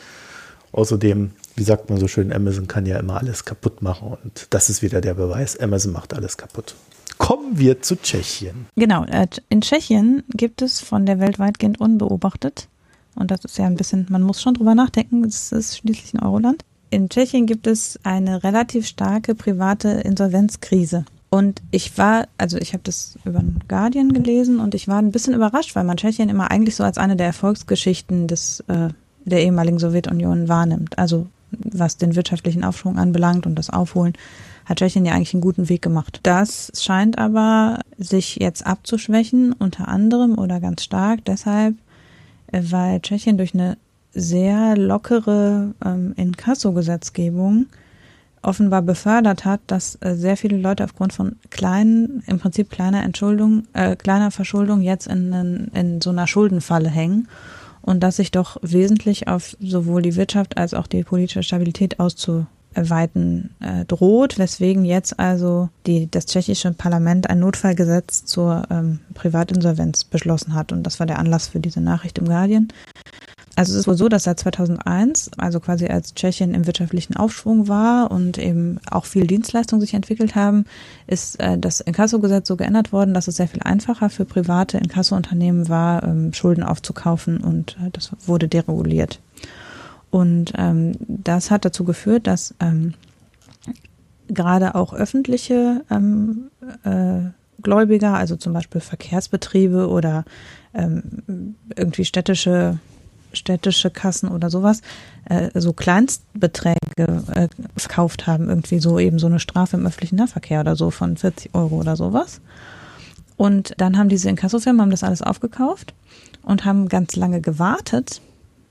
Außerdem, 0.71 1.32
wie 1.55 1.63
sagt 1.63 1.89
man 1.89 1.99
so 1.99 2.08
schön, 2.08 2.32
Amazon 2.32 2.67
kann 2.67 2.86
ja 2.86 2.99
immer 2.99 3.17
alles 3.17 3.43
kaputt 3.43 3.82
machen 3.82 4.17
und 4.23 4.47
das 4.51 4.69
ist 4.69 4.82
wieder 4.82 5.01
der 5.01 5.15
Beweis, 5.15 5.58
Amazon 5.60 5.91
macht 5.91 6.13
alles 6.13 6.38
kaputt. 6.38 6.75
Kommen 7.17 7.58
wir 7.58 7.82
zu 7.82 7.95
Tschechien. 7.95 8.67
Genau, 8.75 9.03
äh, 9.05 9.27
in 9.49 9.62
Tschechien 9.62 10.23
gibt 10.29 10.62
es 10.62 10.79
von 10.79 11.05
der 11.05 11.19
Welt 11.19 11.39
weitgehend 11.39 11.82
unbeobachtet, 11.82 12.69
und 13.19 13.32
das 13.32 13.43
ist 13.43 13.58
ja 13.58 13.65
ein 13.65 13.75
bisschen, 13.75 14.08
man 14.10 14.21
muss 14.23 14.41
schon 14.41 14.53
drüber 14.53 14.75
nachdenken, 14.75 15.23
es 15.25 15.51
ist 15.51 15.77
schließlich 15.77 16.13
ein 16.13 16.23
Euroland. 16.23 16.63
In 16.89 17.10
Tschechien 17.10 17.45
gibt 17.45 17.67
es 17.67 17.99
eine 18.04 18.43
relativ 18.43 18.88
starke 18.88 19.36
private 19.36 19.89
Insolvenzkrise. 19.89 21.06
Und 21.30 21.62
ich 21.69 21.97
war, 21.97 22.28
also 22.39 22.58
ich 22.58 22.73
habe 22.73 22.82
das 22.84 23.19
über 23.23 23.39
den 23.39 23.60
Guardian 23.67 24.13
gelesen 24.13 24.60
und 24.60 24.73
ich 24.73 24.88
war 24.88 24.97
ein 24.97 25.12
bisschen 25.12 25.36
überrascht, 25.36 25.75
weil 25.75 25.84
man 25.84 25.97
Tschechien 25.97 26.30
immer 26.30 26.49
eigentlich 26.49 26.75
so 26.75 26.84
als 26.84 26.97
eine 26.97 27.15
der 27.15 27.28
Erfolgsgeschichten 27.28 28.28
des, 28.28 28.62
äh, 28.62 28.89
der 29.25 29.43
ehemaligen 29.43 29.78
Sowjetunion 29.78 30.47
wahrnimmt. 30.47 30.97
Also 30.97 31.28
was 31.52 31.97
den 31.97 32.15
wirtschaftlichen 32.15 32.63
Aufschwung 32.63 32.97
anbelangt 32.97 33.45
und 33.45 33.56
das 33.56 33.69
Aufholen, 33.69 34.13
hat 34.65 34.80
Tschechien 34.80 35.06
ja 35.06 35.13
eigentlich 35.13 35.34
einen 35.34 35.41
guten 35.41 35.69
Weg 35.69 35.82
gemacht. 35.82 36.19
Das 36.23 36.71
scheint 36.75 37.17
aber 37.17 37.80
sich 37.97 38.38
jetzt 38.38 38.65
abzuschwächen, 38.65 39.54
unter 39.54 39.88
anderem 39.88 40.38
oder 40.38 40.60
ganz 40.60 40.84
stark 40.84 41.25
deshalb, 41.25 41.75
äh, 42.52 42.62
weil 42.69 43.02
Tschechien 43.02 43.38
durch 43.38 43.54
eine 43.54 43.78
sehr 44.13 44.76
lockere 44.78 45.74
ähm, 45.86 46.13
Inkasso-Gesetzgebung 46.15 47.67
offenbar 48.41 48.82
befördert 48.82 49.45
hat, 49.45 49.62
dass 49.67 49.98
äh, 50.02 50.15
sehr 50.15 50.38
viele 50.38 50.58
Leute 50.58 50.84
aufgrund 50.84 51.13
von 51.13 51.36
kleinen, 51.50 52.24
im 52.28 52.39
Prinzip 52.39 52.69
kleiner 52.69 53.04
Entschuldung, 53.04 53.63
äh, 53.74 53.95
kleiner 53.95 54.32
Verschuldung 54.32 54.82
jetzt 54.82 55.08
in, 55.08 55.69
in 55.74 56.02
so 56.02 56.10
einer 56.10 56.28
Schuldenfalle 56.28 56.89
hängen 56.89 57.28
und 57.82 58.02
dass 58.02 58.17
sich 58.17 58.32
doch 58.32 58.58
wesentlich 58.62 59.28
auf 59.28 59.56
sowohl 59.60 60.02
die 60.02 60.15
Wirtschaft 60.15 60.58
als 60.58 60.74
auch 60.74 60.88
die 60.88 61.04
politische 61.04 61.43
Stabilität 61.43 62.00
auszuweiten 62.00 63.50
äh, 63.60 63.86
droht, 63.86 64.38
weswegen 64.38 64.86
jetzt 64.86 65.19
also 65.19 65.69
die, 65.86 66.10
das 66.10 66.26
tschechische 66.26 66.72
Parlament 66.72 67.30
ein 67.30 67.39
Notfallgesetz 67.39 68.26
zur 68.26 68.63
ähm, 68.69 69.00
Privatinsolvenz 69.13 70.06
beschlossen 70.06 70.54
hat 70.54 70.72
und 70.72 70.84
das 70.84 71.00
war 71.00 71.08
der 71.08 71.19
Anlass 71.19 71.48
für 71.48 71.60
diese 71.60 71.82
Nachricht 71.82 72.17
im 72.19 72.26
Guardian. 72.26 72.69
Also 73.55 73.73
es 73.73 73.79
ist 73.79 73.88
wohl 73.88 73.97
so, 73.97 74.07
dass 74.07 74.23
seit 74.23 74.39
2001, 74.39 75.31
also 75.38 75.59
quasi 75.59 75.88
als 75.88 76.13
Tschechien 76.13 76.53
im 76.53 76.65
wirtschaftlichen 76.65 77.17
Aufschwung 77.17 77.67
war 77.67 78.09
und 78.09 78.38
eben 78.38 78.79
auch 78.89 79.05
viel 79.05 79.27
Dienstleistungen 79.27 79.81
sich 79.81 79.93
entwickelt 79.93 80.35
haben, 80.35 80.65
ist 81.07 81.39
äh, 81.39 81.57
das 81.57 81.81
Inkasso-Gesetz 81.81 82.47
so 82.47 82.55
geändert 82.55 82.93
worden, 82.93 83.13
dass 83.13 83.27
es 83.27 83.35
sehr 83.35 83.47
viel 83.47 83.62
einfacher 83.63 84.09
für 84.09 84.25
private 84.25 84.77
Inkasso-Unternehmen 84.77 85.67
war, 85.67 86.03
ähm, 86.03 86.33
Schulden 86.33 86.63
aufzukaufen 86.63 87.38
und 87.38 87.77
äh, 87.85 87.89
das 87.91 88.12
wurde 88.25 88.47
dereguliert. 88.47 89.19
Und 90.12 90.53
ähm, 90.57 90.93
das 90.99 91.51
hat 91.51 91.65
dazu 91.65 91.83
geführt, 91.83 92.27
dass 92.27 92.55
ähm, 92.59 92.93
gerade 94.27 94.75
auch 94.75 94.93
öffentliche 94.93 95.83
ähm, 95.91 96.49
äh, 96.83 97.29
Gläubiger, 97.62 98.13
also 98.13 98.35
zum 98.35 98.53
Beispiel 98.53 98.81
Verkehrsbetriebe 98.81 99.89
oder 99.89 100.23
ähm, 100.73 101.55
irgendwie 101.75 102.05
städtische 102.05 102.79
städtische 103.33 103.89
Kassen 103.89 104.29
oder 104.29 104.49
sowas 104.49 104.81
äh, 105.25 105.49
so 105.59 105.73
Kleinstbeträge 105.73 106.77
äh, 106.97 107.47
verkauft 107.77 108.27
haben, 108.27 108.49
irgendwie 108.49 108.79
so 108.79 108.99
eben 108.99 109.19
so 109.19 109.27
eine 109.27 109.39
Strafe 109.39 109.77
im 109.77 109.85
öffentlichen 109.85 110.15
Nahverkehr 110.15 110.61
oder 110.61 110.75
so 110.75 110.91
von 110.91 111.17
40 111.17 111.53
Euro 111.53 111.77
oder 111.77 111.95
sowas. 111.95 112.41
Und 113.37 113.73
dann 113.77 113.97
haben 113.97 114.09
diese 114.09 114.29
Inkassofirmen 114.29 114.81
haben 114.81 114.91
das 114.91 115.03
alles 115.03 115.21
aufgekauft 115.21 115.93
und 116.43 116.65
haben 116.65 116.89
ganz 116.89 117.15
lange 117.15 117.39
gewartet 117.39 118.21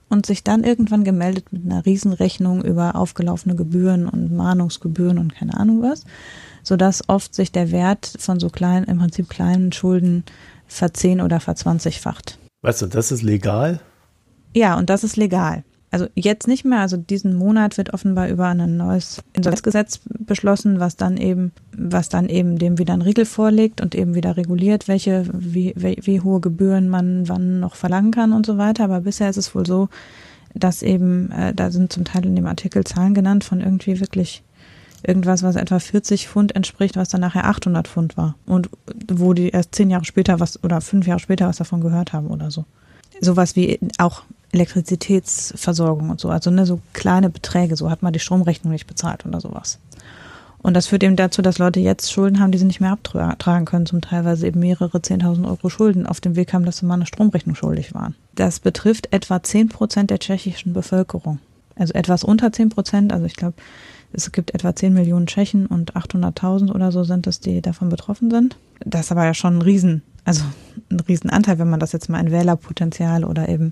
und 0.09 0.25
sich 0.25 0.43
dann 0.43 0.63
irgendwann 0.63 1.03
gemeldet 1.03 1.51
mit 1.51 1.65
einer 1.65 1.85
Riesenrechnung 1.85 2.63
über 2.63 2.95
aufgelaufene 2.95 3.55
Gebühren 3.55 4.07
und 4.07 4.31
Mahnungsgebühren 4.31 5.17
und 5.17 5.33
keine 5.33 5.57
Ahnung 5.57 5.81
was, 5.81 6.03
sodass 6.63 7.07
oft 7.07 7.33
sich 7.33 7.51
der 7.51 7.71
Wert 7.71 8.13
von 8.19 8.39
so 8.39 8.49
kleinen, 8.49 8.85
im 8.85 8.99
Prinzip 8.99 9.29
kleinen 9.29 9.71
Schulden 9.71 10.23
verzehn- 10.67 11.21
oder 11.21 11.39
verzwanzigfacht. 11.39 12.37
Weißt 12.61 12.81
du, 12.81 12.87
das 12.87 13.11
ist 13.11 13.23
legal? 13.23 13.79
Ja, 14.53 14.77
und 14.77 14.89
das 14.89 15.03
ist 15.03 15.17
legal. 15.17 15.63
Also 15.91 16.07
jetzt 16.13 16.47
nicht 16.47 16.65
mehr, 16.65 16.81
also 16.81 16.97
diesen 16.97 17.35
Monat 17.35 17.77
wird 17.77 17.93
offenbar 17.93 18.29
über 18.29 18.45
ein 18.47 18.77
neues 18.77 19.23
Insolvenzgesetz 19.33 19.99
beschlossen, 20.19 20.79
was 20.79 20.97
dann 20.97 21.17
eben, 21.17 21.51
was 21.75 22.09
dann 22.09 22.29
eben 22.29 22.59
dem 22.59 22.77
wieder 22.77 22.93
einen 22.93 23.01
Riegel 23.01 23.25
vorlegt 23.25 23.81
und 23.81 23.95
eben 23.95 24.13
wieder 24.13 24.37
reguliert, 24.37 24.87
welche, 24.87 25.25
wie, 25.33 25.73
wie, 25.75 25.97
wie 26.01 26.21
hohe 26.21 26.41
Gebühren 26.41 26.89
man 26.89 27.27
wann 27.27 27.59
noch 27.59 27.73
verlangen 27.73 28.11
kann 28.11 28.33
und 28.33 28.45
so 28.45 28.59
weiter. 28.59 28.83
Aber 28.83 29.01
bisher 29.01 29.31
ist 29.31 29.37
es 29.37 29.55
wohl 29.55 29.65
so, 29.65 29.89
dass 30.53 30.83
eben, 30.83 31.31
äh, 31.31 31.55
da 31.55 31.71
sind 31.71 31.91
zum 31.91 32.05
Teil 32.05 32.25
in 32.25 32.35
dem 32.35 32.45
Artikel 32.45 32.83
Zahlen 32.83 33.15
genannt 33.15 33.43
von 33.43 33.59
irgendwie 33.59 33.99
wirklich 33.99 34.43
irgendwas, 35.01 35.41
was 35.41 35.55
etwa 35.55 35.79
40 35.79 36.27
Pfund 36.27 36.55
entspricht, 36.55 36.97
was 36.97 37.09
dann 37.09 37.21
nachher 37.21 37.45
800 37.45 37.87
Pfund 37.87 38.15
war. 38.15 38.35
Und 38.45 38.69
wo 39.11 39.33
die 39.33 39.49
erst 39.49 39.73
zehn 39.73 39.89
Jahre 39.89 40.05
später 40.05 40.39
was 40.39 40.63
oder 40.63 40.81
fünf 40.81 41.07
Jahre 41.07 41.19
später 41.19 41.47
was 41.47 41.57
davon 41.57 41.81
gehört 41.81 42.13
haben 42.13 42.27
oder 42.27 42.51
so. 42.51 42.65
Sowas 43.21 43.55
wie 43.55 43.79
auch 43.97 44.23
Elektrizitätsversorgung 44.51 46.09
und 46.09 46.19
so. 46.19 46.29
Also 46.29 46.49
ne, 46.49 46.65
so 46.65 46.79
kleine 46.93 47.29
Beträge, 47.29 47.75
so 47.75 47.89
hat 47.89 48.01
man 48.01 48.13
die 48.13 48.19
Stromrechnung 48.19 48.71
nicht 48.73 48.87
bezahlt 48.87 49.25
oder 49.25 49.39
sowas. 49.39 49.79
Und 50.61 50.73
das 50.73 50.87
führt 50.87 51.03
eben 51.03 51.15
dazu, 51.15 51.41
dass 51.41 51.57
Leute 51.57 51.79
jetzt 51.79 52.11
Schulden 52.11 52.39
haben, 52.39 52.51
die 52.51 52.57
sie 52.57 52.65
nicht 52.65 52.81
mehr 52.81 52.91
abtragen 52.91 53.65
können, 53.65 53.85
zum 53.85 54.01
teilweise 54.01 54.45
eben 54.45 54.59
mehrere 54.59 54.97
10.000 54.97 55.47
Euro 55.47 55.69
Schulden 55.69 56.05
auf 56.05 56.19
dem 56.19 56.35
Weg 56.35 56.51
haben, 56.51 56.65
dass 56.65 56.77
sie 56.77 56.85
mal 56.85 56.95
eine 56.95 57.05
Stromrechnung 57.05 57.55
schuldig 57.55 57.93
waren. 57.93 58.15
Das 58.35 58.59
betrifft 58.59 59.13
etwa 59.13 59.41
10 59.41 59.69
Prozent 59.69 60.09
der 60.09 60.19
tschechischen 60.19 60.73
Bevölkerung. 60.73 61.39
Also 61.75 61.93
etwas 61.93 62.25
unter 62.25 62.51
10 62.51 62.69
Prozent, 62.69 63.13
also 63.13 63.25
ich 63.25 63.35
glaube, 63.35 63.53
es 64.11 64.31
gibt 64.33 64.53
etwa 64.53 64.75
10 64.75 64.93
Millionen 64.93 65.27
Tschechen 65.27 65.65
und 65.65 65.93
800.000 65.95 66.73
oder 66.73 66.91
so 66.91 67.05
sind 67.05 67.25
es, 67.27 67.39
die 67.39 67.61
davon 67.61 67.87
betroffen 67.87 68.29
sind. 68.29 68.57
Das 68.83 69.05
ist 69.05 69.11
aber 69.11 69.23
ja 69.23 69.33
schon 69.33 69.59
ein 69.59 69.61
Riesen, 69.61 70.01
also 70.25 70.43
ein 70.91 70.99
Riesenanteil, 70.99 71.59
wenn 71.59 71.69
man 71.69 71.79
das 71.79 71.93
jetzt 71.93 72.09
mal 72.09 72.19
in 72.19 72.31
Wählerpotenzial 72.31 73.23
oder 73.23 73.47
eben 73.47 73.71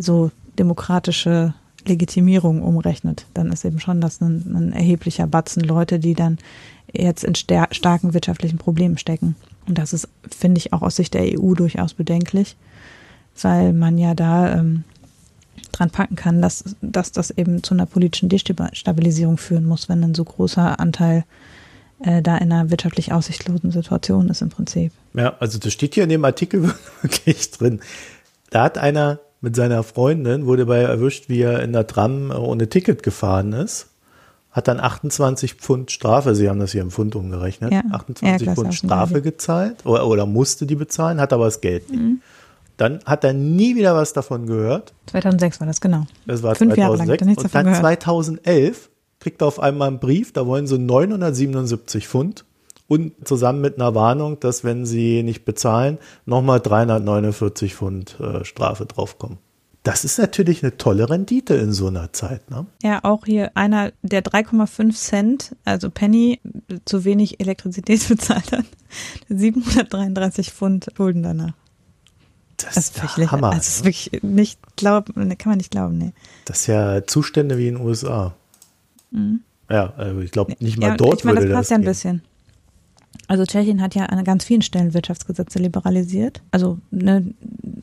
so 0.00 0.30
demokratische 0.58 1.54
Legitimierung 1.86 2.62
umrechnet, 2.62 3.26
dann 3.34 3.52
ist 3.52 3.64
eben 3.64 3.80
schon 3.80 4.00
das 4.00 4.20
ein, 4.20 4.54
ein 4.54 4.72
erheblicher 4.72 5.26
Batzen 5.26 5.62
Leute, 5.62 5.98
die 5.98 6.14
dann 6.14 6.38
jetzt 6.92 7.24
in 7.24 7.34
starken 7.34 8.14
wirtschaftlichen 8.14 8.58
Problemen 8.58 8.98
stecken. 8.98 9.36
Und 9.66 9.78
das 9.78 9.92
ist, 9.92 10.08
finde 10.28 10.58
ich, 10.58 10.72
auch 10.72 10.82
aus 10.82 10.96
Sicht 10.96 11.14
der 11.14 11.22
EU 11.22 11.54
durchaus 11.54 11.94
bedenklich, 11.94 12.56
weil 13.40 13.72
man 13.72 13.98
ja 13.98 14.14
da 14.14 14.58
ähm, 14.58 14.84
dran 15.72 15.90
packen 15.90 16.16
kann, 16.16 16.42
dass, 16.42 16.64
dass 16.82 17.12
das 17.12 17.30
eben 17.30 17.62
zu 17.62 17.74
einer 17.74 17.86
politischen 17.86 18.28
Destabilisierung 18.28 19.38
führen 19.38 19.64
muss, 19.64 19.88
wenn 19.88 20.02
ein 20.02 20.14
so 20.14 20.24
großer 20.24 20.80
Anteil 20.80 21.24
äh, 22.02 22.22
da 22.22 22.36
in 22.38 22.52
einer 22.52 22.70
wirtschaftlich 22.70 23.12
aussichtslosen 23.12 23.70
Situation 23.70 24.28
ist 24.28 24.42
im 24.42 24.48
Prinzip. 24.48 24.92
Ja, 25.14 25.36
also 25.38 25.58
das 25.58 25.72
steht 25.72 25.94
hier 25.94 26.04
in 26.04 26.10
dem 26.10 26.24
Artikel 26.24 26.62
wirklich 27.02 27.50
drin. 27.52 27.80
Da 28.50 28.64
hat 28.64 28.78
einer 28.78 29.20
mit 29.40 29.56
seiner 29.56 29.82
Freundin, 29.82 30.46
wurde 30.46 30.66
dabei 30.66 30.82
erwischt, 30.82 31.28
wie 31.28 31.40
er 31.40 31.62
in 31.62 31.72
der 31.72 31.86
Tram 31.86 32.30
ohne 32.30 32.68
Ticket 32.68 33.02
gefahren 33.02 33.52
ist. 33.52 33.88
Hat 34.50 34.66
dann 34.66 34.80
28 34.80 35.54
Pfund 35.54 35.92
Strafe, 35.92 36.34
sie 36.34 36.48
haben 36.48 36.58
das 36.58 36.72
hier 36.72 36.82
im 36.82 36.90
Pfund 36.90 37.14
umgerechnet, 37.14 37.72
ja, 37.72 37.82
28 37.92 38.46
ja, 38.46 38.54
Pfund 38.54 38.74
Strafe 38.74 39.22
gezahlt 39.22 39.86
oder, 39.86 40.06
oder, 40.08 40.26
musste 40.26 40.66
die 40.66 40.74
bezahlen, 40.74 41.20
hat 41.20 41.32
aber 41.32 41.44
das 41.44 41.60
Geld 41.60 41.88
nicht. 41.88 42.02
Mhm. 42.02 42.20
Dann 42.76 43.00
hat 43.04 43.24
er 43.24 43.32
nie 43.32 43.76
wieder 43.76 43.94
was 43.94 44.12
davon 44.12 44.46
gehört. 44.46 44.92
2006 45.06 45.60
war 45.60 45.66
das, 45.66 45.80
genau. 45.80 46.06
Das 46.26 46.42
war 46.42 46.54
Fünf 46.54 46.74
2006. 46.74 46.78
Jahre 46.78 46.96
lang, 46.96 47.28
nichts 47.28 47.44
und 47.44 47.54
dann 47.54 47.64
gehört. 47.66 47.80
2011 47.80 48.90
kriegt 49.20 49.42
er 49.42 49.46
auf 49.46 49.60
einmal 49.60 49.88
einen 49.88 50.00
Brief, 50.00 50.32
da 50.32 50.46
wollen 50.46 50.66
sie 50.66 50.78
977 50.78 52.08
Pfund 52.08 52.44
und 52.90 53.12
zusammen 53.26 53.60
mit 53.60 53.76
einer 53.76 53.94
Warnung, 53.94 54.40
dass 54.40 54.64
wenn 54.64 54.84
sie 54.84 55.22
nicht 55.22 55.44
bezahlen, 55.44 55.98
nochmal 56.26 56.58
349 56.60 57.76
Pfund 57.76 58.18
äh, 58.18 58.44
Strafe 58.44 58.84
draufkommen. 58.84 59.38
Das 59.84 60.04
ist 60.04 60.18
natürlich 60.18 60.62
eine 60.64 60.76
tolle 60.76 61.08
Rendite 61.08 61.54
in 61.54 61.72
so 61.72 61.86
einer 61.86 62.12
Zeit. 62.12 62.50
Ne? 62.50 62.66
Ja, 62.82 62.98
auch 63.04 63.24
hier 63.24 63.52
einer, 63.56 63.92
der 64.02 64.22
3,5 64.24 64.92
Cent, 64.94 65.56
also 65.64 65.88
Penny, 65.88 66.40
zu 66.84 67.04
wenig 67.04 67.38
Elektrizität 67.40 68.06
bezahlt 68.08 68.50
hat, 68.50 68.64
733 69.28 70.50
Pfund 70.52 70.88
Schulden 70.96 71.22
danach. 71.22 71.52
Das, 72.56 72.74
Das 72.74 72.84
ist 72.90 73.02
wirklich, 73.02 73.30
Hammer. 73.30 73.46
also 73.50 73.58
das 73.58 73.68
ist 73.68 73.84
wirklich 73.84 74.22
nicht 74.22 74.58
glauben, 74.76 75.14
kann 75.14 75.50
man 75.50 75.56
nicht 75.58 75.70
glauben, 75.70 75.96
nee. 75.96 76.12
Das 76.44 76.62
ist 76.62 76.66
ja 76.66 77.06
Zustände 77.06 77.56
wie 77.56 77.68
in 77.68 77.76
den 77.76 77.86
USA. 77.86 78.34
Ja, 79.70 79.92
also 79.96 80.20
ich 80.20 80.32
glaube, 80.32 80.54
nicht 80.58 80.76
mal 80.78 80.86
Mhm. 80.88 80.90
ja, 80.90 80.96
dort 80.96 81.18
ich 81.20 81.24
meine, 81.24 81.38
würde 81.40 81.48
das 81.48 81.54
das 81.54 81.58
passt 81.60 81.70
ja 81.70 81.76
ein 81.76 81.80
gehen. 81.82 81.90
bisschen. 81.90 82.22
Also 83.28 83.44
Tschechien 83.44 83.80
hat 83.80 83.94
ja 83.94 84.06
an 84.06 84.24
ganz 84.24 84.44
vielen 84.44 84.62
Stellen 84.62 84.92
Wirtschaftsgesetze 84.92 85.58
liberalisiert, 85.60 86.42
also 86.50 86.78
ne, 86.90 87.24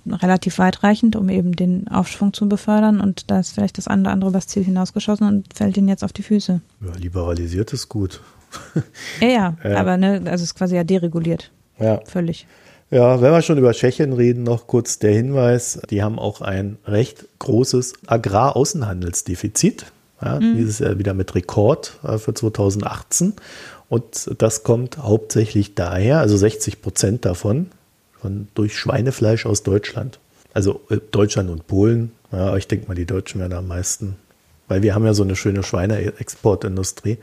relativ 0.09 0.57
weitreichend, 0.59 1.15
um 1.15 1.29
eben 1.29 1.53
den 1.55 1.87
Aufschwung 1.87 2.33
zu 2.33 2.49
befördern 2.49 2.99
und 2.99 3.31
da 3.31 3.39
ist 3.39 3.53
vielleicht 3.53 3.77
das 3.77 3.87
eine 3.87 4.01
oder 4.01 4.11
andere 4.11 4.29
übers 4.31 4.47
Ziel 4.47 4.63
hinausgeschossen 4.65 5.25
und 5.27 5.53
fällt 5.53 5.77
ihnen 5.77 5.87
jetzt 5.87 6.03
auf 6.03 6.11
die 6.13 6.23
Füße. 6.23 6.59
Ja, 6.85 6.95
liberalisiert 6.97 7.71
ist 7.73 7.87
gut. 7.89 8.21
Ja, 9.21 9.27
ja, 9.27 9.55
Ja. 9.63 9.77
aber 9.77 9.97
ne, 9.97 10.15
also 10.25 10.35
es 10.35 10.41
ist 10.43 10.55
quasi 10.55 10.75
ja 10.75 10.83
dereguliert, 10.83 11.51
Ja. 11.79 12.01
völlig. 12.05 12.45
Ja, 12.89 13.19
wenn 13.21 13.33
wir 13.33 13.41
schon 13.41 13.57
über 13.57 13.73
Tschechien 13.73 14.13
reden, 14.13 14.43
noch 14.43 14.65
kurz 14.67 14.97
der 14.99 15.11
Hinweis, 15.11 15.81
die 15.89 16.01
haben 16.03 16.17
auch 16.19 16.39
ein 16.39 16.77
recht 16.85 17.25
großes 17.39 17.93
Agraraußenhandelsdefizit. 18.07 19.87
Ja, 20.21 20.39
Dieses 20.39 20.79
Jahr 20.79 20.97
wieder 20.97 21.13
mit 21.13 21.35
Rekord 21.35 21.99
äh, 22.03 22.17
für 22.17 22.33
2018. 22.33 23.33
Und 23.89 24.29
das 24.37 24.63
kommt 24.63 24.97
hauptsächlich 24.97 25.75
daher, 25.75 26.19
also 26.19 26.35
60 26.35 26.81
Prozent 26.81 27.25
davon, 27.25 27.67
von, 28.19 28.47
durch 28.53 28.77
Schweinefleisch 28.77 29.45
aus 29.45 29.63
Deutschland. 29.63 30.19
Also 30.53 30.81
äh, 30.89 30.97
Deutschland 31.11 31.49
und 31.49 31.67
Polen. 31.67 32.11
Ja, 32.31 32.57
ich 32.57 32.67
denke 32.67 32.87
mal, 32.87 32.95
die 32.95 33.05
Deutschen 33.05 33.39
werden 33.39 33.53
am 33.53 33.67
meisten, 33.67 34.17
weil 34.67 34.81
wir 34.81 34.95
haben 34.95 35.05
ja 35.05 35.13
so 35.13 35.23
eine 35.23 35.35
schöne 35.35 35.63
Schweineexportindustrie. 35.63 37.19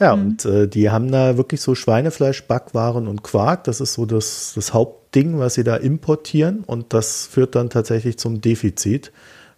Ja, 0.00 0.12
und 0.12 0.44
äh, 0.44 0.66
die 0.66 0.90
haben 0.90 1.12
da 1.12 1.36
wirklich 1.36 1.60
so 1.60 1.76
Schweinefleisch, 1.76 2.44
Backwaren 2.44 3.06
und 3.06 3.22
Quark. 3.22 3.64
Das 3.64 3.80
ist 3.80 3.94
so 3.94 4.06
das, 4.06 4.52
das 4.56 4.74
Hauptding, 4.74 5.38
was 5.38 5.54
sie 5.54 5.62
da 5.62 5.76
importieren. 5.76 6.64
Und 6.66 6.92
das 6.92 7.26
führt 7.26 7.54
dann 7.54 7.70
tatsächlich 7.70 8.18
zum 8.18 8.40
Defizit. 8.40 9.12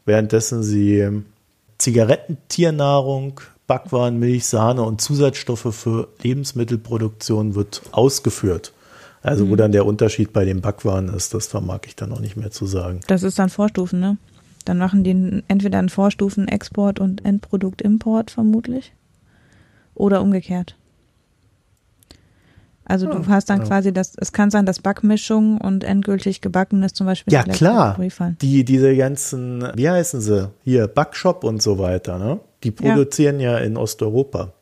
Währenddessen 0.05 0.63
sie 0.63 0.99
ähm, 0.99 1.25
Zigaretten, 1.79 2.37
Tiernahrung, 2.49 3.41
Backwaren, 3.67 4.19
Milch, 4.19 4.47
Sahne 4.47 4.83
und 4.83 5.01
Zusatzstoffe 5.01 5.75
für 5.75 6.09
Lebensmittelproduktion 6.23 7.55
wird 7.55 7.83
ausgeführt. 7.93 8.73
Also 9.23 9.49
wo 9.51 9.57
dann 9.57 9.73
der 9.73 9.87
Unterschied 9.87 10.33
bei 10.33 10.45
den 10.45 10.61
Backwaren 10.61 11.09
ist, 11.09 11.35
das 11.35 11.49
vermag 11.49 11.81
ich 11.87 11.97
dann 11.97 12.11
noch 12.11 12.21
nicht 12.21 12.37
mehr 12.37 12.53
zu 12.53 12.67
sagen. 12.67 13.01
Das 13.09 13.25
ist 13.25 13.39
dann 13.39 13.49
Vorstufen, 13.49 13.99
ne? 13.99 14.19
Dann 14.65 14.79
machen 14.79 15.05
die 15.05 15.43
entweder 15.49 15.79
einen 15.79 15.89
Vorstufen 15.89 16.49
Export 16.49 17.01
und 17.01 17.25
Endprodukt 17.25 17.83
Import 17.83 18.31
vermutlich 18.31 18.93
oder 19.95 20.23
umgekehrt. 20.23 20.77
Also 22.89 23.07
du 23.07 23.27
hast 23.27 23.51
dann 23.51 23.61
ja. 23.61 23.67
quasi 23.67 23.93
das, 23.93 24.13
es 24.17 24.33
kann 24.33 24.53
sein, 24.53 24.65
dass 24.65 24.79
Backmischung 24.79 25.59
und 25.61 25.83
endgültig 25.83 26.41
gebackenes 26.41 26.93
zum 26.95 27.07
Beispiel 27.07 27.35
Ja, 27.35 27.43
klar. 27.43 27.99
Die, 28.41 28.65
diese 28.65 28.97
ganzen, 28.97 29.67
wie 29.75 29.91
heißen 29.91 30.21
sie? 30.21 30.51
Hier, 30.63 30.87
Backshop 30.87 31.43
und 31.43 31.61
so 31.61 31.81
weiter, 31.81 32.19
ne? 32.19 32.39
Die 32.67 32.75
Ja. 32.85 32.93
produzieren 32.93 33.39
ja, 33.41 33.57
in 33.59 33.77
Osteuropa. 33.77 34.53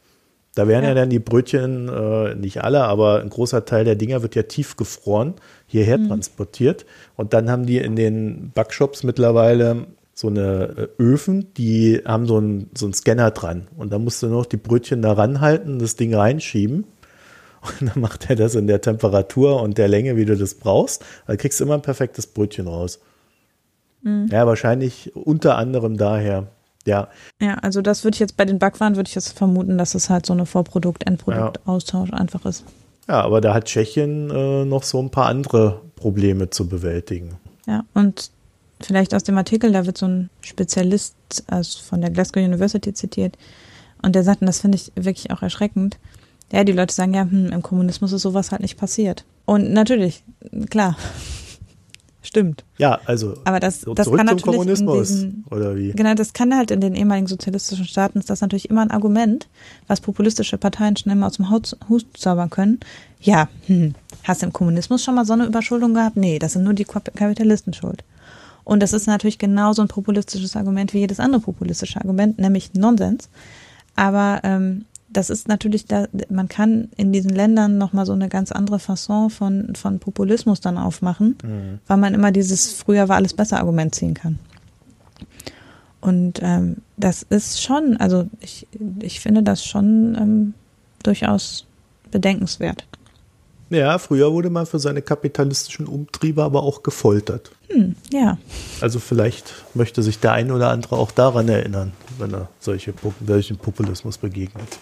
Da 0.54 0.68
werden 0.68 0.84
ja, 0.84 0.90
Ja. 0.90 0.94
dann 0.94 1.10
die 1.10 1.18
Brötchen, 1.18 1.88
äh, 1.88 2.34
nicht 2.36 2.62
alle, 2.62 2.84
aber 2.84 3.20
ein 3.20 3.30
großer 3.30 3.64
Teil 3.64 3.84
der 3.84 3.96
Dinger 3.96 4.22
wird 4.22 4.34
ja 4.36 4.42
tiefgefroren, 4.44 5.34
hierher 5.66 5.98
Mhm. 5.98 6.08
transportiert. 6.08 6.84
Und 7.16 7.32
dann 7.32 7.50
haben 7.50 7.66
die 7.66 7.78
in 7.78 7.96
den 7.96 8.52
Backshops 8.54 9.02
mittlerweile 9.02 9.86
so 10.14 10.28
eine 10.28 10.88
äh, 10.98 11.02
Öfen, 11.02 11.52
die 11.56 12.00
haben 12.04 12.26
so 12.26 12.36
einen, 12.36 12.70
so 12.76 12.86
einen 12.86 12.92
Scanner 12.94 13.32
dran. 13.32 13.66
Und 13.76 13.92
da 13.92 13.98
musst 13.98 14.22
du 14.22 14.28
noch 14.28 14.46
die 14.46 14.56
Brötchen 14.58 15.02
da 15.02 15.12
ranhalten, 15.14 15.80
das 15.80 15.96
Ding 15.96 16.14
reinschieben. 16.14 16.84
Und 17.80 17.88
dann 17.88 18.00
macht 18.02 18.28
er 18.28 18.36
das 18.36 18.54
in 18.54 18.66
der 18.66 18.80
Temperatur 18.82 19.62
und 19.62 19.78
der 19.78 19.88
Länge, 19.88 20.16
wie 20.16 20.26
du 20.26 20.36
das 20.36 20.54
brauchst. 20.54 21.02
Da 21.26 21.34
kriegst 21.36 21.58
du 21.58 21.64
immer 21.64 21.74
ein 21.74 21.82
perfektes 21.82 22.26
Brötchen 22.28 22.68
raus. 22.68 23.00
Ja, 24.30 24.46
wahrscheinlich 24.46 25.16
unter 25.16 25.56
anderem 25.56 25.96
daher. 25.96 26.46
Ja, 26.86 27.08
Ja, 27.40 27.54
also 27.54 27.82
das 27.82 28.04
würde 28.04 28.14
ich 28.14 28.20
jetzt 28.20 28.36
bei 28.36 28.44
den 28.44 28.58
Backwaren 28.58 28.96
würde 28.96 29.08
ich 29.08 29.14
jetzt 29.14 29.36
vermuten, 29.36 29.78
dass 29.78 29.94
es 29.94 30.10
halt 30.10 30.26
so 30.26 30.32
eine 30.32 30.46
Vorprodukt-Endprodukt-Austausch 30.46 32.12
einfach 32.12 32.44
ist. 32.44 32.64
ja, 33.08 33.22
aber 33.22 33.40
da 33.40 33.54
hat 33.54 33.66
Tschechien 33.66 34.30
äh, 34.30 34.64
noch 34.64 34.82
so 34.82 35.00
ein 35.00 35.10
paar 35.10 35.26
andere 35.26 35.80
Probleme 35.96 36.50
zu 36.50 36.68
bewältigen. 36.68 37.36
Ja, 37.66 37.84
und 37.94 38.30
vielleicht 38.80 39.14
aus 39.14 39.22
dem 39.24 39.38
Artikel, 39.38 39.72
da 39.72 39.86
wird 39.86 39.98
so 39.98 40.06
ein 40.06 40.30
Spezialist 40.40 41.14
also 41.46 41.80
von 41.80 42.00
der 42.00 42.10
Glasgow 42.10 42.42
University 42.42 42.92
zitiert 42.92 43.36
und 44.02 44.14
der 44.14 44.22
sagt, 44.22 44.42
und 44.42 44.46
das 44.46 44.60
finde 44.60 44.76
ich 44.76 44.92
wirklich 44.96 45.30
auch 45.30 45.42
erschreckend, 45.42 45.98
ja, 46.52 46.62
die 46.62 46.72
Leute 46.72 46.94
sagen 46.94 47.14
ja, 47.14 47.22
hm, 47.22 47.52
im 47.52 47.62
Kommunismus 47.62 48.12
ist 48.12 48.22
sowas 48.22 48.52
halt 48.52 48.60
nicht 48.60 48.76
passiert. 48.76 49.24
Und 49.46 49.72
natürlich, 49.72 50.22
klar, 50.70 50.96
stimmt. 52.24 52.64
Ja, 52.78 52.98
also 53.06 53.34
Aber 53.44 53.60
das, 53.60 53.82
so 53.82 53.94
das 53.94 54.10
kann 54.10 54.26
natürlich 54.26 54.42
Kommunismus 54.44 55.08
diesen, 55.08 55.44
oder 55.50 55.76
wie? 55.76 55.92
Genau, 55.92 56.14
das 56.14 56.32
kann 56.32 56.56
halt 56.56 56.70
in 56.72 56.80
den 56.80 56.94
ehemaligen 56.96 57.26
sozialistischen 57.28 57.84
Staaten, 57.84 58.18
ist 58.18 58.30
das 58.30 58.40
natürlich 58.40 58.68
immer 58.70 58.82
ein 58.82 58.90
Argument, 58.90 59.46
was 59.86 60.00
populistische 60.00 60.58
Parteien 60.58 60.96
schnell 60.96 61.14
mal 61.16 61.26
aus 61.28 61.36
dem 61.36 61.50
Haus- 61.50 61.76
Hut 61.88 62.06
zaubern 62.14 62.50
können. 62.50 62.80
Ja, 63.20 63.48
hm, 63.66 63.94
hast 64.24 64.42
du 64.42 64.46
im 64.46 64.52
Kommunismus 64.52 65.04
schon 65.04 65.14
mal 65.14 65.24
so 65.24 65.34
eine 65.34 65.46
Überschuldung 65.46 65.94
gehabt? 65.94 66.16
Nee, 66.16 66.38
das 66.38 66.54
sind 66.54 66.64
nur 66.64 66.74
die 66.74 66.84
Kap- 66.84 67.14
Kapitalisten 67.14 67.72
schuld. 67.72 68.02
Und 68.64 68.82
das 68.82 68.92
ist 68.94 69.06
natürlich 69.06 69.38
genauso 69.38 69.82
ein 69.82 69.88
populistisches 69.88 70.56
Argument 70.56 70.94
wie 70.94 70.98
jedes 71.00 71.20
andere 71.20 71.40
populistische 71.42 72.00
Argument, 72.00 72.38
nämlich 72.38 72.72
Nonsens. 72.74 73.28
Aber 73.94 74.40
ähm, 74.42 74.86
das 75.16 75.30
ist 75.30 75.48
natürlich, 75.48 75.86
da, 75.86 76.06
man 76.28 76.48
kann 76.48 76.88
in 76.96 77.12
diesen 77.12 77.30
Ländern 77.30 77.78
nochmal 77.78 78.04
so 78.04 78.12
eine 78.12 78.28
ganz 78.28 78.52
andere 78.52 78.78
Fasson 78.78 79.30
von, 79.30 79.74
von 79.74 79.98
Populismus 79.98 80.60
dann 80.60 80.76
aufmachen, 80.76 81.36
weil 81.86 81.96
man 81.96 82.14
immer 82.14 82.32
dieses 82.32 82.72
früher 82.72 83.08
war 83.08 83.16
alles 83.16 83.34
besser 83.34 83.58
Argument 83.58 83.94
ziehen 83.94 84.14
kann. 84.14 84.38
Und 86.00 86.40
ähm, 86.42 86.76
das 86.98 87.22
ist 87.22 87.62
schon, 87.62 87.96
also 87.96 88.28
ich, 88.40 88.66
ich 89.00 89.20
finde 89.20 89.42
das 89.42 89.64
schon 89.64 90.16
ähm, 90.20 90.54
durchaus 91.02 91.66
bedenkenswert. 92.10 92.84
Ja, 93.70 93.98
früher 93.98 94.32
wurde 94.32 94.50
man 94.50 94.66
für 94.66 94.78
seine 94.78 95.02
kapitalistischen 95.02 95.86
Umtriebe 95.86 96.42
aber 96.42 96.62
auch 96.62 96.82
gefoltert. 96.82 97.50
Hm, 97.68 97.96
ja, 98.12 98.38
Also 98.80 99.00
vielleicht 99.00 99.54
möchte 99.74 100.02
sich 100.02 100.20
der 100.20 100.32
ein 100.32 100.50
oder 100.50 100.70
andere 100.70 100.96
auch 100.96 101.10
daran 101.10 101.48
erinnern, 101.48 101.92
wenn 102.18 102.32
er 102.32 102.48
solche, 102.60 102.92
solchen 103.26 103.56
Populismus 103.56 104.18
begegnet. 104.18 104.78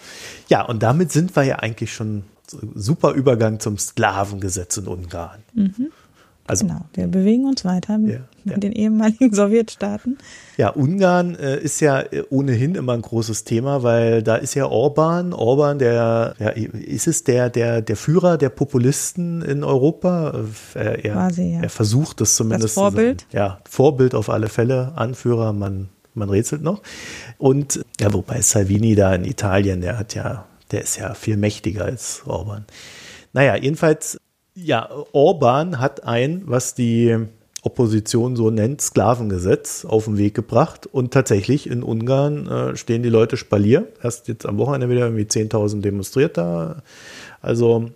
Ja, 0.49 0.62
und 0.62 0.83
damit 0.83 1.12
sind 1.12 1.35
wir 1.37 1.45
ja 1.45 1.57
eigentlich 1.57 1.92
schon 1.95 2.25
super 2.75 3.12
Übergang 3.12 3.61
zum 3.61 3.79
Sklavengesetz 3.79 4.77
in 4.77 4.87
Ungarn. 4.87 5.42
Also 6.47 6.66
genau. 6.66 6.85
Wir 6.92 7.07
bewegen 7.07 7.47
uns 7.47 7.64
weiter 7.64 7.99
Ja, 7.99 8.21
ja. 8.44 8.57
den 8.57 8.72
ehemaligen 8.72 9.33
Sowjetstaaten. 9.35 10.18
Ja, 10.57 10.70
Ungarn 10.70 11.35
äh, 11.37 11.59
ist 11.59 11.81
ja 11.81 12.00
äh, 12.00 12.24
ohnehin 12.31 12.74
immer 12.74 12.92
ein 12.92 13.02
großes 13.02 13.44
Thema, 13.44 13.83
weil 13.83 14.22
da 14.22 14.37
ist 14.37 14.55
ja 14.55 14.66
Orban, 14.66 15.33
Orban, 15.33 15.78
der, 15.78 16.35
ja, 16.38 16.48
ist 16.48 17.07
es 17.07 17.24
der, 17.24 17.50
der, 17.50 17.83
der 17.83 17.96
Führer 17.96 18.38
der 18.38 18.50
Populisten 18.50 19.42
in 19.42 19.64
Europa? 19.64 20.44
Äh, 20.74 21.09
er, 21.09 21.12
Quasi, 21.12 21.55
ja. 21.55 21.62
er 21.62 21.70
versucht 21.70 22.20
es 22.20 22.37
zumindest. 22.37 22.64
Das 22.64 22.74
Vorbild? 22.74 23.26
Ja, 23.33 23.61
Vorbild 23.68 24.14
auf 24.14 24.28
alle 24.28 24.48
Fälle, 24.48 24.92
Anführer, 24.96 25.52
man, 25.52 25.88
man 26.14 26.28
rätselt 26.28 26.62
noch. 26.62 26.83
Und 27.38 27.85
ja, 28.00 28.12
wobei 28.12 28.40
Salvini 28.40 28.94
da 28.94 29.14
in 29.14 29.24
Italien, 29.24 29.81
der 29.81 29.98
hat 29.98 30.14
ja, 30.14 30.46
der 30.70 30.83
ist 30.83 30.96
ja 30.96 31.14
viel 31.14 31.37
mächtiger 31.37 31.85
als 31.85 32.22
Orban. 32.26 32.64
Naja, 33.33 33.57
jedenfalls, 33.57 34.18
ja, 34.55 34.88
Orban 35.12 35.81
hat 35.81 36.05
ein, 36.05 36.42
was 36.44 36.74
die 36.74 37.16
Opposition 37.62 38.35
so 38.35 38.51
nennt, 38.51 38.81
Sklavengesetz 38.81 39.85
auf 39.85 40.07
den 40.07 40.18
Weg 40.18 40.35
gebracht. 40.35 40.87
Und 40.87 41.12
tatsächlich 41.12 41.68
in 41.68 41.83
Ungarn 41.83 42.46
äh, 42.48 42.77
stehen 42.77 43.03
die 43.03 43.09
Leute 43.09 43.37
Spalier. 43.37 43.87
Erst 44.03 44.29
jetzt 44.29 44.46
am 44.46 44.59
Wochenende 44.59 44.88
wieder 44.88 45.07
irgendwie 45.07 45.22
10.000 45.22 45.81
demonstriert 45.81 46.37
da. 46.37 46.83
Also 47.40 47.90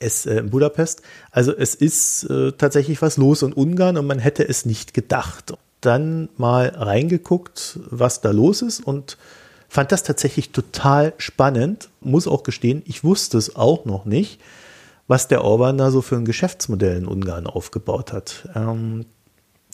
es 0.00 0.26
äh, 0.26 0.38
in 0.38 0.50
Budapest. 0.50 1.02
Also 1.30 1.56
es 1.56 1.74
ist 1.74 2.24
äh, 2.24 2.52
tatsächlich 2.52 3.00
was 3.00 3.16
los 3.16 3.42
in 3.42 3.52
Ungarn 3.52 3.96
und 3.96 4.06
man 4.06 4.18
hätte 4.18 4.46
es 4.48 4.66
nicht 4.66 4.94
gedacht. 4.94 5.54
Dann 5.80 6.28
mal 6.36 6.68
reingeguckt, 6.68 7.78
was 7.88 8.20
da 8.20 8.30
los 8.32 8.62
ist 8.62 8.80
und 8.80 9.16
fand 9.68 9.92
das 9.92 10.02
tatsächlich 10.02 10.50
total 10.50 11.14
spannend. 11.18 11.88
Muss 12.00 12.26
auch 12.26 12.42
gestehen, 12.42 12.82
ich 12.86 13.04
wusste 13.04 13.38
es 13.38 13.54
auch 13.56 13.84
noch 13.84 14.04
nicht, 14.04 14.40
was 15.08 15.28
der 15.28 15.44
Orban 15.44 15.78
da 15.78 15.90
so 15.90 16.02
für 16.02 16.16
ein 16.16 16.24
Geschäftsmodell 16.24 16.96
in 16.96 17.06
Ungarn 17.06 17.46
aufgebaut 17.46 18.12
hat. 18.12 18.48
Ähm, 18.54 19.06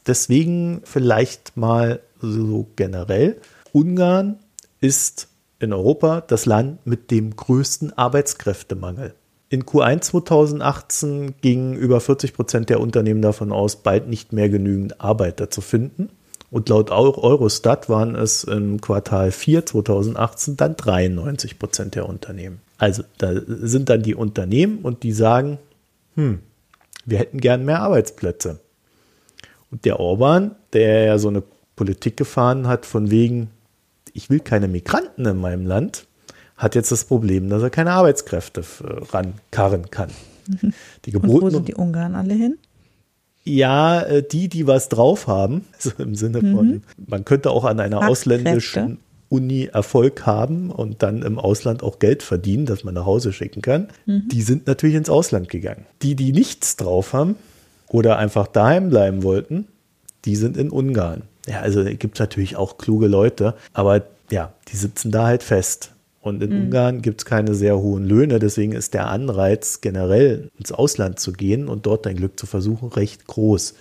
deswegen 0.07 0.81
vielleicht 0.85 1.57
mal 1.57 2.01
so 2.21 2.67
generell. 2.77 3.41
Ungarn 3.73 4.39
ist 4.81 5.29
in 5.61 5.73
Europa 5.73 6.21
das 6.23 6.47
Land 6.47 6.87
mit 6.87 7.11
dem 7.11 7.35
größten 7.35 7.97
Arbeitskräftemangel. 7.97 9.15
In 9.51 9.65
Q1 9.65 10.03
2018 10.03 11.35
gingen 11.41 11.75
über 11.75 12.01
40 12.01 12.35
Prozent 12.35 12.69
der 12.69 12.81
Unternehmen 12.81 13.23
davon 13.23 13.51
aus, 13.51 13.77
bald 13.77 14.09
nicht 14.09 14.33
mehr 14.33 14.49
genügend 14.51 15.01
Arbeiter 15.01 15.51
zu 15.51 15.63
finden. 15.63 16.11
Und 16.51 16.69
laut 16.69 16.91
Eurostat 16.91 17.89
waren 17.89 18.15
es 18.15 18.45
im 18.45 18.81
Quartal 18.81 19.33
4 19.33 19.67
2018 19.67 20.57
dann 20.57 20.77
93 20.77 21.59
Prozent 21.59 21.95
der 21.95 22.09
Unternehmen. 22.09 22.61
Also 22.79 23.03
da 23.19 23.33
sind 23.47 23.89
dann 23.89 24.03
die 24.03 24.15
Unternehmen 24.15 24.79
und 24.79 25.03
die 25.03 25.13
sagen, 25.13 25.59
hm, 26.15 26.39
wir 27.05 27.19
hätten 27.19 27.41
gern 27.41 27.65
mehr 27.65 27.81
Arbeitsplätze. 27.81 28.61
Und 29.71 29.85
der 29.85 30.01
Orban, 30.01 30.55
der 30.73 31.05
ja 31.05 31.19
so 31.19 31.29
eine 31.29 31.43
Politik 31.77 32.17
gefahren 32.17 32.67
hat 32.69 32.87
von 32.87 33.11
wegen, 33.11 33.51
ich 34.13 34.31
will 34.31 34.41
keine 34.41 34.69
Migranten 34.69 35.27
in 35.27 35.37
meinem 35.37 35.67
Land, 35.67 36.07
hat 36.57 36.75
jetzt 36.75 36.91
das 36.91 37.05
Problem, 37.05 37.49
dass 37.51 37.63
er 37.63 37.71
keine 37.71 37.93
Arbeitskräfte 37.93 38.65
rankarren 39.13 39.91
kann. 39.91 40.11
Die 41.05 41.15
Und 41.15 41.29
wo 41.29 41.51
sind 41.51 41.69
die 41.69 41.75
Ungarn 41.75 42.15
alle 42.15 42.35
hin? 42.35 42.59
Ja, 43.45 44.03
äh, 44.03 44.23
die, 44.23 44.49
die 44.49 44.67
was 44.67 44.89
drauf 44.89 45.27
haben, 45.27 45.65
also 45.75 45.91
im 45.99 46.15
Sinne 46.15 46.41
von, 46.41 46.69
mhm. 46.69 46.83
man 47.07 47.25
könnte 47.25 47.51
auch 47.51 47.65
an 47.65 47.81
einer 47.81 48.09
ausländischen 48.09 48.99
Uni 49.29 49.67
Erfolg 49.67 50.25
haben 50.27 50.71
und 50.71 51.03
dann 51.03 51.23
im 51.23 51.39
Ausland 51.39 51.83
auch 51.83 51.99
Geld 51.99 52.23
verdienen, 52.23 52.67
dass 52.67 52.85
man 52.85 52.95
nach 52.95 53.07
Hause 53.07 53.33
schicken 53.33 53.63
kann, 53.63 53.89
mhm. 54.07 54.29
die 54.29 54.43
sind 54.43 54.67
natürlich 54.67 54.97
ins 54.97 55.11
Ausland 55.11 55.49
gegangen. 55.49 55.87
Die, 56.03 56.15
die 56.15 56.33
nichts 56.33 56.77
drauf 56.77 57.13
haben 57.13 57.37
oder 57.89 58.19
einfach 58.19 58.47
daheim 58.47 58.89
bleiben 58.89 59.23
wollten, 59.23 59.67
die 60.25 60.37
sind 60.37 60.57
in 60.57 60.71
Ungarn. 60.71 61.23
Ja, 61.47 61.61
also 61.61 61.85
gibt 61.85 62.17
es 62.17 62.21
natürlich 62.21 62.57
auch 62.57 62.79
kluge 62.79 63.07
Leute, 63.07 63.55
aber 63.73 64.03
ja, 64.31 64.53
die 64.69 64.77
sitzen 64.77 65.11
da 65.11 65.27
halt 65.27 65.43
fest. 65.43 65.93
Und 66.21 66.43
in 66.43 66.51
mhm. 66.51 66.65
Ungarn 66.65 67.03
gibt 67.03 67.21
es 67.21 67.25
keine 67.25 67.55
sehr 67.55 67.79
hohen 67.79 68.05
Löhne, 68.05 68.39
deswegen 68.39 68.73
ist 68.73 68.93
der 68.93 69.09
Anreiz, 69.09 69.81
generell 69.81 70.51
ins 70.59 70.73
Ausland 70.73 71.21
zu 71.21 71.33
gehen 71.33 71.69
und 71.69 71.87
dort 71.87 72.07
dein 72.07 72.17
Glück 72.17 72.39
zu 72.39 72.47
versuchen, 72.47 72.89
recht 72.89 73.27
groß. 73.27 73.75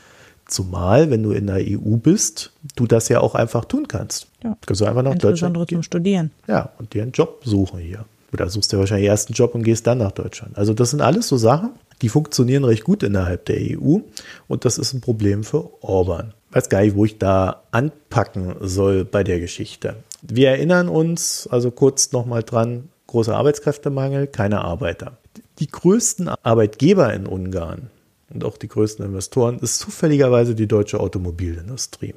Zumal, 0.48 1.10
wenn 1.10 1.24
du 1.24 1.32
in 1.32 1.48
der 1.48 1.58
EU 1.58 1.98
bist, 1.98 2.54
du 2.76 2.88
das 2.88 3.10
ja 3.10 3.20
auch 3.20 3.36
einfach 3.36 3.66
tun 3.66 3.88
kannst. 3.88 4.28
Ja. 4.44 4.56
Kannst 4.66 4.82
du 4.82 4.86
einfach 4.86 5.04
nach 5.04 5.16
Deutschland 5.16 5.56
gehen. 5.68 5.78
zum 5.78 5.84
Studieren. 5.84 6.32
Ja, 6.48 6.72
und 6.80 6.94
dir 6.94 7.04
einen 7.04 7.12
Job 7.12 7.42
suchen 7.44 7.80
hier. 7.80 8.06
Oder 8.34 8.50
suchst 8.50 8.72
dir 8.72 8.80
wahrscheinlich 8.80 9.08
erst 9.08 9.30
einen 9.30 9.36
Job 9.36 9.56
und 9.56 9.64
gehst 9.64 9.88
dann 9.88 9.98
nach 10.00 10.12
Deutschland. 10.12 10.58
Also 10.58 10.74
das 10.74 10.92
sind 10.92 11.02
alles 11.02 11.28
so 11.28 11.38
Sachen, 11.38 11.72
die 12.02 12.10
funktionieren 12.10 12.64
recht 12.64 12.84
gut 12.84 13.04
innerhalb 13.04 13.46
der 13.46 13.58
EU 13.60 14.00
und 14.48 14.66
das 14.66 14.78
ist 14.78 14.94
ein 14.94 15.02
Problem 15.02 15.44
für 15.44 15.70
Orban. 15.82 16.34
Weiß 16.52 16.70
gar 16.70 16.82
nicht, 16.82 16.96
wo 16.96 17.06
ich 17.06 17.18
da 17.18 17.64
anpacken 17.72 18.56
soll 18.62 19.06
bei 19.06 19.24
der 19.24 19.40
Geschichte. 19.40 19.96
Wir 20.22 20.50
erinnern 20.50 20.88
uns 20.90 21.48
also 21.52 21.72
kurz 21.72 22.12
nochmal 22.12 22.44
dran, 22.44 22.90
großer 23.08 23.36
Arbeitskräftemangel, 23.36 24.28
keine 24.28 24.62
Arbeiter. 24.64 25.18
Die 25.60 25.68
größten 25.68 26.30
Arbeitgeber 26.30 27.14
in 27.14 27.26
Ungarn 27.26 27.90
und 28.34 28.44
auch 28.44 28.58
die 28.58 28.68
größten 28.68 29.06
Investoren 29.06 29.60
ist 29.60 29.80
zufälligerweise 29.80 30.56
die 30.56 30.68
deutsche 30.68 31.00
Automobilindustrie. 31.00 32.16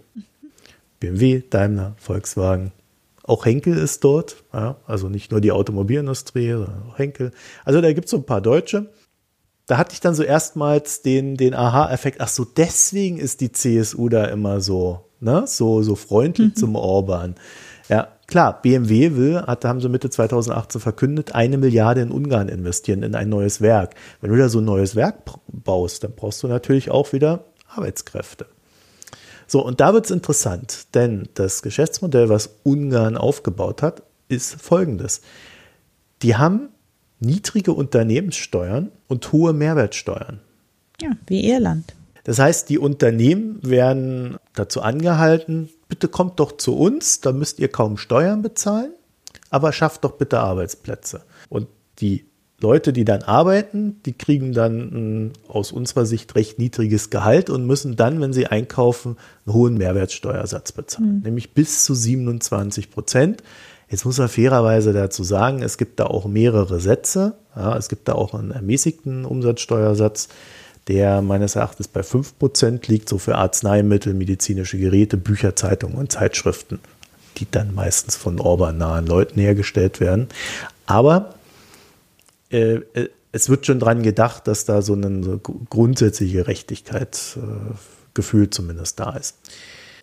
BMW, 0.98 1.42
Daimler, 1.48 1.94
Volkswagen. 1.98 2.72
Auch 3.22 3.46
Henkel 3.46 3.76
ist 3.76 4.02
dort, 4.02 4.42
ja, 4.52 4.76
also 4.86 5.08
nicht 5.08 5.30
nur 5.30 5.40
die 5.40 5.52
Automobilindustrie, 5.52 6.50
sondern 6.50 6.82
auch 6.88 6.98
Henkel. 6.98 7.32
Also 7.64 7.80
da 7.80 7.92
gibt 7.92 8.06
es 8.06 8.10
so 8.10 8.16
ein 8.16 8.24
paar 8.24 8.40
Deutsche. 8.40 8.90
Da 9.66 9.78
hatte 9.78 9.92
ich 9.92 10.00
dann 10.00 10.14
so 10.14 10.24
erstmals 10.24 11.02
den, 11.02 11.36
den 11.36 11.54
Aha-Effekt, 11.54 12.20
ach 12.20 12.28
so, 12.28 12.44
deswegen 12.44 13.18
ist 13.18 13.40
die 13.40 13.52
CSU 13.52 14.08
da 14.08 14.24
immer 14.24 14.60
so, 14.60 15.04
ne, 15.20 15.44
so, 15.46 15.82
so 15.82 15.94
freundlich 15.94 16.48
mhm. 16.48 16.56
zum 16.56 16.76
Orban. 16.76 17.36
Ja, 17.88 18.08
klar, 18.30 18.62
BMW 18.62 19.16
will, 19.16 19.42
hat, 19.42 19.64
haben 19.64 19.80
sie 19.80 19.88
Mitte 19.88 20.08
2018 20.08 20.80
verkündet, 20.80 21.34
eine 21.34 21.58
Milliarde 21.58 22.00
in 22.00 22.10
Ungarn 22.10 22.48
investieren 22.48 23.02
in 23.02 23.14
ein 23.14 23.28
neues 23.28 23.60
Werk. 23.60 23.94
Wenn 24.20 24.30
du 24.30 24.36
da 24.36 24.48
so 24.48 24.60
ein 24.60 24.64
neues 24.64 24.96
Werk 24.96 25.16
baust, 25.48 26.04
dann 26.04 26.12
brauchst 26.16 26.42
du 26.42 26.48
natürlich 26.48 26.90
auch 26.90 27.12
wieder 27.12 27.44
Arbeitskräfte. 27.68 28.46
So, 29.46 29.64
und 29.64 29.80
da 29.80 29.92
wird 29.92 30.04
es 30.04 30.10
interessant, 30.10 30.94
denn 30.94 31.28
das 31.34 31.60
Geschäftsmodell, 31.62 32.28
was 32.28 32.50
Ungarn 32.62 33.16
aufgebaut 33.16 33.82
hat, 33.82 34.02
ist 34.28 34.62
folgendes. 34.62 35.22
Die 36.22 36.36
haben 36.36 36.68
niedrige 37.18 37.72
Unternehmenssteuern 37.72 38.92
und 39.08 39.32
hohe 39.32 39.52
Mehrwertsteuern. 39.52 40.40
Ja, 41.02 41.10
wie 41.26 41.48
Irland. 41.48 41.94
Das 42.24 42.38
heißt, 42.38 42.68
die 42.68 42.78
Unternehmen 42.78 43.58
werden 43.62 44.36
dazu 44.54 44.82
angehalten, 44.82 45.70
bitte 45.90 46.08
kommt 46.08 46.40
doch 46.40 46.56
zu 46.56 46.76
uns, 46.76 47.20
da 47.20 47.32
müsst 47.32 47.58
ihr 47.58 47.68
kaum 47.68 47.98
Steuern 47.98 48.40
bezahlen, 48.40 48.92
aber 49.50 49.72
schafft 49.72 50.04
doch 50.04 50.12
bitte 50.12 50.40
Arbeitsplätze. 50.40 51.22
Und 51.50 51.66
die 51.98 52.24
Leute, 52.60 52.92
die 52.92 53.04
dann 53.04 53.22
arbeiten, 53.22 54.00
die 54.04 54.12
kriegen 54.12 54.52
dann 54.52 54.78
ein, 54.78 55.32
aus 55.48 55.72
unserer 55.72 56.06
Sicht 56.06 56.34
recht 56.34 56.58
niedriges 56.58 57.10
Gehalt 57.10 57.50
und 57.50 57.66
müssen 57.66 57.96
dann, 57.96 58.20
wenn 58.20 58.32
sie 58.32 58.46
einkaufen, 58.46 59.16
einen 59.46 59.54
hohen 59.54 59.74
Mehrwertsteuersatz 59.78 60.72
bezahlen, 60.72 61.16
mhm. 61.16 61.22
nämlich 61.22 61.54
bis 61.54 61.84
zu 61.84 61.94
27 61.94 62.90
Prozent. 62.90 63.42
Jetzt 63.88 64.04
muss 64.04 64.18
man 64.18 64.28
fairerweise 64.28 64.92
dazu 64.92 65.24
sagen, 65.24 65.62
es 65.62 65.76
gibt 65.76 65.98
da 65.98 66.06
auch 66.06 66.26
mehrere 66.26 66.80
Sätze. 66.80 67.34
Ja, 67.56 67.76
es 67.76 67.88
gibt 67.88 68.06
da 68.06 68.12
auch 68.12 68.34
einen 68.34 68.52
ermäßigten 68.52 69.24
Umsatzsteuersatz 69.24 70.28
der 70.90 71.22
meines 71.22 71.54
Erachtens 71.54 71.86
bei 71.86 72.00
5% 72.00 72.90
liegt, 72.90 73.08
so 73.08 73.18
für 73.18 73.36
Arzneimittel, 73.36 74.12
medizinische 74.12 74.76
Geräte, 74.76 75.16
Bücher, 75.16 75.54
Zeitungen 75.54 75.96
und 75.96 76.10
Zeitschriften, 76.10 76.80
die 77.36 77.46
dann 77.48 77.76
meistens 77.76 78.16
von 78.16 78.40
Orban-nahen 78.40 79.06
Leuten 79.06 79.38
hergestellt 79.38 80.00
werden. 80.00 80.26
Aber 80.86 81.36
äh, 82.50 82.80
äh 82.94 83.08
es 83.32 83.48
wird 83.48 83.64
schon 83.64 83.78
dran 83.78 84.02
gedacht, 84.02 84.48
dass 84.48 84.64
da 84.64 84.82
so 84.82 84.92
eine 84.94 85.22
so 85.22 85.38
grundsätzliche 85.38 86.38
Gerechtigkeit 86.38 87.36
äh, 87.36 87.74
gefühlt 88.12 88.52
zumindest 88.52 88.98
da 88.98 89.12
ist. 89.12 89.36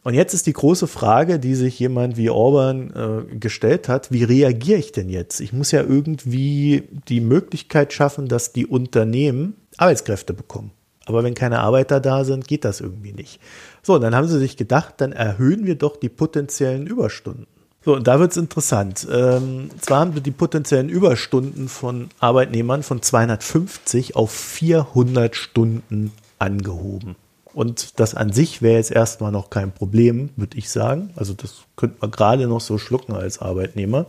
Und 0.05 0.13
jetzt 0.13 0.33
ist 0.33 0.47
die 0.47 0.53
große 0.53 0.87
Frage, 0.87 1.37
die 1.37 1.53
sich 1.53 1.77
jemand 1.77 2.15
wie 2.15 2.29
Orban 2.29 2.93
äh, 3.31 3.35
gestellt 3.35 3.89
hat, 3.89 4.13
wie 4.13 4.23
reagiere 4.23 4.79
ich 4.79 4.93
denn 4.93 5.09
jetzt? 5.09 5.41
Ich 5.41 5.51
muss 5.51 5.71
ja 5.71 5.81
irgendwie 5.81 6.83
die 7.09 7.19
Möglichkeit 7.19 7.91
schaffen, 7.91 8.29
dass 8.29 8.53
die 8.53 8.65
Unternehmen 8.65 9.55
Arbeitskräfte 9.75 10.33
bekommen. 10.33 10.71
Aber 11.07 11.23
wenn 11.23 11.33
keine 11.33 11.59
Arbeiter 11.59 11.99
da 11.99 12.23
sind, 12.23 12.47
geht 12.47 12.65
das 12.65 12.81
irgendwie 12.81 13.13
nicht. 13.13 13.39
So, 13.81 13.95
und 13.95 14.01
dann 14.01 14.13
haben 14.13 14.27
sie 14.27 14.39
sich 14.39 14.57
gedacht, 14.57 14.95
dann 14.97 15.13
erhöhen 15.13 15.65
wir 15.65 15.75
doch 15.75 15.95
die 15.95 16.09
potenziellen 16.09 16.85
Überstunden. 16.85 17.47
So, 17.83 17.95
und 17.95 18.05
da 18.05 18.19
wird 18.19 18.31
es 18.31 18.37
interessant. 18.37 19.07
Ähm, 19.09 19.69
zwar 19.79 20.01
haben 20.01 20.13
wir 20.13 20.21
die 20.21 20.31
potenziellen 20.31 20.89
Überstunden 20.89 21.69
von 21.69 22.09
Arbeitnehmern 22.19 22.83
von 22.83 23.01
250 23.01 24.17
auf 24.17 24.31
400 24.31 25.35
Stunden 25.35 26.11
angehoben. 26.37 27.15
Und 27.53 27.99
das 27.99 28.13
an 28.13 28.33
sich 28.33 28.61
wäre 28.61 28.75
jetzt 28.75 28.91
erstmal 28.91 29.31
noch 29.31 29.49
kein 29.49 29.71
Problem, 29.71 30.29
würde 30.35 30.57
ich 30.57 30.69
sagen. 30.69 31.11
Also 31.15 31.33
das 31.33 31.61
könnte 31.77 31.95
man 32.01 32.11
gerade 32.11 32.45
noch 32.45 32.61
so 32.61 32.77
schlucken 32.77 33.13
als 33.13 33.39
Arbeitnehmer. 33.39 34.05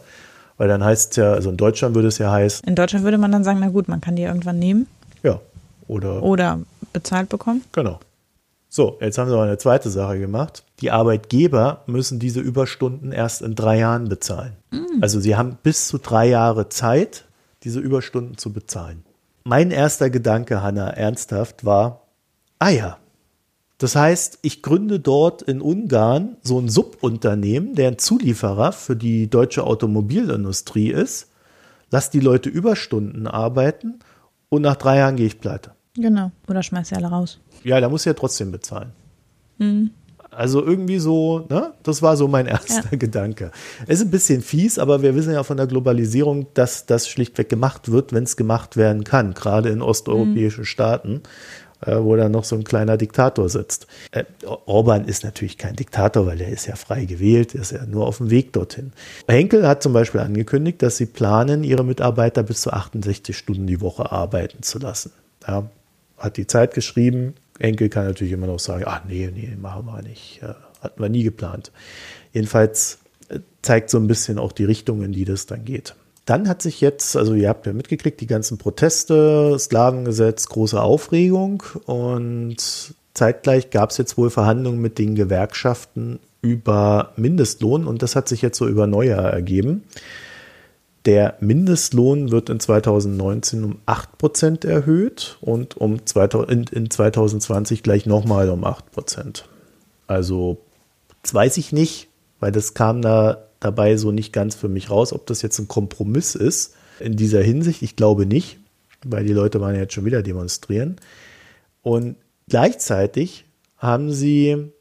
Weil 0.56 0.66
dann 0.66 0.82
heißt 0.82 1.12
es 1.12 1.16
ja, 1.16 1.32
also 1.32 1.50
in 1.50 1.56
Deutschland 1.56 1.94
würde 1.94 2.08
es 2.08 2.18
ja 2.18 2.32
heißen. 2.32 2.68
In 2.68 2.74
Deutschland 2.74 3.04
würde 3.04 3.16
man 3.16 3.30
dann 3.30 3.44
sagen, 3.44 3.60
na 3.60 3.68
gut, 3.68 3.86
man 3.86 4.00
kann 4.00 4.16
die 4.16 4.24
irgendwann 4.24 4.58
nehmen. 4.58 4.88
Ja. 5.22 5.40
Oder, 5.86 6.22
oder 6.22 6.58
bezahlt 6.92 7.28
bekommen. 7.28 7.62
Genau. 7.72 8.00
So, 8.70 8.98
jetzt 9.00 9.16
haben 9.16 9.28
sie 9.28 9.34
aber 9.34 9.44
eine 9.44 9.58
zweite 9.58 9.88
Sache 9.88 10.18
gemacht. 10.18 10.62
Die 10.80 10.90
Arbeitgeber 10.90 11.84
müssen 11.86 12.18
diese 12.18 12.40
Überstunden 12.40 13.12
erst 13.12 13.40
in 13.40 13.54
drei 13.54 13.78
Jahren 13.78 14.08
bezahlen. 14.08 14.56
Mhm. 14.70 14.98
Also 15.00 15.20
sie 15.20 15.36
haben 15.36 15.56
bis 15.62 15.88
zu 15.88 15.98
drei 15.98 16.28
Jahre 16.28 16.68
Zeit, 16.68 17.24
diese 17.64 17.80
Überstunden 17.80 18.36
zu 18.36 18.52
bezahlen. 18.52 19.04
Mein 19.44 19.70
erster 19.70 20.10
Gedanke, 20.10 20.62
Hanna, 20.62 20.90
ernsthaft 20.90 21.64
war, 21.64 22.02
ah 22.58 22.68
ja, 22.68 22.98
das 23.78 23.94
heißt, 23.94 24.40
ich 24.42 24.62
gründe 24.62 24.98
dort 24.98 25.40
in 25.42 25.62
Ungarn 25.62 26.36
so 26.42 26.58
ein 26.58 26.68
Subunternehmen, 26.68 27.76
der 27.76 27.88
ein 27.88 27.98
Zulieferer 27.98 28.72
für 28.72 28.96
die 28.96 29.30
deutsche 29.30 29.64
Automobilindustrie 29.64 30.90
ist, 30.90 31.28
lass 31.90 32.10
die 32.10 32.20
Leute 32.20 32.48
Überstunden 32.48 33.28
arbeiten 33.28 34.00
und 34.48 34.62
nach 34.62 34.76
drei 34.76 34.98
Jahren 34.98 35.16
gehe 35.16 35.26
ich 35.26 35.40
pleite. 35.40 35.72
Genau. 35.98 36.30
Oder 36.46 36.62
schmeiß 36.62 36.88
sie 36.88 36.94
alle 36.94 37.08
raus. 37.08 37.40
Ja, 37.64 37.80
da 37.80 37.88
muss 37.88 38.04
ja 38.04 38.14
trotzdem 38.14 38.52
bezahlen. 38.52 38.92
Mhm. 39.58 39.90
Also 40.30 40.64
irgendwie 40.64 40.98
so, 40.98 41.46
ne? 41.48 41.72
Das 41.82 42.00
war 42.02 42.16
so 42.16 42.28
mein 42.28 42.46
erster 42.46 42.84
ja. 42.92 42.96
Gedanke. 42.98 43.50
Es 43.86 43.98
ist 43.98 44.06
ein 44.06 44.10
bisschen 44.10 44.40
fies, 44.42 44.78
aber 44.78 45.02
wir 45.02 45.14
wissen 45.16 45.32
ja 45.32 45.42
von 45.42 45.56
der 45.56 45.66
Globalisierung, 45.66 46.46
dass 46.54 46.86
das 46.86 47.08
schlichtweg 47.08 47.48
gemacht 47.48 47.90
wird, 47.90 48.12
wenn 48.12 48.24
es 48.24 48.36
gemacht 48.36 48.76
werden 48.76 49.04
kann, 49.04 49.34
gerade 49.34 49.70
in 49.70 49.82
osteuropäischen 49.82 50.60
mhm. 50.60 50.66
Staaten, 50.66 51.22
äh, 51.80 51.96
wo 51.96 52.14
da 52.14 52.28
noch 52.28 52.44
so 52.44 52.54
ein 52.54 52.62
kleiner 52.62 52.96
Diktator 52.96 53.48
sitzt. 53.48 53.88
Äh, 54.12 54.24
Orban 54.66 55.06
ist 55.06 55.24
natürlich 55.24 55.58
kein 55.58 55.74
Diktator, 55.74 56.26
weil 56.26 56.40
er 56.40 56.50
ist 56.50 56.66
ja 56.66 56.76
frei 56.76 57.06
gewählt, 57.06 57.54
ist 57.54 57.72
ja 57.72 57.84
nur 57.86 58.06
auf 58.06 58.18
dem 58.18 58.30
Weg 58.30 58.52
dorthin. 58.52 58.92
Henkel 59.26 59.66
hat 59.66 59.82
zum 59.82 59.92
Beispiel 59.92 60.20
angekündigt, 60.20 60.82
dass 60.82 60.98
sie 60.98 61.06
planen, 61.06 61.64
ihre 61.64 61.84
Mitarbeiter 61.84 62.42
bis 62.42 62.60
zu 62.60 62.72
68 62.72 63.36
Stunden 63.36 63.66
die 63.66 63.80
Woche 63.80 64.12
arbeiten 64.12 64.62
zu 64.62 64.78
lassen. 64.78 65.10
Ja, 65.46 65.68
hat 66.18 66.36
die 66.36 66.46
Zeit 66.46 66.74
geschrieben. 66.74 67.34
Enkel 67.58 67.88
kann 67.88 68.06
natürlich 68.06 68.32
immer 68.32 68.46
noch 68.46 68.58
sagen, 68.58 68.84
ach 68.86 69.02
nee, 69.06 69.30
nee, 69.32 69.56
machen 69.60 69.86
wir 69.86 70.02
nicht. 70.02 70.40
Hatten 70.80 71.02
wir 71.02 71.08
nie 71.08 71.24
geplant. 71.24 71.72
Jedenfalls 72.32 72.98
äh, 73.28 73.40
zeigt 73.62 73.90
so 73.90 73.98
ein 73.98 74.06
bisschen 74.06 74.38
auch 74.38 74.52
die 74.52 74.64
Richtung, 74.64 75.02
in 75.02 75.12
die 75.12 75.24
das 75.24 75.46
dann 75.46 75.64
geht. 75.64 75.94
Dann 76.24 76.48
hat 76.48 76.60
sich 76.60 76.80
jetzt, 76.80 77.16
also 77.16 77.34
ihr 77.34 77.48
habt 77.48 77.66
ja 77.66 77.72
mitgekriegt, 77.72 78.20
die 78.20 78.26
ganzen 78.26 78.58
Proteste, 78.58 79.56
Sklavengesetz, 79.58 80.48
große 80.48 80.80
Aufregung 80.80 81.62
und 81.86 82.94
zeitgleich 83.14 83.70
gab 83.70 83.90
es 83.90 83.96
jetzt 83.96 84.18
wohl 84.18 84.28
Verhandlungen 84.28 84.80
mit 84.80 84.98
den 84.98 85.14
Gewerkschaften 85.14 86.18
über 86.42 87.12
Mindestlohn 87.16 87.86
und 87.86 88.02
das 88.02 88.14
hat 88.14 88.28
sich 88.28 88.42
jetzt 88.42 88.58
so 88.58 88.68
über 88.68 88.86
Neujahr 88.86 89.30
ergeben. 89.30 89.84
Der 91.04 91.36
Mindestlohn 91.40 92.30
wird 92.30 92.50
in 92.50 92.60
2019 92.60 93.64
um 93.64 93.78
8% 93.86 94.66
erhöht 94.66 95.38
und 95.40 95.76
um 95.76 96.04
2000, 96.04 96.50
in, 96.50 96.64
in 96.64 96.90
2020 96.90 97.82
gleich 97.82 98.04
nochmal 98.04 98.50
um 98.50 98.64
8%. 98.64 99.44
Also 100.06 100.58
das 101.22 101.34
weiß 101.34 101.56
ich 101.56 101.72
nicht, 101.72 102.08
weil 102.40 102.52
das 102.52 102.74
kam 102.74 103.02
da 103.02 103.48
dabei 103.60 103.96
so 103.96 104.12
nicht 104.12 104.32
ganz 104.32 104.54
für 104.54 104.68
mich 104.68 104.90
raus, 104.90 105.12
ob 105.12 105.26
das 105.26 105.42
jetzt 105.42 105.58
ein 105.58 105.68
Kompromiss 105.68 106.34
ist 106.34 106.74
in 107.00 107.16
dieser 107.16 107.42
Hinsicht. 107.42 107.82
Ich 107.82 107.96
glaube 107.96 108.26
nicht, 108.26 108.58
weil 109.04 109.24
die 109.24 109.32
Leute 109.32 109.60
waren 109.60 109.74
ja 109.74 109.82
jetzt 109.82 109.94
schon 109.94 110.04
wieder 110.04 110.22
demonstrieren. 110.22 110.96
Und 111.82 112.16
gleichzeitig 112.48 113.46
haben 113.76 114.12
sie 114.12 114.72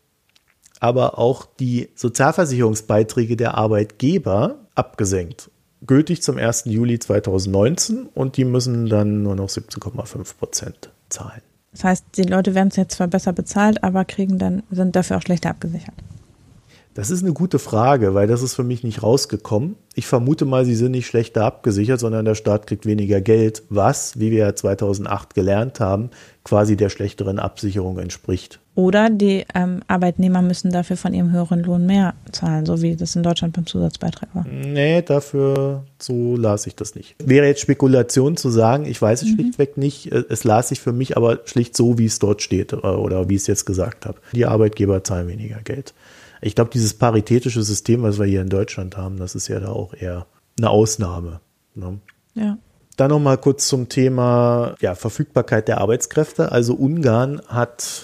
aber 0.79 1.17
auch 1.17 1.47
die 1.59 1.89
Sozialversicherungsbeiträge 1.95 3.35
der 3.35 3.55
Arbeitgeber 3.55 4.67
abgesenkt. 4.75 5.49
Gültig 5.85 6.23
zum 6.23 6.37
1. 6.37 6.63
Juli 6.65 6.99
2019 6.99 8.07
und 8.13 8.37
die 8.37 8.45
müssen 8.45 8.87
dann 8.87 9.21
nur 9.23 9.35
noch 9.35 9.49
17,5 9.49 10.37
Prozent 10.37 10.89
zahlen. 11.09 11.41
Das 11.71 11.83
heißt, 11.83 12.05
die 12.15 12.23
Leute 12.23 12.55
werden 12.55 12.69
es 12.69 12.75
jetzt 12.75 12.95
zwar 12.95 13.07
besser 13.07 13.33
bezahlt, 13.33 13.83
aber 13.83 14.03
kriegen 14.03 14.39
dann, 14.39 14.63
sind 14.71 14.95
dafür 14.95 15.17
auch 15.17 15.21
schlechter 15.21 15.51
abgesichert. 15.51 15.93
Das 16.95 17.11
ist 17.11 17.21
eine 17.21 17.33
gute 17.33 17.59
Frage, 17.59 18.15
weil 18.15 18.25
das 18.25 18.41
ist 18.41 18.55
für 18.55 18.63
mich 18.63 18.83
nicht 18.83 19.03
rausgekommen. 19.03 19.75
Ich 19.93 20.07
vermute 20.07 20.45
mal, 20.45 20.65
sie 20.65 20.73
sind 20.73 20.93
nicht 20.93 21.05
schlechter 21.05 21.45
abgesichert, 21.45 21.99
sondern 21.99 22.25
der 22.25 22.33
Staat 22.33 22.65
kriegt 22.65 22.87
weniger 22.87 23.21
Geld, 23.21 23.61
was, 23.69 24.19
wie 24.19 24.31
wir 24.31 24.39
ja 24.39 24.55
2008 24.55 25.35
gelernt 25.35 25.79
haben, 25.79 26.09
quasi 26.43 26.75
der 26.75 26.89
schlechteren 26.89 27.37
Absicherung 27.37 27.99
entspricht. 27.99 28.59
Oder 28.77 29.09
die 29.09 29.43
ähm, 29.55 29.81
Arbeitnehmer 29.87 30.43
müssen 30.43 30.71
dafür 30.71 30.97
von 30.97 31.11
ihrem 31.11 31.31
höheren 31.31 31.63
Lohn 31.63 31.87
mehr 31.87 32.13
zahlen, 32.31 32.67
so 32.67 32.83
wie 32.83 32.95
das 32.95 33.15
in 33.15 33.23
Deutschland 33.23 33.55
beim 33.55 33.65
Zusatzbeitrag 33.65 34.29
war. 34.35 34.45
Nee, 34.47 35.01
dafür, 35.01 35.83
so 35.97 36.35
las 36.35 36.67
ich 36.67 36.75
das 36.75 36.93
nicht. 36.93 37.15
Wäre 37.17 37.47
jetzt 37.47 37.61
Spekulation 37.61 38.37
zu 38.37 38.51
sagen, 38.51 38.85
ich 38.85 39.01
weiß 39.01 39.23
es 39.23 39.29
mhm. 39.29 39.33
schlichtweg 39.33 39.77
nicht. 39.77 40.11
Äh, 40.11 40.25
es 40.29 40.43
las 40.43 40.69
sich 40.69 40.79
für 40.79 40.93
mich 40.93 41.17
aber 41.17 41.39
schlicht 41.45 41.75
so, 41.75 41.97
wie 41.97 42.05
es 42.05 42.19
dort 42.19 42.43
steht 42.43 42.71
äh, 42.71 42.75
oder 42.75 43.29
wie 43.29 43.33
ich 43.33 43.41
es 43.41 43.47
jetzt 43.47 43.65
gesagt 43.65 44.05
habe. 44.05 44.19
Die 44.33 44.45
Arbeitgeber 44.45 45.03
zahlen 45.03 45.27
weniger 45.27 45.59
Geld. 45.63 45.95
Ich 46.43 46.53
glaube, 46.53 46.69
dieses 46.71 46.93
paritätische 46.93 47.63
System, 47.63 48.03
was 48.03 48.19
wir 48.19 48.27
hier 48.27 48.41
in 48.41 48.49
Deutschland 48.49 48.95
haben, 48.95 49.17
das 49.17 49.33
ist 49.33 49.47
ja 49.47 49.59
da 49.59 49.69
auch 49.69 49.95
eher 49.95 50.27
eine 50.59 50.69
Ausnahme. 50.69 51.39
Ne? 51.73 51.97
Ja. 52.35 52.59
Dann 52.95 53.09
noch 53.09 53.19
mal 53.19 53.39
kurz 53.39 53.67
zum 53.67 53.89
Thema 53.89 54.75
ja, 54.81 54.93
Verfügbarkeit 54.93 55.67
der 55.67 55.79
Arbeitskräfte. 55.79 56.51
Also 56.51 56.75
Ungarn 56.75 57.41
hat 57.47 58.03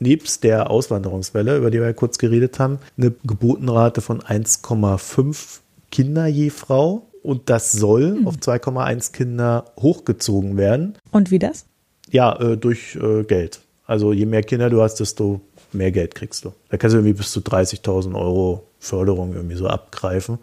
nebst 0.00 0.44
der 0.44 0.70
Auswanderungswelle, 0.70 1.56
über 1.56 1.70
die 1.70 1.78
wir 1.78 1.86
ja 1.86 1.92
kurz 1.92 2.18
geredet 2.18 2.58
haben, 2.58 2.78
eine 2.98 3.12
Geburtenrate 3.24 4.00
von 4.00 4.20
1,5 4.20 5.60
Kinder 5.90 6.26
je 6.26 6.50
Frau. 6.50 7.06
Und 7.22 7.50
das 7.50 7.72
soll 7.72 8.16
hm. 8.16 8.26
auf 8.26 8.36
2,1 8.36 9.12
Kinder 9.12 9.66
hochgezogen 9.78 10.56
werden. 10.56 10.96
Und 11.10 11.30
wie 11.30 11.38
das? 11.38 11.66
Ja, 12.10 12.34
äh, 12.40 12.56
durch 12.56 12.96
äh, 12.96 13.24
Geld. 13.24 13.60
Also 13.86 14.12
je 14.12 14.24
mehr 14.24 14.42
Kinder 14.42 14.70
du 14.70 14.80
hast, 14.80 14.96
desto 14.96 15.40
mehr 15.72 15.92
Geld 15.92 16.14
kriegst 16.14 16.44
du. 16.44 16.52
Da 16.70 16.76
kannst 16.76 16.94
du 16.94 16.98
irgendwie 16.98 17.18
bis 17.18 17.32
zu 17.32 17.40
30.000 17.40 18.14
Euro 18.14 18.66
Förderung 18.78 19.34
irgendwie 19.34 19.56
so 19.56 19.66
abgreifen. 19.66 20.38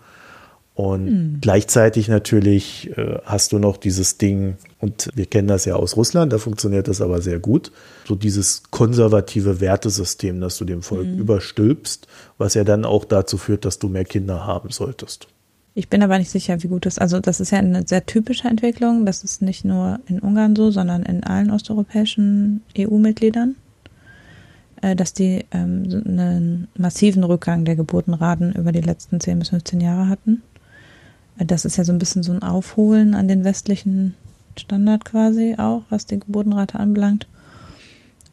Und 0.77 1.05
mhm. 1.05 1.37
gleichzeitig 1.41 2.07
natürlich 2.07 2.95
äh, 2.95 3.17
hast 3.25 3.51
du 3.51 3.57
noch 3.57 3.77
dieses 3.77 4.19
Ding, 4.19 4.57
und 4.79 5.09
wir 5.15 5.25
kennen 5.25 5.47
das 5.47 5.65
ja 5.65 5.75
aus 5.75 5.97
Russland, 5.97 6.31
da 6.31 6.37
funktioniert 6.37 6.87
das 6.87 7.01
aber 7.01 7.19
sehr 7.19 7.39
gut, 7.39 7.71
so 8.05 8.13
dieses 8.13 8.61
konservative 8.69 9.59
Wertesystem, 9.59 10.39
das 10.39 10.55
du 10.59 10.65
dem 10.65 10.83
Volk 10.83 11.07
mhm. 11.07 11.17
überstülpst, 11.17 12.05
was 12.37 12.53
ja 12.53 12.63
dann 12.63 12.85
auch 12.85 13.05
dazu 13.05 13.39
führt, 13.39 13.65
dass 13.65 13.79
du 13.79 13.89
mehr 13.89 14.05
Kinder 14.05 14.45
haben 14.45 14.69
solltest. 14.69 15.27
Ich 15.73 15.89
bin 15.89 16.03
aber 16.03 16.19
nicht 16.19 16.29
sicher, 16.29 16.61
wie 16.61 16.67
gut 16.67 16.85
das, 16.85 16.99
also 16.99 17.19
das 17.19 17.39
ist 17.39 17.49
ja 17.49 17.57
eine 17.57 17.87
sehr 17.87 18.05
typische 18.05 18.47
Entwicklung, 18.47 19.07
das 19.07 19.23
ist 19.23 19.41
nicht 19.41 19.65
nur 19.65 19.99
in 20.05 20.19
Ungarn 20.19 20.55
so, 20.55 20.69
sondern 20.69 21.01
in 21.01 21.23
allen 21.23 21.49
osteuropäischen 21.49 22.61
EU-Mitgliedern. 22.77 23.55
Äh, 24.83 24.95
dass 24.95 25.13
die 25.13 25.43
ähm, 25.51 26.03
einen 26.05 26.67
massiven 26.77 27.23
Rückgang 27.23 27.65
der 27.65 27.75
Geburtenraten 27.75 28.53
über 28.53 28.71
die 28.71 28.81
letzten 28.81 29.19
10 29.19 29.39
bis 29.39 29.49
15 29.49 29.81
Jahre 29.81 30.07
hatten. 30.07 30.43
Das 31.39 31.65
ist 31.65 31.77
ja 31.77 31.83
so 31.83 31.91
ein 31.91 31.99
bisschen 31.99 32.23
so 32.23 32.31
ein 32.31 32.41
Aufholen 32.41 33.13
an 33.13 33.27
den 33.27 33.43
westlichen 33.43 34.15
Standard 34.57 35.05
quasi 35.05 35.55
auch, 35.57 35.83
was 35.89 36.05
die 36.05 36.19
Geburtenrate 36.19 36.79
anbelangt. 36.79 37.27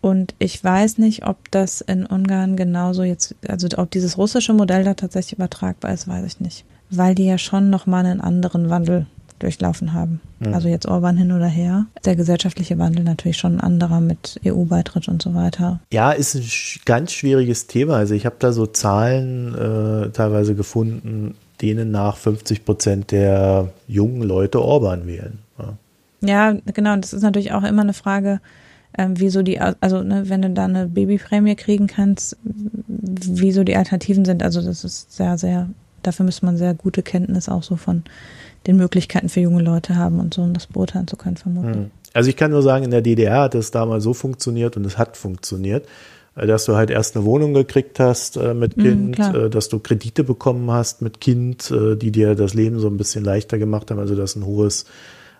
Und 0.00 0.34
ich 0.38 0.62
weiß 0.62 0.98
nicht, 0.98 1.26
ob 1.26 1.50
das 1.50 1.80
in 1.80 2.04
Ungarn 2.04 2.56
genauso 2.56 3.04
jetzt, 3.04 3.34
also 3.48 3.68
ob 3.78 3.90
dieses 3.90 4.18
russische 4.18 4.52
Modell 4.52 4.84
da 4.84 4.94
tatsächlich 4.94 5.34
übertragbar 5.34 5.94
ist, 5.94 6.06
weiß 6.06 6.26
ich 6.26 6.40
nicht. 6.40 6.64
Weil 6.90 7.14
die 7.14 7.24
ja 7.24 7.38
schon 7.38 7.70
nochmal 7.70 8.04
einen 8.04 8.20
anderen 8.20 8.68
Wandel 8.68 9.06
durchlaufen 9.38 9.92
haben. 9.92 10.20
Mhm. 10.40 10.54
Also 10.54 10.68
jetzt 10.68 10.86
Orban 10.86 11.16
hin 11.16 11.32
oder 11.32 11.46
her. 11.46 11.86
Der 12.04 12.16
gesellschaftliche 12.16 12.78
Wandel 12.78 13.04
natürlich 13.04 13.38
schon 13.38 13.56
ein 13.56 13.60
anderer 13.60 14.00
mit 14.00 14.40
EU-Beitritt 14.44 15.08
und 15.08 15.22
so 15.22 15.34
weiter. 15.34 15.80
Ja, 15.92 16.12
ist 16.12 16.34
ein 16.34 16.44
ganz 16.84 17.12
schwieriges 17.12 17.66
Thema. 17.66 17.96
Also 17.96 18.14
ich 18.14 18.26
habe 18.26 18.36
da 18.38 18.52
so 18.52 18.66
Zahlen 18.66 19.54
äh, 19.54 20.10
teilweise 20.10 20.54
gefunden, 20.54 21.34
denen 21.64 21.90
nach 21.90 22.16
50 22.16 22.64
Prozent 22.64 23.10
der 23.10 23.70
jungen 23.88 24.22
Leute 24.22 24.60
Orban 24.60 25.06
wählen. 25.06 25.38
Ja, 25.58 25.76
ja 26.20 26.56
genau. 26.74 26.96
Das 26.96 27.12
ist 27.12 27.22
natürlich 27.22 27.52
auch 27.52 27.64
immer 27.64 27.82
eine 27.82 27.94
Frage, 27.94 28.40
ähm, 28.98 29.14
wieso 29.16 29.42
die, 29.42 29.58
also 29.60 30.02
ne, 30.02 30.28
wenn 30.28 30.42
du 30.42 30.50
da 30.50 30.66
eine 30.66 30.86
Babyprämie 30.86 31.56
kriegen 31.56 31.86
kannst, 31.86 32.36
wieso 32.86 33.64
die 33.64 33.76
Alternativen 33.76 34.26
sind. 34.26 34.42
Also 34.42 34.60
das 34.60 34.84
ist 34.84 35.16
sehr, 35.16 35.38
sehr, 35.38 35.70
dafür 36.02 36.26
müsste 36.26 36.44
man 36.44 36.58
sehr 36.58 36.74
gute 36.74 37.02
Kenntnis 37.02 37.48
auch 37.48 37.62
so 37.62 37.76
von 37.76 38.02
den 38.66 38.76
Möglichkeiten 38.76 39.30
für 39.30 39.40
junge 39.40 39.62
Leute 39.62 39.96
haben 39.96 40.20
und 40.20 40.34
so, 40.34 40.42
um 40.42 40.52
das 40.52 40.66
beurteilen 40.66 41.06
zu 41.06 41.16
können, 41.16 41.36
vermutlich. 41.36 41.76
Hm. 41.76 41.90
Also 42.12 42.30
ich 42.30 42.36
kann 42.36 42.50
nur 42.50 42.62
sagen, 42.62 42.84
in 42.84 42.90
der 42.90 43.02
DDR 43.02 43.42
hat 43.42 43.54
es 43.54 43.70
damals 43.70 44.04
so 44.04 44.14
funktioniert 44.14 44.76
und 44.76 44.84
es 44.84 44.98
hat 44.98 45.16
funktioniert, 45.16 45.86
dass 46.34 46.64
du 46.64 46.74
halt 46.74 46.90
erst 46.90 47.16
eine 47.16 47.24
Wohnung 47.24 47.54
gekriegt 47.54 48.00
hast 48.00 48.36
äh, 48.36 48.54
mit 48.54 48.74
hm, 48.74 48.82
Kind, 48.82 49.18
mhm, 49.18 49.46
äh, 49.46 49.50
dass 49.50 49.68
du 49.68 49.78
Kredite 49.78 50.24
bekommen 50.24 50.70
hast 50.70 51.02
mit 51.02 51.20
Kind, 51.20 51.70
äh, 51.70 51.96
die 51.96 52.10
dir 52.10 52.34
das 52.34 52.54
Leben 52.54 52.80
so 52.80 52.88
ein 52.88 52.96
bisschen 52.96 53.24
leichter 53.24 53.58
gemacht 53.58 53.90
haben, 53.90 53.98
also 53.98 54.14
dass 54.14 54.34
ein 54.34 54.44
hohes 54.44 54.86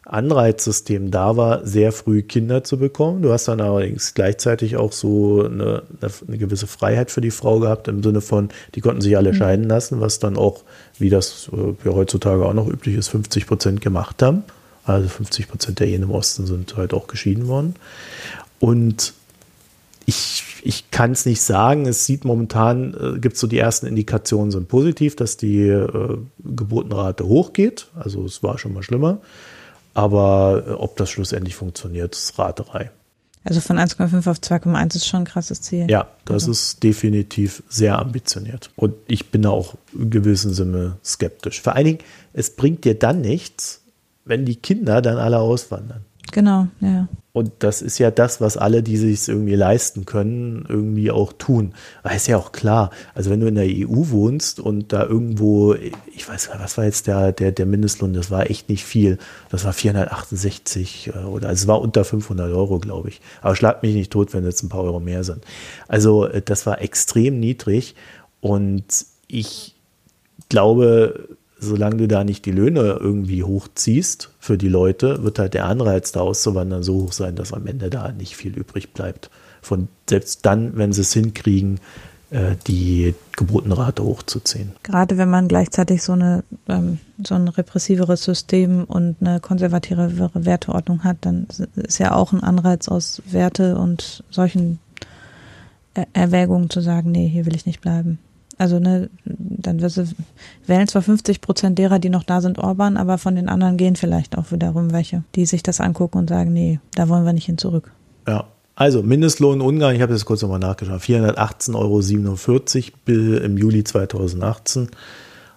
Anreizsystem 0.07 1.11
da 1.11 1.37
war, 1.37 1.67
sehr 1.67 1.91
früh 1.91 2.23
Kinder 2.23 2.63
zu 2.63 2.79
bekommen. 2.79 3.23
Du 3.23 3.33
hast 3.33 3.49
dann 3.49 3.61
allerdings 3.61 4.13
gleichzeitig 4.13 4.77
auch 4.77 4.93
so 4.93 5.45
eine, 5.45 5.83
eine 6.29 6.39
gewisse 6.39 6.67
Freiheit 6.67 7.11
für 7.11 7.23
die 7.23 7.31
Frau 7.31 7.59
gehabt, 7.59 7.89
im 7.89 8.03
Sinne 8.03 8.21
von, 8.21 8.51
die 8.75 8.81
konnten 8.81 9.01
sich 9.01 9.17
alle 9.17 9.33
mhm. 9.33 9.37
scheiden 9.37 9.65
lassen, 9.65 10.01
was 10.01 10.19
dann 10.19 10.37
auch, 10.37 10.63
wie 10.99 11.09
das 11.09 11.51
äh, 11.53 11.89
ja 11.89 11.95
heutzutage 11.95 12.45
auch 12.45 12.53
noch 12.53 12.69
üblich 12.69 12.97
ist, 12.97 13.09
50 13.09 13.47
Prozent 13.47 13.81
gemacht 13.81 14.23
haben. 14.23 14.45
Also 14.85 15.09
50 15.09 15.49
Prozent 15.49 15.81
der 15.81 15.89
Ehen 15.89 16.03
im 16.03 16.11
Osten 16.11 16.47
sind 16.47 16.77
halt 16.77 16.93
auch 16.93 17.07
geschieden 17.07 17.49
worden. 17.49 17.75
Und 18.61 19.15
ich, 20.05 20.45
ich 20.65 20.91
kann 20.91 21.13
es 21.13 21.27
nicht 21.27 21.43
sagen. 21.43 21.87
Es 21.87 22.07
sieht 22.07 22.25
momentan, 22.25 22.95
äh, 22.95 23.19
gibt 23.19 23.35
es 23.35 23.41
so 23.41 23.47
die 23.47 23.59
ersten 23.59 23.87
Indikationen 23.87 24.51
sind 24.51 24.69
positiv, 24.69 25.15
dass 25.15 25.37
die 25.37 25.69
äh, 25.69 26.19
Geburtenrate 26.43 27.27
hochgeht. 27.27 27.89
Also 27.95 28.25
es 28.25 28.43
war 28.43 28.59
schon 28.59 28.73
mal 28.73 28.83
schlimmer. 28.83 29.19
Aber 29.93 30.65
äh, 30.67 30.71
ob 30.73 30.97
das 30.97 31.11
schlussendlich 31.11 31.55
funktioniert, 31.55 32.15
ist 32.15 32.39
Raterei. 32.39 32.91
Also 33.45 33.61
von 33.61 33.79
1,5 33.79 34.31
auf 34.31 34.39
2,1 34.39 34.97
ist 34.97 35.07
schon 35.07 35.21
ein 35.21 35.27
krasses 35.27 35.61
Ziel. 35.61 35.87
Ja, 35.91 36.09
das 36.25 36.45
also. 36.45 36.53
ist 36.53 36.83
definitiv 36.83 37.63
sehr 37.69 37.99
ambitioniert. 37.99 38.71
Und 38.75 38.95
ich 39.07 39.31
bin 39.31 39.43
da 39.43 39.51
auch 39.51 39.75
in 39.93 40.09
gewissem 40.09 40.55
Sinne 40.55 40.97
skeptisch. 41.05 41.61
Vor 41.61 41.75
allen 41.75 41.85
Dingen, 41.85 41.99
es 42.33 42.57
bringt 42.57 42.85
dir 42.85 42.99
dann 42.99 43.21
nichts, 43.21 43.83
wenn 44.25 44.47
die 44.47 44.57
Kinder 44.57 45.03
dann 45.03 45.19
alle 45.19 45.41
auswandern. 45.41 46.07
Genau, 46.35 46.67
ja. 46.81 47.07
Und 47.33 47.53
das 47.61 47.81
ist 47.81 47.99
ja 47.99 48.11
das, 48.11 48.41
was 48.41 48.57
alle, 48.57 48.83
die 48.83 48.97
sich 48.97 49.29
irgendwie 49.29 49.55
leisten 49.55 50.05
können, 50.05 50.67
irgendwie 50.69 51.13
auch 51.13 51.33
tun. 51.33 51.75
Aber 52.03 52.13
ist 52.13 52.27
ja 52.27 52.37
auch 52.37 52.51
klar. 52.51 52.91
Also 53.15 53.31
wenn 53.31 53.39
du 53.39 53.47
in 53.47 53.55
der 53.55 53.67
EU 53.67 54.11
wohnst 54.11 54.59
und 54.59 54.93
da 54.93 55.05
irgendwo, 55.05 55.75
ich 55.75 56.29
weiß, 56.29 56.51
was 56.59 56.77
war 56.77 56.87
jetzt 56.87 57.07
der, 57.07 57.31
der, 57.31 57.53
der 57.53 57.67
Mindestlohn? 57.67 58.15
Das 58.15 58.33
war 58.33 58.51
echt 58.51 58.69
nicht 58.69 58.85
viel. 58.85 59.19
Das 59.49 59.65
war 59.65 59.73
468 59.73 61.13
äh, 61.15 61.19
oder 61.19 61.51
also 61.51 61.63
es 61.63 61.69
war 61.69 61.81
unter 61.81 62.05
500 62.05 62.51
Euro, 62.51 62.81
glaube 62.81 63.11
ich. 63.11 63.21
Aber 63.41 63.55
schlag 63.55 63.85
mich 63.85 63.95
nicht 63.95 64.13
tot, 64.13 64.35
wenn 64.35 64.45
jetzt 64.45 64.65
ein 64.65 64.69
paar 64.69 64.83
Euro 64.83 64.99
mehr 64.99 65.23
sind. 65.23 65.45
Also 65.87 66.27
äh, 66.27 66.43
das 66.43 66.67
war 66.67 66.83
extrem 66.83 67.39
niedrig 67.39 67.95
und 68.41 69.07
ich 69.29 69.77
glaube, 70.49 71.29
solange 71.65 71.97
du 71.97 72.09
da 72.09 72.25
nicht 72.25 72.45
die 72.47 72.53
Löhne 72.53 72.99
irgendwie 73.01 73.43
hochziehst 73.43 74.31
für 74.39 74.59
die 74.59 74.69
Leute, 74.69 75.23
wird 75.23 75.39
halt 75.39 75.55
der 75.55 75.67
Anreiz, 75.67 76.13
da 76.13 76.21
auszuwandern, 76.21 76.83
so 76.83 77.03
hoch 77.03 77.13
sein, 77.13 77.37
dass 77.37 77.53
am 77.53 77.67
Ende 77.67 77.91
da 77.91 78.13
nicht 78.13 78.37
viel 78.37 78.57
übrig 78.57 78.93
bleibt. 78.93 79.31
Von 79.63 79.89
selbst 80.09 80.45
dann, 80.47 80.77
wenn 80.77 80.93
sie 80.93 81.01
es 81.01 81.13
hinkriegen, 81.13 81.81
äh, 82.31 82.57
die 82.67 83.15
Geburtenrate 83.37 84.03
hochzuziehen. 84.03 84.73
Gerade 84.83 85.19
wenn 85.19 85.31
man 85.31 85.49
gleichzeitig 85.49 86.03
so 86.03 86.13
eine 86.13 86.45
ähm, 86.69 86.99
so 87.25 87.35
ein 87.35 87.49
repressiveres 87.49 88.25
System 88.25 88.85
und 88.85 89.17
eine 89.21 89.41
konservativere 89.41 90.31
Werteordnung 90.35 91.05
hat, 91.05 91.19
dann 91.21 91.47
ist 91.77 91.99
ja 91.99 92.13
auch 92.13 92.33
ein 92.33 92.43
Anreiz 92.43 92.89
aus 92.89 93.23
Werte 93.27 93.77
und 93.77 94.25
solchen 94.31 94.81
Erwägungen 96.13 96.71
zu 96.71 96.81
sagen, 96.81 97.13
nee, 97.13 97.29
hier 97.29 97.47
will 97.47 97.55
ich 97.55 97.67
nicht 97.67 97.81
bleiben. 97.81 98.19
Also 98.59 98.79
ne, 98.79 99.11
dann 99.25 99.81
wirst 99.81 99.97
du, 99.97 100.07
wählen 100.67 100.87
zwar 100.87 101.03
50 101.03 101.41
Prozent 101.41 101.79
derer, 101.79 101.99
die 101.99 102.09
noch 102.09 102.23
da 102.23 102.41
sind, 102.41 102.59
Orban, 102.59 102.97
aber 102.97 103.19
von 103.19 103.35
den 103.35 103.49
anderen 103.49 103.77
gehen 103.77 103.97
vielleicht 103.97 104.39
auch 104.39 104.53
wiederum 104.53 104.93
welche, 104.93 105.25
die 105.35 105.47
sich 105.47 105.63
das 105.63 105.81
angucken 105.81 106.19
und 106.19 106.29
sagen, 106.29 106.53
nee, 106.53 106.81
da 106.95 107.09
wollen 107.09 107.25
wir 107.25 107.33
nicht 107.33 107.47
hin 107.47 107.59
zurück. 107.59 107.91
Ja, 108.29 108.47
also 108.77 109.03
Mindestlohn 109.03 109.61
in 109.61 109.67
Ungarn, 109.67 109.95
ich 109.95 110.03
habe 110.03 110.13
das 110.13 110.25
kurz 110.25 110.43
nochmal 110.43 110.59
nachgeschaut, 110.59 111.01
418,47 111.01 112.93
Euro 113.07 113.45
im 113.45 113.57
Juli 113.57 113.85
2018. 113.85 114.89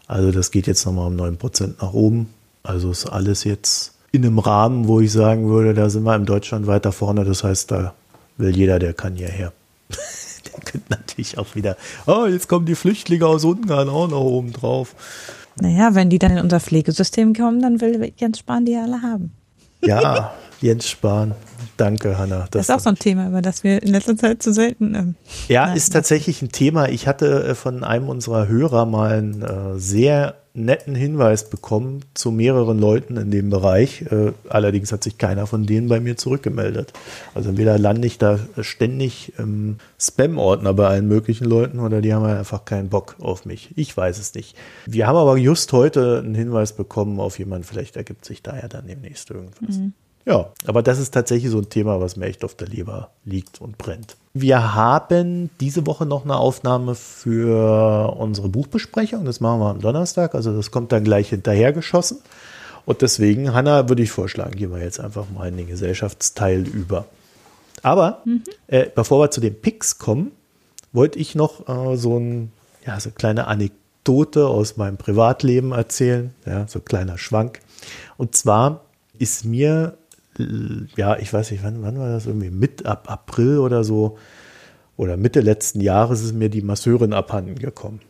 Also 0.08 0.32
das 0.32 0.52
geht 0.52 0.68
jetzt 0.68 0.86
nochmal 0.86 1.08
um 1.08 1.16
9 1.16 1.38
Prozent 1.38 1.82
nach 1.82 1.94
oben. 1.94 2.30
Also 2.64 2.92
ist 2.92 3.06
alles 3.06 3.44
jetzt 3.44 3.94
in 4.12 4.26
einem 4.26 4.40
Rahmen, 4.40 4.88
wo 4.88 5.00
ich 5.00 5.12
sagen 5.12 5.50
würde, 5.50 5.74
da 5.74 5.90
sind 5.90 6.04
wir 6.04 6.16
in 6.16 6.26
Deutschland 6.26 6.68
weiter 6.68 6.92
vorne. 6.92 7.26
Das 7.26 7.44
heißt, 7.44 7.72
da 7.72 7.94
will 8.38 8.56
jeder, 8.56 8.80
der 8.80 8.94
kann 8.94 9.16
hierher. 9.16 9.52
Der 10.52 10.60
könnte 10.62 10.88
natürlich 10.90 11.38
auch 11.38 11.56
wieder, 11.56 11.78
oh, 12.06 12.26
jetzt 12.26 12.48
kommen 12.48 12.66
die 12.66 12.76
Flüchtlinge 12.76 13.26
aus 13.26 13.44
Ungarn 13.44 13.90
auch 13.90 14.08
noch 14.08 14.22
oben 14.22 14.54
drauf. 14.54 14.96
Naja, 15.60 15.96
wenn 15.96 16.10
die 16.10 16.20
dann 16.20 16.32
in 16.32 16.40
unser 16.40 16.60
Pflegesystem 16.60 17.34
kommen, 17.34 17.62
dann 17.62 17.82
will 17.82 18.14
Jens 18.18 18.40
Spahn 18.40 18.66
die 18.66 18.76
alle 18.76 19.02
haben. 19.02 19.32
Ja, 19.84 20.34
Jens 20.62 20.90
Spahn. 20.90 21.34
Danke, 21.78 22.18
Hanna. 22.18 22.48
Das 22.52 22.70
ist 22.70 22.76
auch 22.76 22.80
so 22.80 22.90
ein 22.90 22.96
Thema, 22.96 23.28
über 23.28 23.42
das 23.42 23.64
wir 23.64 23.84
in 23.84 23.90
letzter 23.90 24.16
Zeit 24.16 24.42
zu 24.42 24.54
selten. 24.54 24.96
Ähm, 24.96 25.16
ja, 25.48 25.68
nein, 25.68 25.78
ist 25.78 25.94
tatsächlich 25.94 26.42
ein 26.42 26.52
Thema. 26.52 26.90
Ich 26.90 27.08
hatte 27.08 27.44
äh, 27.44 27.56
von 27.56 27.84
einem 27.84 28.10
unserer 28.10 28.48
Hörer 28.48 28.86
mal 28.86 29.12
einen 29.12 29.42
äh, 29.42 29.80
sehr 29.80 30.36
netten 30.58 30.96
Hinweis 30.96 31.50
bekommen 31.50 32.02
zu 32.16 32.32
mehreren 32.32 32.80
Leuten 32.80 33.16
in 33.16 33.30
dem 33.30 33.50
Bereich. 33.52 34.02
Äh, 34.02 34.34
allerdings 34.50 34.92
hat 34.92 35.04
sich 35.04 35.20
keiner 35.20 35.46
von 35.46 35.68
denen 35.68 35.88
bei 35.88 36.00
mir 36.00 36.18
zurückgemeldet. 36.18 36.94
Also 37.36 37.50
entweder 37.50 37.78
lande 37.78 38.08
ich 38.08 38.18
da 38.18 38.40
ständig 38.60 39.34
im 39.38 39.78
Spam-Ordner 40.00 40.74
bei 40.74 40.88
allen 40.88 41.08
möglichen 41.08 41.46
Leuten 41.46 41.80
oder 41.80 42.02
die 42.02 42.14
haben 42.14 42.26
einfach 42.26 42.66
keinen 42.66 42.90
Bock 42.90 43.16
auf 43.20 43.46
mich. 43.46 43.70
Ich 43.76 43.96
weiß 43.96 44.18
es 44.18 44.34
nicht. 44.34 44.58
Wir 44.88 45.06
haben 45.06 45.16
aber 45.16 45.38
just 45.38 45.72
heute 45.74 46.24
einen 46.26 46.34
Hinweis 46.34 46.74
bekommen 46.74 47.20
auf 47.20 47.38
jemanden. 47.38 47.64
Vielleicht 47.64 47.96
ergibt 47.96 48.26
sich 48.26 48.42
da 48.42 48.58
ja 48.58 48.68
dann 48.68 48.88
demnächst 48.88 49.30
irgendwas. 49.30 49.78
Mhm. 49.78 49.94
Ja, 50.28 50.50
aber 50.66 50.84
das 50.84 51.00
ist 51.00 51.14
tatsächlich 51.14 51.50
so 51.50 51.60
ein 51.60 51.70
Thema, 51.70 52.02
was 52.02 52.18
mir 52.18 52.26
echt 52.26 52.44
auf 52.44 52.54
der 52.54 52.68
Leber 52.68 53.12
liegt 53.24 53.62
und 53.62 53.78
brennt. 53.78 54.18
Wir 54.34 54.76
haben 54.76 55.50
diese 55.62 55.88
Woche 55.88 56.06
noch 56.06 56.26
eine 56.26 56.36
Aufnahme 56.36 56.96
für 56.96 58.14
unsere 58.18 58.50
Buchbesprechung. 58.50 59.24
Das 59.24 59.40
machen 59.40 59.62
wir 59.62 59.70
am 59.70 59.80
Donnerstag. 59.80 60.36
Also 60.36 60.54
das 60.54 60.70
kommt 60.70 60.92
dann 60.92 61.06
gleich 61.06 61.30
hinterher 61.30 61.72
geschossen. 61.72 62.18
Und 62.86 63.02
deswegen, 63.02 63.54
Hanna, 63.54 63.88
würde 63.88 64.04
ich 64.04 64.12
vorschlagen, 64.12 64.52
gehen 64.52 64.72
wir 64.72 64.82
jetzt 64.82 65.00
einfach 65.00 65.28
mal 65.34 65.48
in 65.48 65.56
den 65.56 65.68
Gesellschaftsteil 65.68 66.68
über. 66.68 67.06
Aber 67.82 68.22
mhm. 68.26 68.44
äh, 68.68 68.88
bevor 68.94 69.22
wir 69.22 69.32
zu 69.32 69.40
den 69.40 69.56
Picks 69.56 69.98
kommen, 69.98 70.34
wollte 70.92 71.20
ich 71.20 71.36
noch 71.36 71.70
äh, 71.70 71.96
so, 71.96 72.18
ein, 72.18 72.52
ja, 72.86 73.00
so 73.00 73.10
eine 73.10 73.16
kleine 73.16 73.48
Anekdote 73.48 74.48
aus 74.48 74.76
meinem 74.76 74.98
Privatleben 74.98 75.72
erzählen. 75.72 76.34
Ja, 76.46 76.68
so 76.68 76.80
ein 76.80 76.86
kleiner 76.86 77.18
Schwank. 77.18 77.62
Und 78.18 78.36
zwar 78.36 78.82
ist 79.18 79.46
mir 79.46 79.98
ja, 80.96 81.18
ich 81.18 81.32
weiß 81.32 81.52
nicht, 81.52 81.64
wann, 81.64 81.82
wann 81.82 82.00
war 82.00 82.10
das 82.10 82.26
irgendwie? 82.26 82.50
Mit 82.50 82.86
ab 82.86 83.10
April 83.10 83.60
oder 83.60 83.84
so 83.84 84.18
oder 84.96 85.18
Mitte 85.18 85.42
letzten 85.42 85.82
Jahres 85.82 86.22
ist 86.22 86.34
mir 86.34 86.50
die 86.50 86.62
Masseurin 86.62 87.14
abhanden 87.14 87.56
gekommen. 87.56 88.02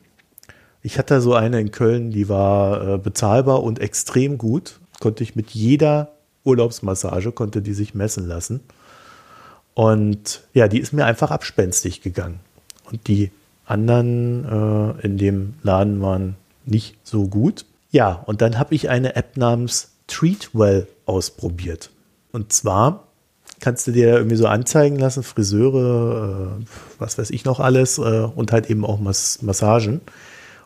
Ich 0.82 0.98
hatte 0.98 1.20
so 1.22 1.34
eine 1.34 1.60
in 1.60 1.72
Köln, 1.72 2.12
die 2.12 2.30
war 2.30 2.96
äh, 2.96 2.98
bezahlbar 2.98 3.64
und 3.64 3.80
extrem 3.80 4.38
gut. 4.38 4.80
Konnte 5.00 5.24
ich 5.24 5.36
mit 5.36 5.52
jeder 5.52 6.14
Urlaubsmassage, 6.44 7.32
konnte 7.34 7.62
die 7.62 7.74
sich 7.74 7.94
messen 7.94 8.28
lassen. 8.28 8.62
Und 9.74 10.44
ja, 10.54 10.68
die 10.68 10.80
ist 10.80 10.94
mir 10.94 11.06
einfach 11.06 11.30
abspenstig 11.30 12.02
gegangen. 12.02 12.40
Und 12.90 13.08
die 13.08 13.32
anderen 13.66 14.46
äh, 14.46 15.06
in 15.06 15.18
dem 15.18 15.56
Laden 15.62 16.02
waren 16.02 16.36
nicht 16.66 16.96
so 17.04 17.28
gut. 17.28 17.66
Ja, 17.92 18.24
und 18.26 18.42
dann 18.42 18.58
habe 18.58 18.74
ich 18.74 18.90
eine 18.90 19.16
App 19.16 19.38
namens 19.38 19.92
Treatwell 20.08 20.88
ausprobiert. 21.06 21.92
Und 22.32 22.54
zwar 22.54 23.08
kannst 23.60 23.88
du 23.88 23.92
dir 23.92 24.16
irgendwie 24.16 24.36
so 24.36 24.48
anzeigen 24.48 24.98
lassen, 24.98 25.24
Friseure, 25.24 26.60
äh, 26.60 26.66
was 27.00 27.18
weiß 27.18 27.30
ich 27.32 27.46
noch 27.46 27.60
alles 27.60 27.98
äh, 27.98 28.02
und 28.36 28.52
halt 28.52 28.70
eben 28.70 28.86
auch 28.86 29.00
Mas 29.00 29.42
Massagen. 29.42 30.02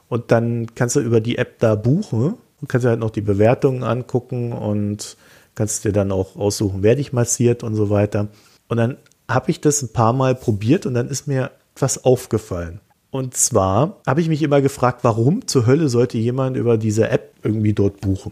Und 0.09 0.31
dann 0.31 0.75
kannst 0.75 0.95
du 0.95 0.99
über 0.99 1.21
die 1.21 1.37
App 1.37 1.59
da 1.59 1.75
buchen 1.75 2.35
und 2.59 2.67
kannst 2.67 2.85
dir 2.85 2.89
halt 2.89 2.99
noch 2.99 3.11
die 3.11 3.21
Bewertungen 3.21 3.83
angucken 3.83 4.51
und 4.51 5.15
kannst 5.55 5.85
dir 5.85 5.93
dann 5.93 6.11
auch 6.11 6.35
aussuchen, 6.35 6.83
wer 6.83 6.95
dich 6.95 7.13
massiert 7.13 7.63
und 7.63 7.75
so 7.75 7.89
weiter. 7.89 8.27
Und 8.67 8.77
dann 8.77 8.97
habe 9.29 9.51
ich 9.51 9.61
das 9.61 9.81
ein 9.81 9.93
paar 9.93 10.13
Mal 10.13 10.35
probiert 10.35 10.85
und 10.85 10.93
dann 10.93 11.07
ist 11.07 11.27
mir 11.27 11.51
etwas 11.75 12.03
aufgefallen. 12.03 12.81
Und 13.09 13.35
zwar 13.35 14.01
habe 14.07 14.21
ich 14.21 14.29
mich 14.29 14.41
immer 14.41 14.61
gefragt, 14.61 15.03
warum 15.03 15.47
zur 15.47 15.65
Hölle 15.65 15.89
sollte 15.89 16.17
jemand 16.17 16.55
über 16.55 16.77
diese 16.77 17.09
App 17.09 17.33
irgendwie 17.43 17.73
dort 17.73 17.99
buchen? 17.99 18.31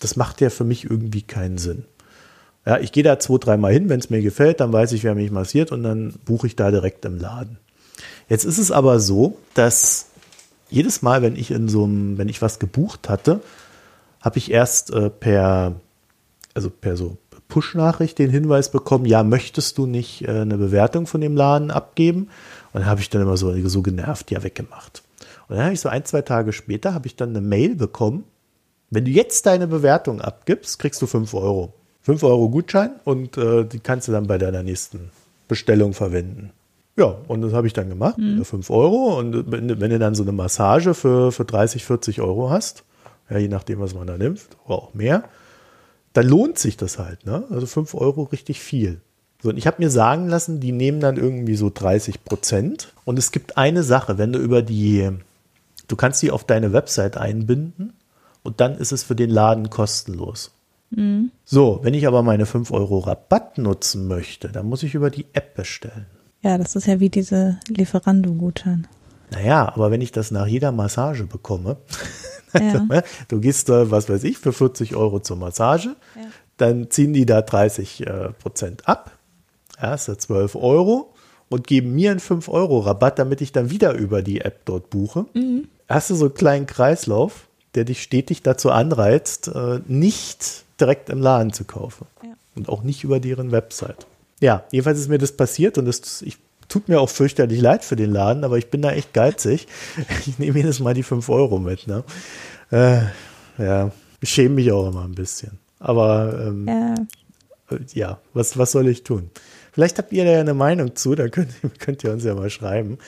Das 0.00 0.16
macht 0.16 0.40
ja 0.40 0.50
für 0.50 0.64
mich 0.64 0.84
irgendwie 0.84 1.22
keinen 1.22 1.56
Sinn. 1.56 1.84
Ja, 2.66 2.78
ich 2.78 2.92
gehe 2.92 3.02
da 3.02 3.18
zwei, 3.18 3.38
dreimal 3.38 3.72
hin, 3.72 3.88
wenn 3.88 4.00
es 4.00 4.10
mir 4.10 4.22
gefällt, 4.22 4.60
dann 4.60 4.72
weiß 4.72 4.92
ich, 4.92 5.04
wer 5.04 5.14
mich 5.14 5.30
massiert 5.30 5.70
und 5.70 5.82
dann 5.82 6.14
buche 6.24 6.46
ich 6.46 6.56
da 6.56 6.70
direkt 6.70 7.04
im 7.04 7.18
Laden. 7.18 7.58
Jetzt 8.28 8.44
ist 8.44 8.58
es 8.58 8.70
aber 8.70 9.00
so, 9.00 9.36
dass 9.52 10.06
jedes 10.70 11.02
Mal, 11.02 11.22
wenn 11.22 11.36
ich 11.36 11.50
in 11.50 11.68
so 11.68 11.84
einem, 11.84 12.16
wenn 12.16 12.28
ich 12.28 12.40
was 12.40 12.58
gebucht 12.58 13.08
hatte, 13.08 13.40
habe 14.20 14.38
ich 14.38 14.50
erst 14.50 14.90
äh, 14.92 15.10
per, 15.10 15.74
also 16.54 16.70
per 16.70 16.96
so 16.96 17.18
Push-Nachricht 17.48 18.18
den 18.18 18.30
Hinweis 18.30 18.70
bekommen, 18.70 19.04
ja, 19.04 19.22
möchtest 19.22 19.76
du 19.76 19.86
nicht 19.86 20.22
äh, 20.22 20.40
eine 20.40 20.56
Bewertung 20.56 21.06
von 21.06 21.20
dem 21.20 21.36
Laden 21.36 21.70
abgeben? 21.70 22.30
Und 22.72 22.80
dann 22.80 22.86
habe 22.86 23.00
ich 23.00 23.10
dann 23.10 23.22
immer 23.22 23.36
so, 23.36 23.54
so 23.68 23.82
genervt, 23.82 24.30
ja, 24.30 24.42
weggemacht. 24.42 25.02
Und 25.48 25.56
dann 25.56 25.66
habe 25.66 25.74
ich 25.74 25.80
so 25.80 25.90
ein, 25.90 26.04
zwei 26.06 26.22
Tage 26.22 26.52
später, 26.52 26.94
habe 26.94 27.06
ich 27.06 27.16
dann 27.16 27.30
eine 27.30 27.42
Mail 27.42 27.76
bekommen, 27.76 28.24
wenn 28.90 29.04
du 29.04 29.10
jetzt 29.10 29.46
deine 29.46 29.66
Bewertung 29.66 30.20
abgibst, 30.20 30.78
kriegst 30.78 31.02
du 31.02 31.06
fünf 31.06 31.34
Euro. 31.34 31.74
5 32.04 32.22
Euro 32.22 32.50
Gutschein 32.50 32.90
und 33.04 33.36
äh, 33.38 33.64
die 33.64 33.80
kannst 33.80 34.08
du 34.08 34.12
dann 34.12 34.26
bei 34.26 34.38
deiner 34.38 34.62
nächsten 34.62 35.10
Bestellung 35.48 35.94
verwenden. 35.94 36.52
Ja, 36.96 37.16
und 37.26 37.40
das 37.40 37.52
habe 37.52 37.66
ich 37.66 37.72
dann 37.72 37.88
gemacht, 37.88 38.18
mhm. 38.18 38.44
5 38.44 38.70
Euro. 38.70 39.18
Und 39.18 39.50
wenn, 39.50 39.80
wenn, 39.80 39.90
du 39.90 39.98
dann 39.98 40.14
so 40.14 40.22
eine 40.22 40.32
Massage 40.32 40.94
für, 40.94 41.32
für 41.32 41.44
30, 41.44 41.84
40 41.84 42.20
Euro 42.20 42.50
hast, 42.50 42.84
ja, 43.30 43.38
je 43.38 43.48
nachdem, 43.48 43.80
was 43.80 43.94
man 43.94 44.06
da 44.06 44.18
nimmt, 44.18 44.42
oder 44.66 44.76
auch 44.76 44.94
mehr, 44.94 45.24
dann 46.12 46.28
lohnt 46.28 46.58
sich 46.58 46.76
das 46.76 46.98
halt. 46.98 47.24
Ne? 47.24 47.44
Also 47.50 47.66
5 47.66 47.94
Euro 47.94 48.24
richtig 48.24 48.60
viel. 48.60 49.00
So, 49.42 49.48
und 49.48 49.56
ich 49.56 49.66
habe 49.66 49.82
mir 49.82 49.90
sagen 49.90 50.28
lassen, 50.28 50.60
die 50.60 50.72
nehmen 50.72 51.00
dann 51.00 51.16
irgendwie 51.16 51.56
so 51.56 51.70
30 51.72 52.22
Prozent. 52.24 52.92
Und 53.06 53.18
es 53.18 53.32
gibt 53.32 53.56
eine 53.56 53.82
Sache, 53.82 54.18
wenn 54.18 54.32
du 54.32 54.38
über 54.38 54.60
die, 54.60 55.10
du 55.88 55.96
kannst 55.96 56.22
die 56.22 56.30
auf 56.30 56.44
deine 56.44 56.74
Website 56.74 57.16
einbinden 57.16 57.94
und 58.42 58.60
dann 58.60 58.76
ist 58.76 58.92
es 58.92 59.02
für 59.02 59.16
den 59.16 59.30
Laden 59.30 59.70
kostenlos. 59.70 60.52
Mhm. 60.96 61.30
So, 61.44 61.80
wenn 61.82 61.94
ich 61.94 62.06
aber 62.06 62.22
meine 62.22 62.46
5 62.46 62.70
Euro 62.70 62.98
Rabatt 63.00 63.58
nutzen 63.58 64.06
möchte, 64.08 64.48
dann 64.48 64.66
muss 64.66 64.82
ich 64.82 64.94
über 64.94 65.10
die 65.10 65.26
App 65.32 65.54
bestellen. 65.54 66.06
Ja, 66.42 66.58
das 66.58 66.76
ist 66.76 66.86
ja 66.86 67.00
wie 67.00 67.08
diese 67.08 67.58
Lieferando-Gutschein. 67.68 68.86
Naja, 69.30 69.72
aber 69.74 69.90
wenn 69.90 70.00
ich 70.00 70.12
das 70.12 70.30
nach 70.30 70.46
jeder 70.46 70.72
Massage 70.72 71.24
bekomme, 71.24 71.78
ja. 72.54 72.84
Ne, 72.84 73.02
du 73.28 73.40
gehst, 73.40 73.68
da, 73.68 73.90
was 73.90 74.08
weiß 74.08 74.24
ich, 74.24 74.38
für 74.38 74.52
40 74.52 74.94
Euro 74.94 75.20
zur 75.20 75.36
Massage, 75.36 75.96
ja. 76.14 76.22
dann 76.56 76.90
ziehen 76.90 77.12
die 77.12 77.26
da 77.26 77.42
30 77.42 78.06
äh, 78.06 78.28
Prozent 78.32 78.86
ab, 78.88 79.12
ja, 79.80 79.94
ist 79.94 80.08
ja 80.08 80.18
12 80.18 80.54
Euro 80.56 81.14
und 81.48 81.66
geben 81.66 81.94
mir 81.94 82.10
einen 82.10 82.20
5 82.20 82.48
Euro 82.48 82.80
Rabatt, 82.80 83.18
damit 83.18 83.40
ich 83.40 83.52
dann 83.52 83.70
wieder 83.70 83.94
über 83.94 84.22
die 84.22 84.40
App 84.40 84.64
dort 84.64 84.90
buche. 84.90 85.26
Mhm. 85.34 85.68
Hast 85.88 86.10
du 86.10 86.14
so 86.14 86.26
einen 86.26 86.34
kleinen 86.34 86.66
Kreislauf, 86.66 87.48
der 87.74 87.84
dich 87.84 88.02
stetig 88.02 88.42
dazu 88.42 88.70
anreizt, 88.70 89.48
äh, 89.48 89.80
nicht 89.86 90.63
direkt 90.80 91.10
im 91.10 91.20
Laden 91.20 91.52
zu 91.52 91.64
kaufen. 91.64 92.06
Ja. 92.22 92.30
Und 92.54 92.68
auch 92.68 92.82
nicht 92.82 93.04
über 93.04 93.20
deren 93.20 93.52
Website. 93.52 94.06
Ja, 94.40 94.64
jedenfalls 94.70 94.98
ist 94.98 95.08
mir 95.08 95.18
das 95.18 95.32
passiert 95.32 95.78
und 95.78 95.86
das, 95.86 96.22
ich, 96.22 96.38
tut 96.68 96.88
mir 96.88 97.00
auch 97.00 97.08
fürchterlich 97.08 97.60
leid 97.60 97.84
für 97.84 97.96
den 97.96 98.10
Laden, 98.10 98.44
aber 98.44 98.58
ich 98.58 98.70
bin 98.70 98.82
da 98.82 98.92
echt 98.92 99.12
geizig. 99.12 99.66
Ich 100.26 100.38
nehme 100.38 100.58
jedes 100.58 100.80
Mal 100.80 100.94
die 100.94 101.02
5 101.02 101.28
Euro 101.28 101.58
mit. 101.58 101.86
Ne? 101.86 102.04
Äh, 102.70 103.02
ja, 103.58 103.90
ich 104.20 104.30
schäme 104.30 104.56
mich 104.56 104.72
auch 104.72 104.88
immer 104.88 105.04
ein 105.04 105.14
bisschen. 105.14 105.58
Aber 105.78 106.46
ähm, 106.46 106.66
ja. 106.66 106.94
ja, 107.92 108.20
was, 108.32 108.58
was 108.58 108.72
soll 108.72 108.88
ich 108.88 109.04
tun? 109.04 109.30
Vielleicht 109.72 109.98
habt 109.98 110.12
ihr 110.12 110.24
da 110.24 110.30
ja 110.30 110.40
eine 110.40 110.54
Meinung 110.54 110.96
zu, 110.96 111.14
da 111.14 111.28
könnt, 111.28 111.52
könnt 111.78 112.04
ihr 112.04 112.12
uns 112.12 112.24
ja 112.24 112.34
mal 112.34 112.50
schreiben. 112.50 112.98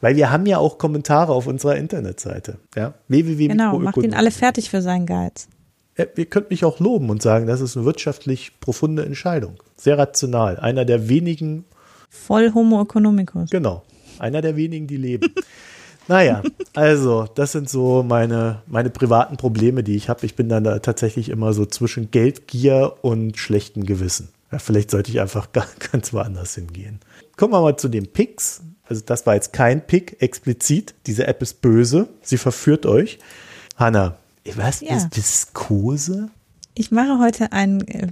Weil 0.00 0.16
wir 0.16 0.30
haben 0.30 0.46
ja 0.46 0.58
auch 0.58 0.78
Kommentare 0.78 1.32
auf 1.32 1.46
unserer 1.46 1.76
Internetseite. 1.76 2.58
Ja? 2.74 2.94
www. 3.08 3.48
Genau, 3.48 3.78
macht 3.78 3.96
ihn 3.98 4.14
alle 4.14 4.30
fertig 4.30 4.70
für 4.70 4.82
seinen 4.82 5.06
Geiz. 5.06 5.48
Äh, 5.96 6.06
ihr 6.16 6.26
könnt 6.26 6.50
mich 6.50 6.64
auch 6.64 6.80
loben 6.80 7.10
und 7.10 7.22
sagen, 7.22 7.46
das 7.46 7.60
ist 7.60 7.76
eine 7.76 7.86
wirtschaftlich 7.86 8.60
profunde 8.60 9.04
Entscheidung. 9.04 9.56
Sehr 9.76 9.98
rational. 9.98 10.58
Einer 10.58 10.84
der 10.84 11.08
wenigen. 11.08 11.64
Voll 12.08 12.52
Homo 12.54 12.82
economicus. 12.82 13.50
Genau. 13.50 13.82
Einer 14.18 14.40
der 14.40 14.56
wenigen, 14.56 14.86
die 14.86 14.96
leben. 14.96 15.32
naja, 16.08 16.42
also, 16.74 17.26
das 17.34 17.52
sind 17.52 17.68
so 17.68 18.02
meine, 18.02 18.62
meine 18.66 18.90
privaten 18.90 19.36
Probleme, 19.36 19.82
die 19.82 19.96
ich 19.96 20.08
habe. 20.08 20.24
Ich 20.26 20.36
bin 20.36 20.48
dann 20.48 20.64
da 20.64 20.78
tatsächlich 20.78 21.28
immer 21.28 21.52
so 21.52 21.66
zwischen 21.66 22.10
Geldgier 22.10 22.94
und 23.02 23.36
schlechtem 23.36 23.84
Gewissen. 23.84 24.28
Ja, 24.52 24.58
vielleicht 24.58 24.90
sollte 24.90 25.10
ich 25.10 25.20
einfach 25.20 25.48
ganz 25.92 26.12
woanders 26.12 26.54
hingehen. 26.54 27.00
Kommen 27.36 27.52
wir 27.52 27.60
mal 27.60 27.76
zu 27.76 27.88
den 27.88 28.06
Picks. 28.06 28.62
Also 28.86 29.02
das 29.04 29.26
war 29.26 29.34
jetzt 29.34 29.52
kein 29.52 29.86
Pick 29.86 30.20
explizit. 30.20 30.94
Diese 31.06 31.26
App 31.26 31.42
ist 31.42 31.62
böse. 31.62 32.08
Sie 32.22 32.36
verführt 32.36 32.86
euch. 32.86 33.18
Hanna, 33.76 34.16
was 34.54 34.80
ja. 34.80 34.96
ist 34.96 35.16
Viskose? 35.16 36.30
Ich 36.74 36.90
mache 36.90 37.18
heute 37.18 37.52
ein, 37.52 37.86
äh, 37.88 38.08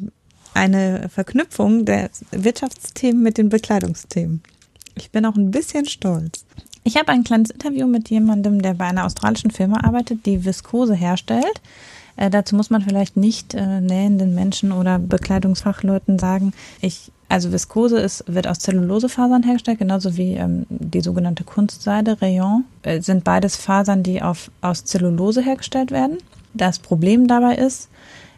eine 0.55 1.09
Verknüpfung 1.09 1.85
der 1.85 2.11
Wirtschaftsthemen 2.31 3.23
mit 3.23 3.39
den 3.39 3.49
Bekleidungsthemen. 3.49 4.43
Ich 4.95 5.11
bin 5.11 5.27
auch 5.27 5.37
ein 5.37 5.51
bisschen 5.51 5.87
stolz. 5.87 6.45
Ich 6.85 6.97
habe 6.97 7.13
ein 7.13 7.25
kleines 7.25 7.51
Interview 7.51 7.87
mit 7.87 8.11
jemandem, 8.11 8.61
der 8.61 8.75
bei 8.75 8.87
einer 8.87 9.05
australischen 9.05 9.51
Firma 9.51 9.81
arbeitet, 9.85 10.27
die 10.27 10.45
Viskose 10.45 10.95
herstellt. 10.95 11.61
Äh, 12.17 12.31
dazu 12.31 12.57
muss 12.57 12.71
man 12.71 12.83
vielleicht 12.83 13.17
nicht 13.17 13.55
äh, 13.55 13.81
nähenden 13.81 14.35
Menschen 14.35 14.73
oder 14.73 14.99
Bekleidungsfachleuten 14.99 16.19
sagen, 16.19 16.53
ich 16.81 17.13
also 17.33 17.51
Viskose 17.51 17.99
ist, 17.99 18.25
wird 18.27 18.47
aus 18.47 18.59
Zellulosefasern 18.59 19.43
hergestellt, 19.43 19.79
genauso 19.79 20.19
wie 20.19 20.35
ähm, 20.35 20.67
die 20.69 21.01
sogenannte 21.01 21.45
Kunstseide, 21.45 22.21
Rayon. 22.21 22.67
Äh, 22.83 23.01
sind 23.01 23.25
beides 23.25 23.57
Fasern, 23.57 24.03
die 24.03 24.21
auf, 24.21 24.51
aus 24.61 24.85
Zellulose 24.85 25.41
hergestellt 25.41 25.91
werden. 25.93 26.19
Das 26.53 26.79
Problem 26.79 27.29
dabei 27.29 27.55
ist, 27.55 27.89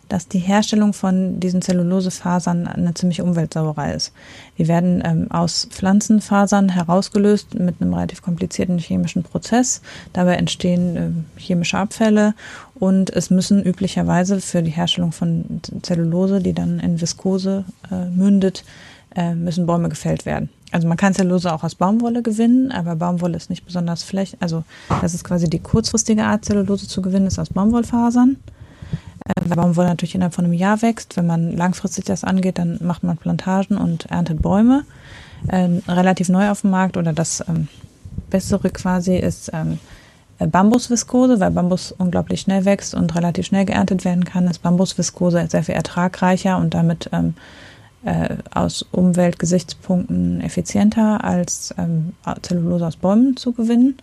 dass 0.08 0.28
die 0.28 0.38
Herstellung 0.38 0.92
von 0.92 1.40
diesen 1.40 1.62
Zellulosefasern 1.62 2.66
eine 2.66 2.94
ziemliche 2.94 3.24
Umweltsauerei 3.24 3.94
ist. 3.94 4.12
Die 4.58 4.68
werden 4.68 5.02
ähm, 5.04 5.30
aus 5.30 5.66
Pflanzenfasern 5.70 6.68
herausgelöst 6.68 7.54
mit 7.58 7.80
einem 7.80 7.94
relativ 7.94 8.22
komplizierten 8.22 8.78
chemischen 8.78 9.22
Prozess. 9.22 9.82
Dabei 10.12 10.36
entstehen 10.36 10.96
äh, 10.96 11.40
chemische 11.40 11.78
Abfälle 11.78 12.34
und 12.74 13.10
es 13.10 13.30
müssen 13.30 13.62
üblicherweise 13.62 14.40
für 14.40 14.62
die 14.62 14.70
Herstellung 14.70 15.12
von 15.12 15.60
Zellulose, 15.82 16.40
die 16.40 16.52
dann 16.52 16.80
in 16.80 17.00
Viskose 17.00 17.64
äh, 17.90 18.06
mündet, 18.06 18.64
äh, 19.14 19.34
müssen 19.34 19.66
Bäume 19.66 19.88
gefällt 19.88 20.26
werden. 20.26 20.50
Also 20.74 20.88
man 20.88 20.96
kann 20.96 21.14
Zellulose 21.14 21.52
auch 21.52 21.62
aus 21.62 21.76
Baumwolle 21.76 22.22
gewinnen, 22.22 22.72
aber 22.72 22.96
Baumwolle 22.96 23.36
ist 23.36 23.48
nicht 23.48 23.64
besonders 23.64 24.02
fläch. 24.02 24.36
Also 24.40 24.64
das 25.00 25.14
ist 25.14 25.22
quasi 25.22 25.48
die 25.48 25.60
kurzfristige 25.60 26.24
Art, 26.24 26.44
Zellulose 26.44 26.88
zu 26.88 27.00
gewinnen, 27.00 27.28
ist 27.28 27.38
aus 27.38 27.50
Baumwollfasern. 27.50 28.36
Äh, 29.24 29.32
weil 29.46 29.56
Baumwolle 29.56 29.88
natürlich 29.88 30.14
innerhalb 30.14 30.34
von 30.34 30.44
einem 30.44 30.54
Jahr 30.54 30.82
wächst. 30.82 31.16
Wenn 31.16 31.26
man 31.26 31.56
langfristig 31.56 32.04
das 32.04 32.24
angeht, 32.24 32.58
dann 32.58 32.78
macht 32.82 33.02
man 33.02 33.16
Plantagen 33.16 33.76
und 33.76 34.06
erntet 34.06 34.42
Bäume. 34.42 34.84
Ähm, 35.50 35.82
relativ 35.88 36.28
neu 36.28 36.50
auf 36.50 36.62
dem 36.62 36.70
Markt 36.70 36.96
oder 36.96 37.12
das 37.12 37.42
ähm, 37.48 37.68
Bessere 38.30 38.70
quasi 38.70 39.16
ist 39.16 39.50
ähm, 39.52 39.78
äh, 40.38 40.46
Bambusviskose, 40.46 41.40
weil 41.40 41.50
Bambus 41.50 41.92
unglaublich 41.92 42.40
schnell 42.40 42.64
wächst 42.64 42.94
und 42.94 43.14
relativ 43.14 43.46
schnell 43.46 43.64
geerntet 43.64 44.04
werden 44.04 44.24
kann, 44.24 44.46
ist 44.46 44.62
Bambusviskose 44.62 45.46
sehr 45.48 45.64
viel 45.64 45.74
ertragreicher 45.74 46.58
und 46.58 46.74
damit 46.74 47.10
ähm, 47.12 47.34
äh, 48.04 48.36
aus 48.52 48.82
Umweltgesichtspunkten 48.90 50.40
effizienter 50.40 51.24
als 51.24 51.74
ähm, 51.78 52.12
Zellulose 52.42 52.86
aus 52.86 52.96
Bäumen 52.96 53.36
zu 53.36 53.52
gewinnen. 53.52 53.96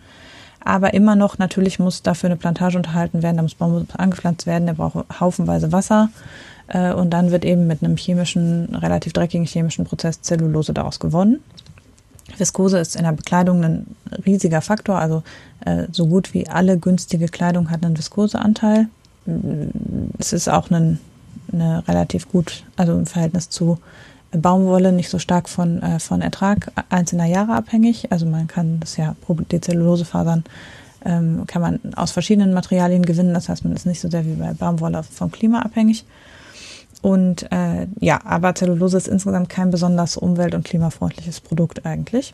Aber 0.64 0.94
immer 0.94 1.16
noch, 1.16 1.38
natürlich 1.38 1.78
muss 1.78 2.02
dafür 2.02 2.28
eine 2.28 2.36
Plantage 2.36 2.76
unterhalten 2.76 3.22
werden, 3.22 3.36
da 3.36 3.42
muss 3.42 3.54
Bambus 3.54 3.84
angepflanzt 3.96 4.46
werden, 4.46 4.66
der 4.66 4.74
braucht 4.74 5.20
haufenweise 5.20 5.72
Wasser. 5.72 6.08
Äh, 6.68 6.92
und 6.92 7.10
dann 7.10 7.30
wird 7.30 7.44
eben 7.44 7.66
mit 7.66 7.82
einem 7.82 7.96
chemischen, 7.96 8.74
relativ 8.74 9.12
dreckigen 9.12 9.46
chemischen 9.46 9.84
Prozess 9.84 10.22
Zellulose 10.22 10.72
daraus 10.72 11.00
gewonnen. 11.00 11.40
Viskose 12.38 12.78
ist 12.78 12.96
in 12.96 13.04
der 13.04 13.12
Bekleidung 13.12 13.64
ein 13.64 13.86
riesiger 14.24 14.62
Faktor, 14.62 14.98
also 14.98 15.22
äh, 15.64 15.84
so 15.90 16.06
gut 16.06 16.32
wie 16.34 16.48
alle 16.48 16.78
günstige 16.78 17.28
Kleidung 17.28 17.70
hat 17.70 17.84
einen 17.84 17.98
Viskoseanteil. 17.98 18.88
Es 20.18 20.32
ist 20.32 20.48
auch 20.48 20.70
ein, 20.70 20.98
eine 21.52 21.86
relativ 21.86 22.30
gut, 22.30 22.64
also 22.76 22.92
im 22.92 23.06
Verhältnis 23.06 23.50
zu 23.50 23.78
Baumwolle 24.32 24.92
nicht 24.92 25.10
so 25.10 25.18
stark 25.18 25.48
von, 25.48 25.82
äh, 25.82 26.00
von 26.00 26.22
Ertrag 26.22 26.72
einzelner 26.88 27.26
Jahre 27.26 27.52
abhängig. 27.52 28.10
Also 28.10 28.26
man 28.26 28.46
kann 28.46 28.80
das 28.80 28.96
ja, 28.96 29.14
die 29.50 29.60
Zellulosefasern 29.60 30.44
ähm, 31.04 31.44
kann 31.46 31.62
man 31.62 31.80
aus 31.96 32.12
verschiedenen 32.12 32.54
Materialien 32.54 33.04
gewinnen. 33.04 33.34
Das 33.34 33.48
heißt, 33.48 33.64
man 33.64 33.74
ist 33.74 33.86
nicht 33.86 34.00
so 34.00 34.08
sehr 34.08 34.24
wie 34.24 34.34
bei 34.34 34.52
Baumwolle 34.54 35.02
vom 35.02 35.30
Klima 35.30 35.60
abhängig. 35.60 36.04
Und 37.02 37.50
äh, 37.50 37.88
ja, 38.00 38.20
aber 38.24 38.54
Zellulose 38.54 38.96
ist 38.96 39.08
insgesamt 39.08 39.48
kein 39.48 39.70
besonders 39.70 40.16
umwelt- 40.16 40.54
und 40.54 40.64
klimafreundliches 40.64 41.40
Produkt 41.40 41.84
eigentlich. 41.84 42.32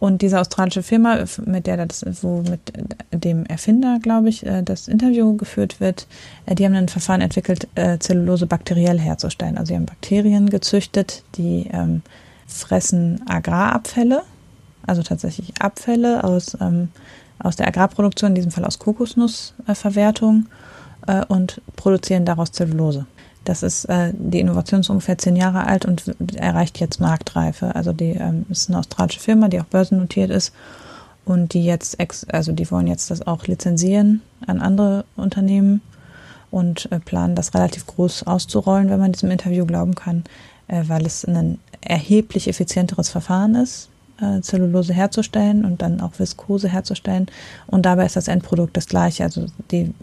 Und 0.00 0.22
diese 0.22 0.40
australische 0.40 0.82
Firma, 0.82 1.24
mit 1.44 1.66
der 1.66 1.86
das, 1.86 2.04
wo 2.22 2.40
mit 2.40 2.60
dem 3.12 3.44
Erfinder, 3.44 3.98
glaube 4.02 4.30
ich, 4.30 4.44
äh, 4.46 4.62
das 4.62 4.88
Interview 4.88 5.36
geführt 5.36 5.78
wird, 5.78 6.06
äh, 6.46 6.54
die 6.54 6.64
haben 6.64 6.74
ein 6.74 6.88
Verfahren 6.88 7.20
entwickelt, 7.20 7.68
äh, 7.74 7.98
Zellulose 7.98 8.46
bakteriell 8.46 8.98
herzustellen. 8.98 9.58
Also 9.58 9.68
sie 9.68 9.76
haben 9.76 9.84
Bakterien 9.84 10.48
gezüchtet, 10.48 11.22
die 11.36 11.68
ähm, 11.70 12.00
fressen 12.46 13.20
Agrarabfälle, 13.28 14.22
also 14.86 15.02
tatsächlich 15.02 15.52
Abfälle 15.60 16.24
aus, 16.24 16.56
ähm, 16.60 16.88
aus 17.38 17.56
der 17.56 17.68
Agrarproduktion, 17.68 18.30
in 18.30 18.36
diesem 18.36 18.50
Fall 18.52 18.64
aus 18.64 18.78
Kokosnussverwertung, 18.78 20.46
äh, 21.06 21.24
und 21.26 21.60
produzieren 21.76 22.24
daraus 22.24 22.52
Zellulose. 22.52 23.06
Das 23.44 23.62
ist, 23.62 23.86
äh, 23.86 24.12
die 24.16 24.40
Innovation 24.40 24.80
ist 24.80 24.90
ungefähr 24.90 25.18
zehn 25.18 25.36
Jahre 25.36 25.66
alt 25.66 25.86
und 25.86 26.14
erreicht 26.36 26.78
jetzt 26.78 27.00
Marktreife. 27.00 27.74
Also 27.74 27.92
die 27.92 28.10
ähm, 28.10 28.46
ist 28.50 28.68
eine 28.68 28.78
australische 28.78 29.20
Firma, 29.20 29.48
die 29.48 29.60
auch 29.60 29.64
börsennotiert 29.64 30.30
ist 30.30 30.52
und 31.24 31.54
die 31.54 31.64
jetzt, 31.64 31.98
ex, 32.00 32.24
also 32.28 32.52
die 32.52 32.70
wollen 32.70 32.86
jetzt 32.86 33.10
das 33.10 33.26
auch 33.26 33.46
lizenzieren 33.46 34.22
an 34.46 34.60
andere 34.60 35.04
Unternehmen 35.16 35.80
und 36.50 36.90
äh, 36.92 36.98
planen 36.98 37.34
das 37.34 37.54
relativ 37.54 37.86
groß 37.86 38.26
auszurollen, 38.26 38.90
wenn 38.90 39.00
man 39.00 39.12
diesem 39.12 39.30
Interview 39.30 39.64
glauben 39.64 39.94
kann, 39.94 40.24
äh, 40.68 40.84
weil 40.86 41.06
es 41.06 41.24
ein 41.24 41.58
erheblich 41.80 42.48
effizienteres 42.48 43.08
Verfahren 43.08 43.54
ist 43.54 43.89
äh, 44.20 44.40
Zellulose 44.40 44.92
herzustellen 44.92 45.64
und 45.64 45.82
dann 45.82 46.00
auch 46.00 46.18
Viskose 46.18 46.68
herzustellen. 46.68 47.26
Und 47.66 47.86
dabei 47.86 48.06
ist 48.06 48.16
das 48.16 48.28
Endprodukt 48.28 48.76
das 48.76 48.86
gleiche. 48.86 49.24
Also 49.24 49.46
die, 49.70 49.94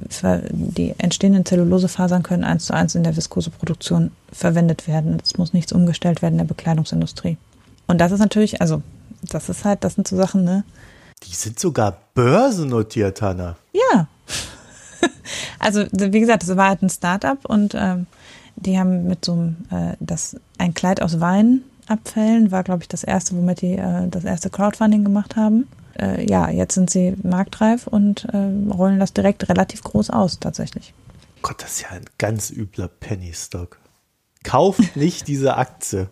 die 0.52 0.94
entstehenden 0.98 1.46
Zellulosefasern 1.46 2.24
können 2.24 2.44
eins 2.44 2.66
zu 2.66 2.74
eins 2.74 2.96
in 2.96 3.04
der 3.04 3.16
Viskoseproduktion 3.16 4.12
verwendet 4.32 4.88
werden. 4.88 5.18
Es 5.24 5.38
muss 5.38 5.54
nichts 5.54 5.72
umgestellt 5.72 6.22
werden 6.22 6.36
in 6.36 6.40
der 6.40 6.46
Bekleidungsindustrie. 6.46 7.38
Und 7.88 8.00
das 8.00 8.12
ist 8.12 8.20
natürlich, 8.20 8.62
also 8.62 8.82
das 9.22 9.50
ist 9.50 9.66
halt, 9.66 9.84
das 9.84 9.96
sind 9.96 10.08
so 10.08 10.16
Sachen, 10.16 10.44
ne? 10.44 10.64
Die 11.24 11.34
sind 11.34 11.60
sogar 11.60 11.98
börsennotiert, 12.14 13.22
Hanna. 13.22 13.56
Ja. 13.74 14.08
also 15.60 15.86
wie 15.92 16.20
gesagt, 16.20 16.44
das 16.44 16.56
war 16.56 16.70
halt 16.70 16.84
ein 16.84 16.90
Startup 16.90 17.44
und 17.46 17.74
ähm, 17.76 18.08
die 18.56 18.78
haben 18.80 19.08
mit 19.08 19.26
so 19.26 19.34
einem, 19.34 19.56
äh, 19.72 19.96
das, 20.00 20.36
ein 20.58 20.74
Kleid 20.74 21.02
aus 21.02 21.20
Wein 21.20 21.64
Abfällen 21.88 22.52
war, 22.52 22.64
glaube 22.64 22.84
ich, 22.84 22.88
das 22.88 23.04
erste, 23.04 23.36
womit 23.36 23.62
die 23.62 23.74
äh, 23.74 24.08
das 24.10 24.24
erste 24.24 24.50
Crowdfunding 24.50 25.04
gemacht 25.04 25.36
haben. 25.36 25.68
Äh, 26.00 26.30
ja, 26.30 26.50
jetzt 26.50 26.76
sind 26.76 26.90
sie 26.90 27.16
marktreif 27.24 27.88
und 27.88 28.26
äh, 28.26 28.72
rollen 28.72 29.00
das 29.00 29.14
direkt 29.14 29.50
relativ 29.50 29.84
groß 29.84 30.10
aus, 30.10 30.40
tatsächlich. 30.40 30.94
Gott, 31.42 31.62
das 31.64 31.74
ist 31.74 31.82
ja 31.84 31.90
ein 31.92 32.06
ganz 32.18 32.50
übler 32.50 32.88
Penny-Stock. 32.88 33.80
Kauft 34.44 34.96
nicht 34.96 35.28
diese 35.28 35.58
Aktie. 35.58 36.10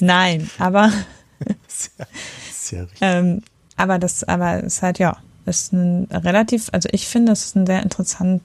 Nein, 0.00 0.50
aber. 0.58 0.90
sehr, 1.68 2.06
sehr 2.48 2.88
ähm, 3.00 3.42
aber 3.76 3.98
das, 3.98 4.24
aber 4.24 4.64
es 4.64 4.76
ist 4.76 4.82
halt, 4.82 4.98
ja, 4.98 5.18
ist 5.46 5.72
ein 5.72 6.08
relativ, 6.10 6.68
also 6.72 6.88
ich 6.92 7.08
finde, 7.08 7.32
es 7.32 7.46
ist 7.46 7.56
ein 7.56 7.66
sehr 7.66 7.82
interessant 7.82 8.42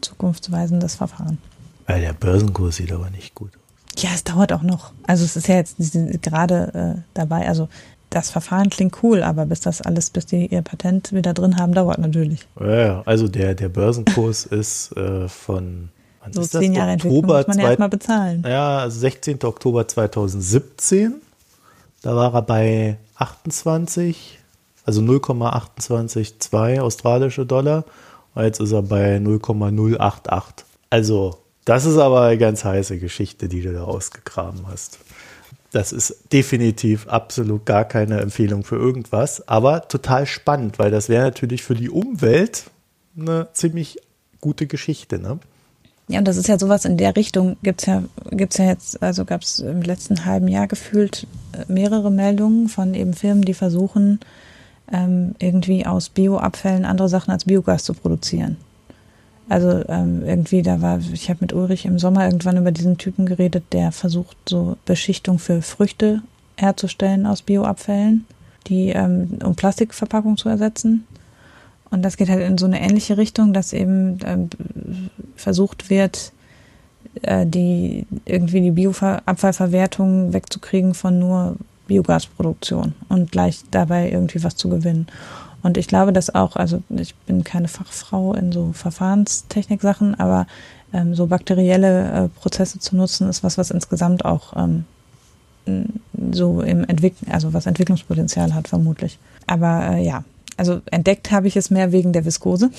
zukunftsweisendes 0.00 0.94
Verfahren. 0.94 1.38
Weil 1.86 2.00
der 2.00 2.12
Börsenkurs 2.12 2.76
sieht 2.76 2.92
aber 2.92 3.10
nicht 3.10 3.34
gut 3.34 3.56
aus. 3.56 3.67
Ja, 4.02 4.10
es 4.14 4.24
dauert 4.24 4.52
auch 4.52 4.62
noch. 4.62 4.92
Also 5.06 5.24
es 5.24 5.36
ist 5.36 5.48
ja 5.48 5.56
jetzt 5.56 5.76
gerade 6.22 6.96
äh, 6.98 7.00
dabei. 7.14 7.48
Also 7.48 7.68
das 8.10 8.30
Verfahren 8.30 8.70
klingt 8.70 9.02
cool, 9.02 9.22
aber 9.22 9.46
bis 9.46 9.60
das 9.60 9.82
alles, 9.82 10.10
bis 10.10 10.26
die 10.26 10.46
ihr 10.46 10.62
Patent 10.62 11.12
wieder 11.12 11.34
drin 11.34 11.58
haben, 11.58 11.74
dauert 11.74 11.98
natürlich. 11.98 12.46
Ja, 12.60 13.02
also 13.04 13.28
der, 13.28 13.54
der 13.54 13.68
Börsenkurs 13.68 14.46
ist 14.46 14.96
äh, 14.96 15.28
von 15.28 15.90
wann 16.22 16.32
so 16.32 16.40
ist 16.40 16.52
zehn 16.52 16.72
Jahre 16.72 16.92
Entwicklung 16.92 17.26
muss 17.26 17.46
man 17.46 17.58
ja 17.58 17.68
erstmal 17.68 17.88
bezahlen. 17.88 18.44
Ja, 18.46 18.78
also 18.78 18.98
16. 19.00 19.42
Oktober 19.44 19.86
2017. 19.86 21.14
Da 22.02 22.14
war 22.14 22.32
er 22.32 22.42
bei 22.42 22.96
28, 23.16 24.38
also 24.84 25.02
0,282 25.02 26.80
australische 26.80 27.44
Dollar. 27.44 27.84
Und 28.34 28.44
jetzt 28.44 28.60
ist 28.60 28.72
er 28.72 28.82
bei 28.82 29.18
0,088. 29.18 30.64
Also 30.90 31.38
das 31.68 31.84
ist 31.84 31.98
aber 31.98 32.22
eine 32.22 32.38
ganz 32.38 32.64
heiße 32.64 32.98
Geschichte, 32.98 33.46
die 33.46 33.60
du 33.60 33.74
da 33.74 33.82
ausgegraben 33.82 34.66
hast. 34.68 34.98
Das 35.70 35.92
ist 35.92 36.32
definitiv 36.32 37.06
absolut 37.08 37.66
gar 37.66 37.84
keine 37.84 38.20
Empfehlung 38.20 38.64
für 38.64 38.76
irgendwas, 38.76 39.46
aber 39.46 39.86
total 39.86 40.24
spannend, 40.24 40.78
weil 40.78 40.90
das 40.90 41.10
wäre 41.10 41.24
natürlich 41.24 41.62
für 41.62 41.74
die 41.74 41.90
Umwelt 41.90 42.70
eine 43.18 43.48
ziemlich 43.52 43.98
gute 44.40 44.66
Geschichte, 44.66 45.18
ne? 45.18 45.40
Ja, 46.10 46.20
und 46.20 46.24
das 46.26 46.38
ist 46.38 46.48
ja 46.48 46.58
sowas 46.58 46.86
in 46.86 46.96
der 46.96 47.14
Richtung, 47.16 47.58
gibt's 47.62 47.84
ja, 47.84 48.02
gibt's 48.30 48.56
ja 48.56 48.64
jetzt, 48.64 49.02
also 49.02 49.26
gab 49.26 49.42
es 49.42 49.58
im 49.58 49.82
letzten 49.82 50.24
halben 50.24 50.48
Jahr 50.48 50.68
gefühlt 50.68 51.26
äh, 51.52 51.70
mehrere 51.70 52.10
Meldungen 52.10 52.70
von 52.70 52.94
eben 52.94 53.12
Firmen, 53.12 53.42
die 53.42 53.52
versuchen, 53.52 54.20
ähm, 54.90 55.34
irgendwie 55.38 55.84
aus 55.84 56.08
Bioabfällen 56.08 56.86
andere 56.86 57.10
Sachen 57.10 57.30
als 57.30 57.44
Biogas 57.44 57.84
zu 57.84 57.92
produzieren. 57.92 58.56
Also 59.48 59.82
ähm, 59.88 60.22
irgendwie, 60.24 60.62
da 60.62 60.82
war, 60.82 61.00
ich 61.12 61.30
habe 61.30 61.38
mit 61.40 61.52
Ulrich 61.52 61.86
im 61.86 61.98
Sommer 61.98 62.24
irgendwann 62.26 62.58
über 62.58 62.70
diesen 62.70 62.98
Typen 62.98 63.26
geredet, 63.26 63.64
der 63.72 63.92
versucht, 63.92 64.36
so 64.48 64.76
Beschichtung 64.84 65.38
für 65.38 65.62
Früchte 65.62 66.22
herzustellen 66.56 67.26
aus 67.26 67.42
Bioabfällen. 67.42 68.26
die, 68.68 68.90
ähm, 68.90 69.38
um 69.42 69.54
Plastikverpackungen 69.54 70.36
zu 70.36 70.48
ersetzen. 70.48 71.06
Und 71.90 72.02
das 72.02 72.16
geht 72.16 72.28
halt 72.28 72.42
in 72.42 72.58
so 72.58 72.66
eine 72.66 72.80
ähnliche 72.80 73.16
Richtung, 73.16 73.52
dass 73.52 73.72
eben 73.72 74.18
ähm, 74.24 74.50
versucht 75.36 75.88
wird, 75.88 76.32
äh, 77.22 77.46
die 77.46 78.06
irgendwie 78.26 78.60
die 78.60 78.72
Bioabfallverwertung 78.72 80.32
wegzukriegen 80.32 80.94
von 80.94 81.18
nur 81.18 81.56
Biogasproduktion 81.86 82.94
und 83.08 83.32
gleich 83.32 83.62
dabei 83.70 84.10
irgendwie 84.10 84.44
was 84.44 84.56
zu 84.56 84.68
gewinnen. 84.68 85.06
Und 85.62 85.76
ich 85.76 85.88
glaube, 85.88 86.12
dass 86.12 86.34
auch, 86.34 86.56
also 86.56 86.82
ich 86.90 87.14
bin 87.14 87.44
keine 87.44 87.68
Fachfrau 87.68 88.34
in 88.34 88.52
so 88.52 88.72
Verfahrenstechnik-Sachen, 88.72 90.14
aber 90.18 90.46
ähm, 90.92 91.14
so 91.14 91.26
bakterielle 91.26 92.10
äh, 92.10 92.28
Prozesse 92.28 92.78
zu 92.78 92.96
nutzen, 92.96 93.28
ist 93.28 93.42
was, 93.42 93.58
was 93.58 93.70
insgesamt 93.70 94.24
auch 94.24 94.56
ähm, 94.56 94.84
so 96.32 96.62
im 96.62 96.84
Entwickeln, 96.84 97.30
also 97.30 97.52
was 97.52 97.66
Entwicklungspotenzial 97.66 98.54
hat, 98.54 98.68
vermutlich. 98.68 99.18
Aber 99.46 99.94
äh, 99.94 100.04
ja, 100.04 100.24
also 100.56 100.80
entdeckt 100.86 101.30
habe 101.30 101.48
ich 101.48 101.56
es 101.56 101.70
mehr 101.70 101.92
wegen 101.92 102.12
der 102.12 102.24
Viskose. 102.24 102.70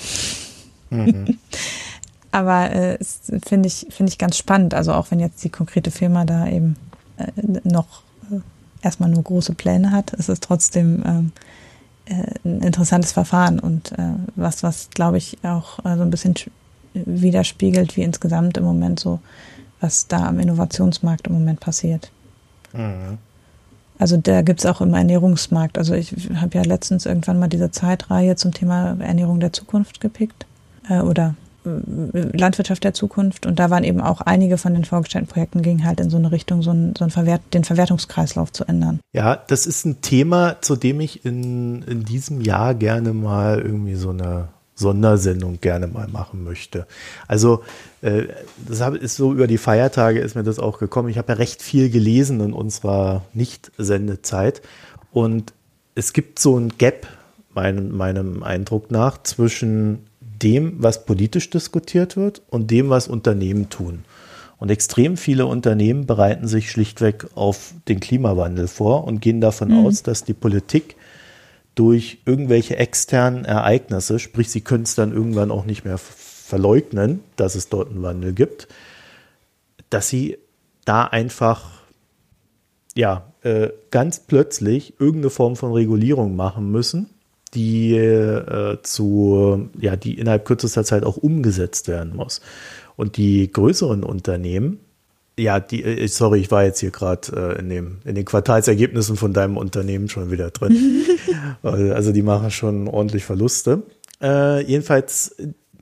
Mhm. 0.90 1.38
Aber 2.32 2.70
äh, 2.70 2.98
finde 3.44 3.66
ich, 3.66 3.88
finde 3.90 4.10
ich 4.10 4.18
ganz 4.18 4.36
spannend. 4.36 4.74
Also 4.74 4.92
auch 4.92 5.10
wenn 5.10 5.18
jetzt 5.18 5.42
die 5.42 5.48
konkrete 5.48 5.90
Firma 5.90 6.24
da 6.24 6.46
eben 6.46 6.76
äh, 7.16 7.26
noch 7.64 8.02
äh, 8.30 8.36
erstmal 8.82 9.10
nur 9.10 9.22
große 9.22 9.54
Pläne 9.54 9.90
hat, 9.90 10.12
ist 10.12 10.28
es 10.28 10.38
trotzdem 10.38 11.02
ähm, 11.04 11.32
äh, 11.36 11.59
ein 12.44 12.60
interessantes 12.62 13.12
Verfahren 13.12 13.58
und 13.58 13.92
äh, 13.92 14.12
was, 14.36 14.62
was 14.62 14.90
glaube 14.90 15.18
ich 15.18 15.38
auch 15.42 15.78
äh, 15.84 15.96
so 15.96 16.02
ein 16.02 16.10
bisschen 16.10 16.34
widerspiegelt, 16.94 17.96
wie 17.96 18.02
insgesamt 18.02 18.56
im 18.56 18.64
Moment 18.64 19.00
so, 19.00 19.20
was 19.80 20.08
da 20.08 20.26
am 20.26 20.40
Innovationsmarkt 20.40 21.26
im 21.28 21.34
Moment 21.34 21.60
passiert. 21.60 22.10
Mhm. 22.72 23.18
Also 23.98 24.16
da 24.16 24.42
gibt 24.42 24.60
es 24.60 24.66
auch 24.66 24.80
im 24.80 24.94
Ernährungsmarkt. 24.94 25.76
Also 25.76 25.94
ich 25.94 26.14
habe 26.34 26.56
ja 26.56 26.64
letztens 26.64 27.04
irgendwann 27.04 27.38
mal 27.38 27.48
diese 27.48 27.70
Zeitreihe 27.70 28.34
zum 28.34 28.52
Thema 28.52 28.96
Ernährung 28.98 29.40
der 29.40 29.52
Zukunft 29.52 30.00
gepickt. 30.00 30.46
Äh, 30.88 31.00
oder 31.00 31.34
äh, 31.34 31.49
Landwirtschaft 31.64 32.84
der 32.84 32.94
Zukunft. 32.94 33.46
Und 33.46 33.58
da 33.58 33.70
waren 33.70 33.84
eben 33.84 34.00
auch 34.00 34.20
einige 34.20 34.58
von 34.58 34.74
den 34.74 34.84
vorgestellten 34.84 35.28
Projekten, 35.28 35.62
gingen 35.62 35.84
halt 35.84 36.00
in 36.00 36.10
so 36.10 36.16
eine 36.16 36.32
Richtung, 36.32 36.62
so, 36.62 36.70
ein, 36.70 36.94
so 36.96 37.04
ein 37.04 37.10
Verwert, 37.10 37.42
den 37.52 37.64
Verwertungskreislauf 37.64 38.52
zu 38.52 38.64
ändern. 38.64 39.00
Ja, 39.12 39.36
das 39.36 39.66
ist 39.66 39.84
ein 39.84 40.00
Thema, 40.00 40.60
zu 40.60 40.76
dem 40.76 41.00
ich 41.00 41.24
in, 41.24 41.82
in 41.82 42.04
diesem 42.04 42.40
Jahr 42.40 42.74
gerne 42.74 43.12
mal 43.12 43.60
irgendwie 43.60 43.94
so 43.94 44.10
eine 44.10 44.48
Sondersendung 44.74 45.60
gerne 45.60 45.86
mal 45.86 46.08
machen 46.08 46.42
möchte. 46.42 46.86
Also 47.28 47.62
äh, 48.00 48.24
das 48.66 48.80
ist 48.94 49.16
so 49.16 49.32
über 49.32 49.46
die 49.46 49.58
Feiertage 49.58 50.20
ist 50.20 50.34
mir 50.34 50.42
das 50.42 50.58
auch 50.58 50.78
gekommen. 50.78 51.10
Ich 51.10 51.18
habe 51.18 51.32
ja 51.32 51.38
recht 51.38 51.62
viel 51.62 51.90
gelesen 51.90 52.40
in 52.40 52.52
unserer 52.52 53.22
Nicht-Sendezeit 53.34 54.62
und 55.12 55.52
es 55.94 56.12
gibt 56.12 56.38
so 56.38 56.58
ein 56.58 56.72
Gap, 56.78 57.06
meinem, 57.52 57.96
meinem 57.96 58.42
Eindruck 58.42 58.90
nach, 58.90 59.22
zwischen 59.22 60.06
dem, 60.42 60.74
was 60.78 61.04
politisch 61.04 61.50
diskutiert 61.50 62.16
wird 62.16 62.42
und 62.48 62.70
dem, 62.70 62.88
was 62.90 63.08
Unternehmen 63.08 63.68
tun. 63.68 64.04
Und 64.58 64.70
extrem 64.70 65.16
viele 65.16 65.46
Unternehmen 65.46 66.06
bereiten 66.06 66.46
sich 66.46 66.70
schlichtweg 66.70 67.26
auf 67.34 67.72
den 67.88 67.98
Klimawandel 67.98 68.68
vor 68.68 69.04
und 69.04 69.20
gehen 69.20 69.40
davon 69.40 69.68
mhm. 69.68 69.86
aus, 69.86 70.02
dass 70.02 70.24
die 70.24 70.34
Politik 70.34 70.96
durch 71.74 72.18
irgendwelche 72.26 72.76
externen 72.76 73.46
Ereignisse, 73.46 74.18
sprich 74.18 74.50
sie 74.50 74.60
können 74.60 74.82
es 74.82 74.94
dann 74.94 75.12
irgendwann 75.12 75.50
auch 75.50 75.64
nicht 75.64 75.84
mehr 75.84 75.98
verleugnen, 75.98 77.20
dass 77.36 77.54
es 77.54 77.68
dort 77.70 77.90
einen 77.90 78.02
Wandel 78.02 78.34
gibt, 78.34 78.68
dass 79.88 80.08
sie 80.08 80.36
da 80.84 81.04
einfach 81.04 81.70
ja 82.94 83.32
äh, 83.42 83.68
ganz 83.90 84.20
plötzlich 84.20 85.00
irgendeine 85.00 85.30
Form 85.30 85.56
von 85.56 85.72
Regulierung 85.72 86.36
machen 86.36 86.70
müssen, 86.70 87.08
die 87.54 87.96
äh, 87.96 88.78
zu 88.82 89.68
ja 89.78 89.96
die 89.96 90.18
innerhalb 90.18 90.44
kürzester 90.44 90.84
Zeit 90.84 91.04
auch 91.04 91.16
umgesetzt 91.16 91.88
werden 91.88 92.14
muss. 92.16 92.40
Und 92.96 93.16
die 93.16 93.50
größeren 93.50 94.04
Unternehmen, 94.04 94.80
ja, 95.38 95.58
die, 95.58 95.82
äh, 95.82 96.06
sorry, 96.06 96.40
ich 96.40 96.50
war 96.50 96.64
jetzt 96.64 96.80
hier 96.80 96.90
gerade 96.90 97.56
äh, 97.56 97.60
in, 97.60 97.98
in 98.04 98.14
den 98.14 98.24
Quartalsergebnissen 98.24 99.16
von 99.16 99.32
deinem 99.32 99.56
Unternehmen 99.56 100.08
schon 100.08 100.30
wieder 100.30 100.50
drin. 100.50 101.04
also 101.62 102.12
die 102.12 102.22
machen 102.22 102.50
schon 102.50 102.88
ordentlich 102.88 103.24
Verluste. 103.24 103.82
Äh, 104.22 104.62
jedenfalls, 104.64 105.34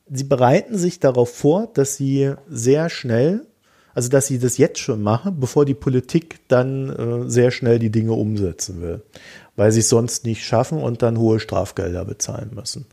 sie 0.08 0.24
bereiten 0.24 0.78
sich 0.78 1.00
darauf 1.00 1.34
vor, 1.34 1.68
dass 1.74 1.96
sie 1.96 2.32
sehr 2.48 2.88
schnell, 2.88 3.46
also 3.94 4.08
dass 4.08 4.28
sie 4.28 4.38
das 4.38 4.58
jetzt 4.58 4.78
schon 4.78 5.02
machen, 5.02 5.40
bevor 5.40 5.64
die 5.64 5.74
Politik 5.74 6.38
dann 6.46 6.90
äh, 6.90 7.28
sehr 7.28 7.50
schnell 7.50 7.78
die 7.78 7.90
Dinge 7.90 8.12
umsetzen 8.12 8.80
will, 8.80 9.02
weil 9.58 9.72
sie 9.72 9.80
es 9.80 9.90
sonst 9.90 10.24
nicht 10.24 10.44
schaffen 10.44 10.82
und 10.82 11.02
dann 11.02 11.18
hohe 11.18 11.40
Strafgelder 11.40 12.06
bezahlen 12.06 12.52
müssen. 12.54 12.86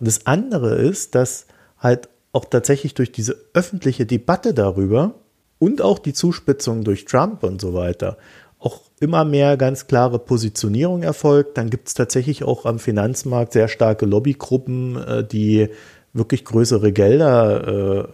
Und 0.00 0.08
das 0.08 0.26
andere 0.26 0.74
ist, 0.74 1.14
dass 1.14 1.46
halt 1.78 2.08
auch 2.32 2.46
tatsächlich 2.46 2.94
durch 2.94 3.12
diese 3.12 3.36
öffentliche 3.54 4.06
Debatte 4.06 4.52
darüber, 4.52 5.14
und 5.58 5.80
auch 5.82 5.98
die 5.98 6.12
Zuspitzung 6.12 6.84
durch 6.84 7.04
Trump 7.04 7.42
und 7.42 7.60
so 7.60 7.74
weiter 7.74 8.18
auch 8.58 8.80
immer 9.00 9.24
mehr 9.24 9.56
ganz 9.56 9.86
klare 9.86 10.18
Positionierung 10.18 11.02
erfolgt. 11.02 11.58
Dann 11.58 11.68
gibt 11.70 11.88
es 11.88 11.94
tatsächlich 11.94 12.42
auch 12.42 12.64
am 12.64 12.78
Finanzmarkt 12.78 13.52
sehr 13.52 13.68
starke 13.68 14.06
Lobbygruppen, 14.06 14.96
äh, 14.96 15.24
die 15.24 15.68
wirklich 16.16 16.44
größere 16.44 16.92
Gelder 16.92 17.66
äh, 17.66 18.04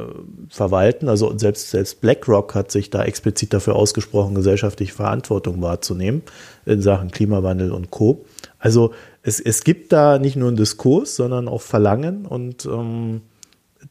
verwalten. 0.49 1.09
Also 1.09 1.37
selbst, 1.39 1.71
selbst 1.71 2.01
BlackRock 2.01 2.55
hat 2.55 2.71
sich 2.71 2.91
da 2.91 3.05
explizit 3.05 3.53
dafür 3.53 3.77
ausgesprochen, 3.77 4.35
gesellschaftliche 4.35 4.93
Verantwortung 4.93 5.63
wahrzunehmen 5.63 6.23
in 6.67 6.83
Sachen 6.83 7.11
Klimawandel 7.11 7.73
und 7.73 7.91
Co. 7.91 8.25
Also 8.59 8.93
es, 9.23 9.41
es 9.41 9.65
gibt 9.65 9.93
da 9.93 10.19
nicht 10.19 10.37
nur 10.37 10.49
einen 10.49 10.57
Diskurs, 10.57 11.17
sondern 11.17 11.49
auch 11.49 11.63
Verlangen 11.63 12.27
und 12.27 12.67
ähm, 12.67 13.23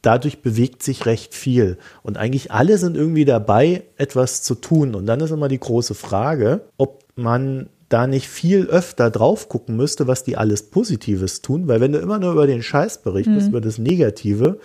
dadurch 0.01 0.41
bewegt 0.41 0.83
sich 0.83 1.05
recht 1.05 1.33
viel. 1.33 1.77
Und 2.03 2.17
eigentlich 2.17 2.51
alle 2.51 2.77
sind 2.77 2.95
irgendwie 2.95 3.25
dabei, 3.25 3.83
etwas 3.97 4.43
zu 4.43 4.55
tun. 4.55 4.95
Und 4.95 5.05
dann 5.05 5.19
ist 5.19 5.31
immer 5.31 5.47
die 5.47 5.59
große 5.59 5.93
Frage, 5.93 6.61
ob 6.77 7.03
man 7.15 7.69
da 7.91 8.07
nicht 8.07 8.27
viel 8.29 8.67
öfter 8.67 9.09
drauf 9.09 9.49
gucken 9.49 9.75
müsste, 9.75 10.07
was 10.07 10.23
die 10.23 10.37
alles 10.37 10.63
Positives 10.63 11.41
tun, 11.41 11.67
weil 11.67 11.81
wenn 11.81 11.91
du 11.91 11.99
immer 11.99 12.19
nur 12.19 12.31
über 12.31 12.47
den 12.47 12.63
Scheiß 12.63 12.99
berichtest, 12.99 13.47
mhm. 13.47 13.49
über 13.49 13.61
das 13.61 13.77
Negative, 13.77 14.59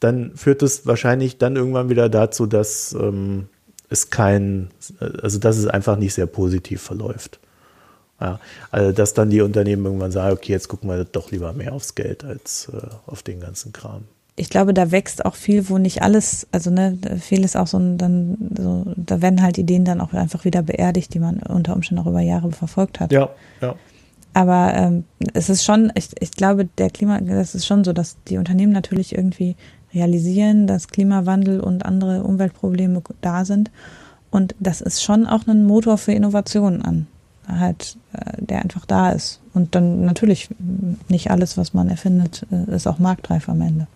dann 0.00 0.34
führt 0.34 0.62
es 0.62 0.86
wahrscheinlich 0.86 1.38
dann 1.38 1.56
irgendwann 1.56 1.88
wieder 1.88 2.08
dazu, 2.08 2.46
dass 2.46 2.92
ähm, 2.92 3.46
es 3.88 4.10
kein, 4.10 4.70
also 5.22 5.38
dass 5.38 5.56
es 5.56 5.66
einfach 5.66 5.96
nicht 5.96 6.14
sehr 6.14 6.26
positiv 6.26 6.82
verläuft. 6.82 7.38
Ja, 8.20 8.40
also 8.70 8.92
dass 8.92 9.14
dann 9.14 9.30
die 9.30 9.40
Unternehmen 9.40 9.84
irgendwann 9.84 10.12
sagen, 10.12 10.34
okay, 10.34 10.52
jetzt 10.52 10.68
gucken 10.68 10.88
wir 10.88 11.04
doch 11.04 11.30
lieber 11.30 11.52
mehr 11.52 11.72
aufs 11.72 11.94
Geld 11.94 12.24
als 12.24 12.70
äh, 12.72 12.86
auf 13.06 13.22
den 13.22 13.40
ganzen 13.40 13.72
Kram 13.72 14.04
ich 14.36 14.50
glaube, 14.50 14.74
da 14.74 14.90
wächst 14.90 15.24
auch 15.24 15.36
viel, 15.36 15.68
wo 15.68 15.78
nicht 15.78 16.02
alles, 16.02 16.48
also 16.50 16.70
ne, 16.70 16.98
viel 17.20 17.44
ist 17.44 17.56
auch 17.56 17.68
so 17.68 17.78
ein, 17.78 17.98
dann 17.98 18.36
so, 18.56 18.84
da 18.96 19.22
werden 19.22 19.42
halt 19.42 19.58
Ideen 19.58 19.84
dann 19.84 20.00
auch 20.00 20.12
einfach 20.12 20.44
wieder 20.44 20.62
beerdigt, 20.62 21.14
die 21.14 21.20
man 21.20 21.38
unter 21.38 21.74
Umständen 21.74 22.02
auch 22.02 22.08
über 22.08 22.20
Jahre 22.20 22.50
verfolgt 22.50 22.98
hat. 22.98 23.12
Ja, 23.12 23.30
ja. 23.60 23.76
Aber 24.32 24.74
ähm, 24.74 25.04
es 25.32 25.48
ist 25.48 25.64
schon, 25.64 25.92
ich, 25.94 26.10
ich 26.18 26.32
glaube, 26.32 26.64
der 26.64 26.90
Klima, 26.90 27.20
das 27.20 27.54
ist 27.54 27.66
schon 27.66 27.84
so, 27.84 27.92
dass 27.92 28.16
die 28.26 28.36
Unternehmen 28.36 28.72
natürlich 28.72 29.14
irgendwie 29.14 29.54
realisieren, 29.94 30.66
dass 30.66 30.88
Klimawandel 30.88 31.60
und 31.60 31.86
andere 31.86 32.24
Umweltprobleme 32.24 33.00
da 33.20 33.44
sind. 33.44 33.70
Und 34.32 34.56
das 34.58 34.80
ist 34.80 35.04
schon 35.04 35.26
auch 35.26 35.46
ein 35.46 35.64
Motor 35.64 35.96
für 35.96 36.10
Innovationen 36.10 36.82
an, 36.82 37.06
halt, 37.46 37.96
äh, 38.12 38.42
der 38.42 38.62
einfach 38.62 38.84
da 38.84 39.10
ist. 39.10 39.40
Und 39.54 39.76
dann 39.76 40.04
natürlich 40.04 40.48
nicht 41.08 41.30
alles, 41.30 41.56
was 41.56 41.72
man 41.72 41.88
erfindet, 41.88 42.44
äh, 42.50 42.74
ist 42.74 42.88
auch 42.88 42.98
marktreif 42.98 43.48
am 43.48 43.60
Ende. 43.60 43.86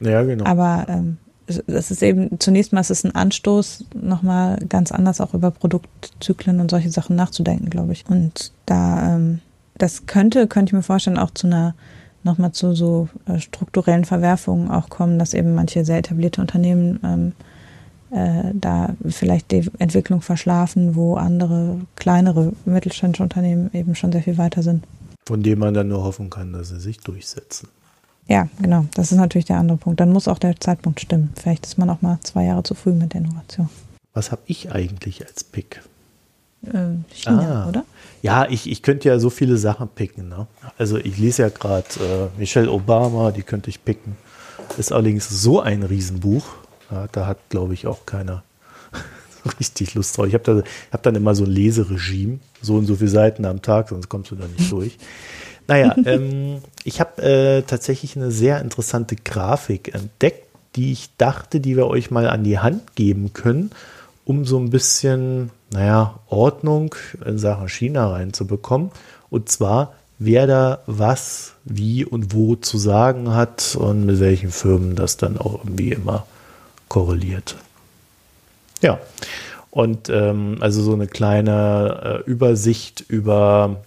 Ja, 0.00 0.22
genau. 0.22 0.44
Aber 0.44 0.86
ähm, 0.88 1.18
das 1.66 1.90
ist 1.90 2.02
eben, 2.02 2.38
zunächst 2.38 2.72
mal 2.72 2.80
ist 2.80 2.90
es 2.90 3.04
ein 3.04 3.14
Anstoß, 3.14 3.86
nochmal 3.94 4.58
ganz 4.68 4.92
anders 4.92 5.20
auch 5.20 5.34
über 5.34 5.50
Produktzyklen 5.50 6.60
und 6.60 6.70
solche 6.70 6.90
Sachen 6.90 7.16
nachzudenken, 7.16 7.70
glaube 7.70 7.92
ich. 7.92 8.04
Und 8.08 8.52
da, 8.66 9.14
ähm, 9.14 9.40
das 9.78 10.06
könnte, 10.06 10.46
könnte 10.46 10.70
ich 10.70 10.74
mir 10.74 10.82
vorstellen, 10.82 11.18
auch 11.18 11.30
zu 11.30 11.46
einer, 11.46 11.74
nochmal 12.22 12.52
zu 12.52 12.74
so 12.74 13.08
äh, 13.26 13.38
strukturellen 13.38 14.04
Verwerfungen 14.04 14.70
auch 14.70 14.90
kommen, 14.90 15.18
dass 15.18 15.34
eben 15.34 15.54
manche 15.54 15.84
sehr 15.84 15.98
etablierte 15.98 16.40
Unternehmen 16.40 17.00
ähm, 17.02 17.32
äh, 18.10 18.52
da 18.54 18.94
vielleicht 19.06 19.50
die 19.50 19.70
Entwicklung 19.78 20.20
verschlafen, 20.20 20.96
wo 20.96 21.14
andere 21.14 21.80
kleinere 21.96 22.52
mittelständische 22.66 23.22
Unternehmen 23.22 23.70
eben 23.72 23.94
schon 23.94 24.12
sehr 24.12 24.22
viel 24.22 24.38
weiter 24.38 24.62
sind. 24.62 24.84
Von 25.26 25.42
dem 25.42 25.58
man 25.58 25.74
dann 25.74 25.88
nur 25.88 26.04
hoffen 26.04 26.30
kann, 26.30 26.52
dass 26.52 26.70
sie 26.70 26.80
sich 26.80 26.98
durchsetzen. 26.98 27.68
Ja, 28.28 28.48
genau. 28.60 28.84
Das 28.94 29.10
ist 29.10 29.18
natürlich 29.18 29.46
der 29.46 29.56
andere 29.56 29.78
Punkt. 29.78 30.00
Dann 30.00 30.12
muss 30.12 30.28
auch 30.28 30.38
der 30.38 30.60
Zeitpunkt 30.60 31.00
stimmen. 31.00 31.32
Vielleicht 31.34 31.66
ist 31.66 31.78
man 31.78 31.88
auch 31.88 32.02
mal 32.02 32.18
zwei 32.22 32.44
Jahre 32.44 32.62
zu 32.62 32.74
früh 32.74 32.92
mit 32.92 33.14
der 33.14 33.22
Innovation. 33.22 33.68
Was 34.12 34.30
habe 34.30 34.42
ich 34.46 34.70
eigentlich 34.70 35.26
als 35.26 35.44
Pick? 35.44 35.80
Ähm, 36.74 37.04
China, 37.10 37.64
ah. 37.64 37.68
oder? 37.68 37.84
Ja, 38.20 38.46
ich, 38.48 38.68
ich 38.68 38.82
könnte 38.82 39.08
ja 39.08 39.18
so 39.18 39.30
viele 39.30 39.56
Sachen 39.56 39.88
picken. 39.88 40.28
Ne? 40.28 40.46
Also 40.76 40.98
ich 40.98 41.18
lese 41.18 41.42
ja 41.42 41.48
gerade 41.48 41.86
äh, 42.00 42.38
Michelle 42.38 42.70
Obama, 42.70 43.30
die 43.30 43.42
könnte 43.42 43.70
ich 43.70 43.84
picken. 43.84 44.16
Ist 44.76 44.92
allerdings 44.92 45.28
so 45.28 45.60
ein 45.60 45.82
Riesenbuch. 45.82 46.44
Ja, 46.90 47.06
da 47.12 47.26
hat, 47.26 47.38
glaube 47.48 47.74
ich, 47.74 47.86
auch 47.86 48.04
keiner 48.06 48.42
richtig 49.60 49.94
Lust 49.94 50.16
drauf. 50.16 50.26
Ich 50.26 50.34
habe 50.34 50.44
da, 50.44 50.62
hab 50.92 51.02
dann 51.02 51.14
immer 51.14 51.34
so 51.34 51.44
ein 51.44 51.50
Leseregime, 51.50 52.40
so 52.60 52.74
und 52.74 52.86
so 52.86 52.96
viele 52.96 53.10
Seiten 53.10 53.44
am 53.44 53.62
Tag, 53.62 53.88
sonst 53.88 54.08
kommst 54.08 54.30
du 54.30 54.34
da 54.34 54.46
nicht 54.46 54.70
durch. 54.72 54.98
Naja, 55.68 55.94
ähm, 56.04 56.62
ich 56.82 56.98
habe 56.98 57.22
äh, 57.22 57.62
tatsächlich 57.62 58.16
eine 58.16 58.30
sehr 58.30 58.60
interessante 58.60 59.16
Grafik 59.16 59.94
entdeckt, 59.94 60.48
die 60.76 60.92
ich 60.92 61.10
dachte, 61.18 61.60
die 61.60 61.76
wir 61.76 61.86
euch 61.86 62.10
mal 62.10 62.28
an 62.28 62.42
die 62.42 62.58
Hand 62.58 62.96
geben 62.96 63.34
können, 63.34 63.70
um 64.24 64.44
so 64.44 64.58
ein 64.58 64.70
bisschen, 64.70 65.50
naja, 65.70 66.18
Ordnung 66.28 66.94
in 67.24 67.38
Sachen 67.38 67.68
China 67.68 68.10
reinzubekommen. 68.10 68.90
Und 69.28 69.50
zwar, 69.50 69.92
wer 70.18 70.46
da 70.46 70.78
was, 70.86 71.52
wie 71.64 72.04
und 72.04 72.32
wo 72.32 72.56
zu 72.56 72.78
sagen 72.78 73.34
hat 73.34 73.76
und 73.78 74.06
mit 74.06 74.20
welchen 74.20 74.50
Firmen 74.50 74.96
das 74.96 75.18
dann 75.18 75.36
auch 75.36 75.64
irgendwie 75.64 75.92
immer 75.92 76.26
korreliert. 76.88 77.56
Ja, 78.80 78.98
und 79.70 80.08
ähm, 80.08 80.56
also 80.60 80.82
so 80.82 80.94
eine 80.94 81.06
kleine 81.06 82.22
äh, 82.26 82.30
Übersicht 82.30 83.04
über 83.08 83.82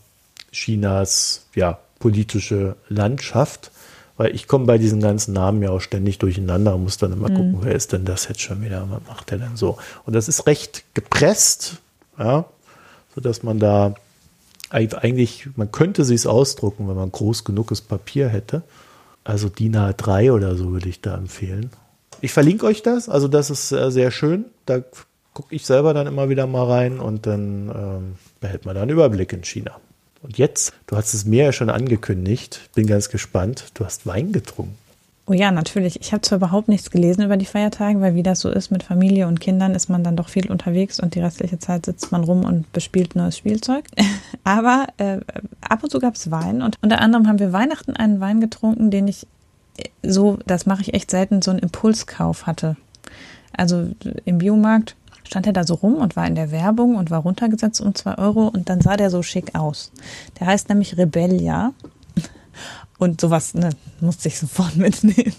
Chinas 0.52 1.48
ja, 1.56 1.80
politische 2.00 2.76
Landschaft, 2.90 3.72
weil 4.18 4.36
ich 4.36 4.48
komme 4.48 4.66
bei 4.66 4.78
diesen 4.78 5.02
ganzen 5.02 5.34
Namen 5.34 5.64
ja 5.64 5.70
auch 5.72 5.82
ständig 5.82 6.20
durcheinander 6.20 6.76
und 6.76 6.84
muss 6.84 6.98
dann 6.98 7.14
immer 7.14 7.30
mhm. 7.30 7.36
gucken, 7.36 7.58
wer 7.62 7.76
ist 7.76 7.94
denn 7.94 8.06
das 8.06 8.28
jetzt 8.28 8.42
schon 8.42 8.62
wieder, 8.62 8.88
was 8.90 9.02
macht 9.08 9.32
der 9.32 9.40
denn 9.40 9.56
so? 9.56 9.78
Und 10.06 10.14
das 10.14 10.28
ist 10.28 10.48
recht 10.48 10.84
gepresst, 10.94 11.78
ja, 12.20 12.46
sodass 13.16 13.44
man 13.44 13.60
da 13.60 13.96
eigentlich, 14.70 15.50
man 15.56 15.72
könnte 15.72 16.06
sich 16.06 16.22
es 16.22 16.28
ausdrucken, 16.28 16.88
wenn 16.88 16.96
man 16.96 17.12
groß 17.12 17.44
genuges 17.44 17.82
Papier 17.82 18.30
hätte. 18.30 18.64
Also 19.24 19.50
DIN 19.50 19.76
A3 19.76 20.32
oder 20.32 20.56
so 20.56 20.72
würde 20.72 20.90
ich 20.90 21.02
da 21.02 21.16
empfehlen. 21.16 21.72
Ich 22.22 22.32
verlinke 22.32 22.66
euch 22.66 22.82
das, 22.82 23.10
also 23.10 23.28
das 23.28 23.50
ist 23.50 23.72
äh, 23.72 23.92
sehr 23.92 24.12
schön. 24.12 24.46
Da 24.66 24.82
gucke 25.34 25.54
ich 25.54 25.66
selber 25.66 25.94
dann 25.94 26.08
immer 26.08 26.30
wieder 26.30 26.48
mal 26.48 26.66
rein 26.66 27.00
und 27.00 27.26
dann 27.26 27.70
ähm, 27.70 28.16
behält 28.40 28.66
man 28.66 28.76
da 28.76 28.82
einen 28.82 28.92
Überblick 28.92 29.34
in 29.34 29.44
China. 29.44 29.80
Und 30.24 30.38
jetzt, 30.38 30.74
du 30.88 30.96
hast 30.96 31.14
es 31.14 31.26
mir 31.26 31.46
ja 31.46 31.52
schon 31.52 31.70
angekündigt, 31.70 32.70
bin 32.76 32.88
ganz 32.88 33.10
gespannt, 33.10 33.66
du 33.74 33.86
hast 33.86 34.06
Wein 34.06 34.32
getrunken. 34.32 34.78
Oh 35.28 35.34
ja, 35.34 35.52
natürlich. 35.52 36.02
Ich 36.02 36.12
habe 36.12 36.22
zwar 36.22 36.38
überhaupt 36.38 36.68
nichts 36.68 36.90
gelesen 36.90 37.24
über 37.24 37.38
die 37.38 37.46
Feiertage, 37.46 38.02
weil 38.02 38.16
wie 38.16 38.24
das 38.24 38.40
so 38.42 38.50
ist 38.50 38.72
mit 38.72 38.84
Familie 38.84 39.28
und 39.28 39.40
Kindern, 39.40 39.76
ist 39.76 39.88
man 39.88 40.04
dann 40.04 40.16
doch 40.16 40.30
viel 40.30 40.52
unterwegs 40.52 41.00
und 41.00 41.16
die 41.16 41.20
restliche 41.20 41.60
Zeit 41.60 41.86
sitzt 41.86 42.12
man 42.12 42.24
rum 42.24 42.44
und 42.44 42.72
bespielt 42.74 43.16
neues 43.16 43.38
Spielzeug. 43.38 43.86
Aber 44.44 44.88
äh, 44.98 45.20
ab 45.62 45.84
und 45.84 45.90
zu 45.90 46.00
gab 46.00 46.16
es 46.16 46.32
Wein 46.32 46.62
und 46.62 46.76
unter 46.82 47.00
anderem 47.00 47.28
haben 47.28 47.40
wir 47.40 47.54
Weihnachten 47.54 47.96
einen 47.96 48.20
Wein 48.20 48.42
getrunken, 48.42 48.92
den 48.92 49.08
ich 49.08 49.28
äh, 49.78 49.90
so, 50.04 50.40
das 50.46 50.66
mache 50.66 50.82
ich 50.82 50.94
echt 50.94 51.12
selten, 51.12 51.42
so 51.42 51.52
einen 51.52 51.60
Impulskauf 51.60 52.48
hatte. 52.48 52.76
Also 53.56 53.92
im 54.26 54.40
Biomarkt 54.40 54.96
stand 55.32 55.48
er 55.48 55.54
da 55.54 55.64
so 55.64 55.76
rum 55.76 55.96
und 55.96 56.18
war 56.18 56.28
in 56.28 56.36
der 56.36 56.52
Werbung 56.52 56.98
und 56.98 57.10
war 57.10 57.22
runtergesetzt 57.22 57.80
um 57.80 57.96
zwei 57.96 58.18
Euro 58.18 58.50
und 58.50 58.68
dann 58.68 58.82
sah 58.82 58.98
der 58.98 59.10
so 59.10 59.24
schick 59.24 59.56
aus. 59.56 59.94
Der 60.38 60.48
heißt 60.48 60.68
nämlich 60.68 60.98
Rebellia. 60.98 61.74
Und 62.98 63.22
sowas 63.22 63.54
ne, 63.54 63.70
musste 64.02 64.28
ich 64.28 64.38
sofort 64.38 64.76
mitnehmen. 64.76 65.34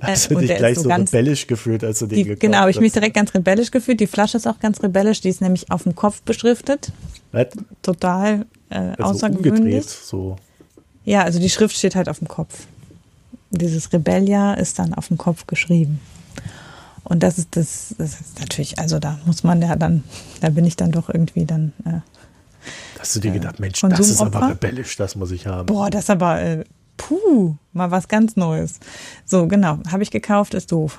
Hast 0.00 0.30
du 0.30 0.36
dich 0.36 0.56
gleich 0.56 0.76
so, 0.76 0.84
so 0.84 0.88
rebellisch 0.88 1.46
gefühlt, 1.46 1.84
als 1.84 1.98
du 1.98 2.06
den 2.06 2.16
die, 2.16 2.24
gekauft 2.24 2.40
Genau, 2.40 2.58
habe 2.58 2.70
ich 2.70 2.80
mich 2.80 2.92
direkt 2.92 3.14
ganz 3.14 3.34
rebellisch 3.34 3.70
gefühlt. 3.70 4.00
Die 4.00 4.06
Flasche 4.06 4.38
ist 4.38 4.48
auch 4.48 4.58
ganz 4.58 4.82
rebellisch. 4.82 5.20
Die 5.20 5.28
ist 5.28 5.42
nämlich 5.42 5.70
auf 5.70 5.82
dem 5.82 5.94
Kopf 5.94 6.22
beschriftet. 6.22 6.90
Was? 7.30 7.48
Total 7.82 8.46
äh, 8.70 8.74
also 8.74 9.02
außergewöhnlich. 9.02 9.60
Umgedreht, 9.60 9.88
so. 9.88 10.36
Ja, 11.04 11.24
also 11.24 11.38
die 11.38 11.50
Schrift 11.50 11.76
steht 11.76 11.94
halt 11.94 12.08
auf 12.08 12.18
dem 12.18 12.28
Kopf. 12.28 12.66
Dieses 13.50 13.92
Rebellia 13.92 14.54
ist 14.54 14.78
dann 14.78 14.94
auf 14.94 15.08
dem 15.08 15.18
Kopf 15.18 15.46
geschrieben. 15.46 16.00
Und 17.08 17.22
das 17.22 17.38
ist 17.38 17.56
das, 17.56 17.94
das 17.96 18.20
ist 18.20 18.38
natürlich, 18.38 18.78
also 18.78 18.98
da 18.98 19.18
muss 19.24 19.42
man 19.42 19.62
ja 19.62 19.76
dann, 19.76 20.04
da 20.40 20.50
bin 20.50 20.66
ich 20.66 20.76
dann 20.76 20.92
doch 20.92 21.08
irgendwie 21.08 21.46
dann. 21.46 21.72
Äh, 21.86 22.00
Hast 22.98 23.16
du 23.16 23.20
dir 23.20 23.30
gedacht, 23.30 23.60
Mensch, 23.60 23.80
das 23.80 24.10
ist 24.10 24.20
aber 24.20 24.50
rebellisch, 24.50 24.96
das 24.96 25.16
muss 25.16 25.30
ich 25.30 25.46
haben. 25.46 25.66
Boah, 25.66 25.88
das 25.88 26.04
ist 26.04 26.10
aber, 26.10 26.40
äh, 26.40 26.64
puh, 26.98 27.56
mal 27.72 27.90
was 27.90 28.08
ganz 28.08 28.36
Neues. 28.36 28.78
So, 29.24 29.46
genau, 29.46 29.78
habe 29.90 30.02
ich 30.02 30.10
gekauft, 30.10 30.52
ist 30.52 30.70
doof. 30.70 30.98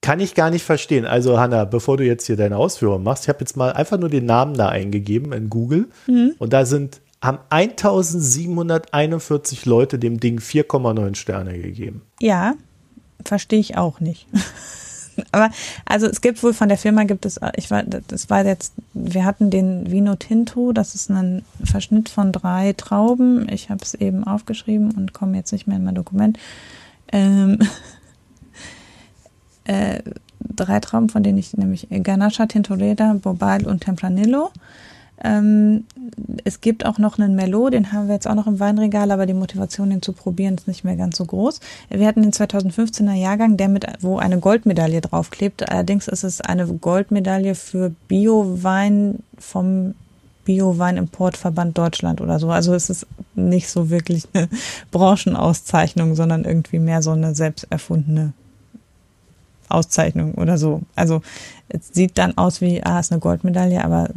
Kann 0.00 0.18
ich 0.18 0.34
gar 0.34 0.50
nicht 0.50 0.64
verstehen. 0.64 1.04
Also, 1.04 1.38
Hanna, 1.38 1.64
bevor 1.64 1.96
du 1.96 2.04
jetzt 2.04 2.26
hier 2.26 2.36
deine 2.36 2.56
Ausführung 2.56 3.04
machst, 3.04 3.24
ich 3.24 3.28
habe 3.28 3.40
jetzt 3.40 3.56
mal 3.56 3.72
einfach 3.72 3.98
nur 3.98 4.08
den 4.08 4.26
Namen 4.26 4.54
da 4.54 4.70
eingegeben 4.70 5.32
in 5.32 5.50
Google 5.50 5.88
mhm. 6.08 6.34
und 6.38 6.52
da 6.52 6.64
sind 6.64 7.00
haben 7.22 7.38
1741 7.50 9.66
Leute 9.66 9.98
dem 9.98 10.20
Ding 10.20 10.38
4,9 10.38 11.16
Sterne 11.16 11.58
gegeben. 11.58 12.02
Ja, 12.20 12.54
verstehe 13.24 13.60
ich 13.60 13.76
auch 13.76 14.00
nicht. 14.00 14.26
Aber 15.32 15.50
also 15.84 16.06
es 16.06 16.20
gibt 16.20 16.42
wohl 16.42 16.54
von 16.54 16.68
der 16.68 16.78
Firma 16.78 17.04
gibt 17.04 17.26
es, 17.26 17.40
ich 17.56 17.70
war, 17.70 17.82
das 17.82 18.30
war 18.30 18.44
jetzt, 18.44 18.72
wir 18.94 19.24
hatten 19.24 19.50
den 19.50 19.90
Vino 19.90 20.14
Tinto, 20.14 20.72
das 20.72 20.94
ist 20.94 21.10
ein 21.10 21.44
Verschnitt 21.64 22.08
von 22.08 22.32
drei 22.32 22.72
Trauben. 22.74 23.48
Ich 23.50 23.70
habe 23.70 23.80
es 23.82 23.94
eben 23.94 24.24
aufgeschrieben 24.24 24.92
und 24.92 25.12
komme 25.12 25.36
jetzt 25.36 25.52
nicht 25.52 25.66
mehr 25.66 25.76
in 25.76 25.84
mein 25.84 25.94
Dokument. 25.94 26.38
Ähm, 27.10 27.58
äh, 29.64 30.02
drei 30.40 30.80
Trauben, 30.80 31.08
von 31.08 31.22
denen 31.22 31.38
ich 31.38 31.56
nämlich 31.56 31.88
Ganacha, 31.90 32.46
Tintoreda, 32.46 33.14
Bobal 33.14 33.66
und 33.66 33.82
Tempranillo. 33.82 34.50
Ähm, 35.24 35.84
es 36.44 36.60
gibt 36.60 36.86
auch 36.86 36.98
noch 36.98 37.18
einen 37.18 37.34
Merlot, 37.34 37.72
den 37.72 37.92
haben 37.92 38.08
wir 38.08 38.14
jetzt 38.14 38.28
auch 38.28 38.34
noch 38.34 38.46
im 38.46 38.60
Weinregal, 38.60 39.10
aber 39.10 39.26
die 39.26 39.34
Motivation, 39.34 39.90
den 39.90 40.02
zu 40.02 40.12
probieren, 40.12 40.54
ist 40.54 40.68
nicht 40.68 40.84
mehr 40.84 40.96
ganz 40.96 41.16
so 41.16 41.24
groß. 41.24 41.60
Wir 41.90 42.06
hatten 42.06 42.22
den 42.22 42.32
2015er 42.32 43.14
Jahrgang, 43.14 43.56
der 43.56 43.68
mit, 43.68 43.86
wo 44.00 44.18
eine 44.18 44.38
Goldmedaille 44.38 45.00
draufklebt. 45.00 45.68
Allerdings 45.68 46.08
ist 46.08 46.24
es 46.24 46.40
eine 46.40 46.66
Goldmedaille 46.66 47.54
für 47.54 47.92
Biowein 48.08 49.20
vom 49.38 49.94
Bio-Wein-Importverband 50.48 51.76
Deutschland 51.76 52.22
oder 52.22 52.38
so. 52.38 52.48
Also 52.48 52.72
es 52.72 52.88
ist 52.88 53.06
nicht 53.34 53.68
so 53.68 53.90
wirklich 53.90 54.26
eine 54.32 54.48
Branchenauszeichnung, 54.90 56.14
sondern 56.14 56.44
irgendwie 56.44 56.78
mehr 56.78 57.02
so 57.02 57.10
eine 57.10 57.34
selbst 57.34 57.66
erfundene 57.68 58.32
Auszeichnung 59.68 60.36
oder 60.36 60.56
so. 60.56 60.80
Also 60.96 61.20
es 61.68 61.90
sieht 61.92 62.16
dann 62.16 62.38
aus 62.38 62.62
wie, 62.62 62.82
ah, 62.82 62.98
ist 62.98 63.12
eine 63.12 63.20
Goldmedaille, 63.20 63.84
aber 63.84 64.08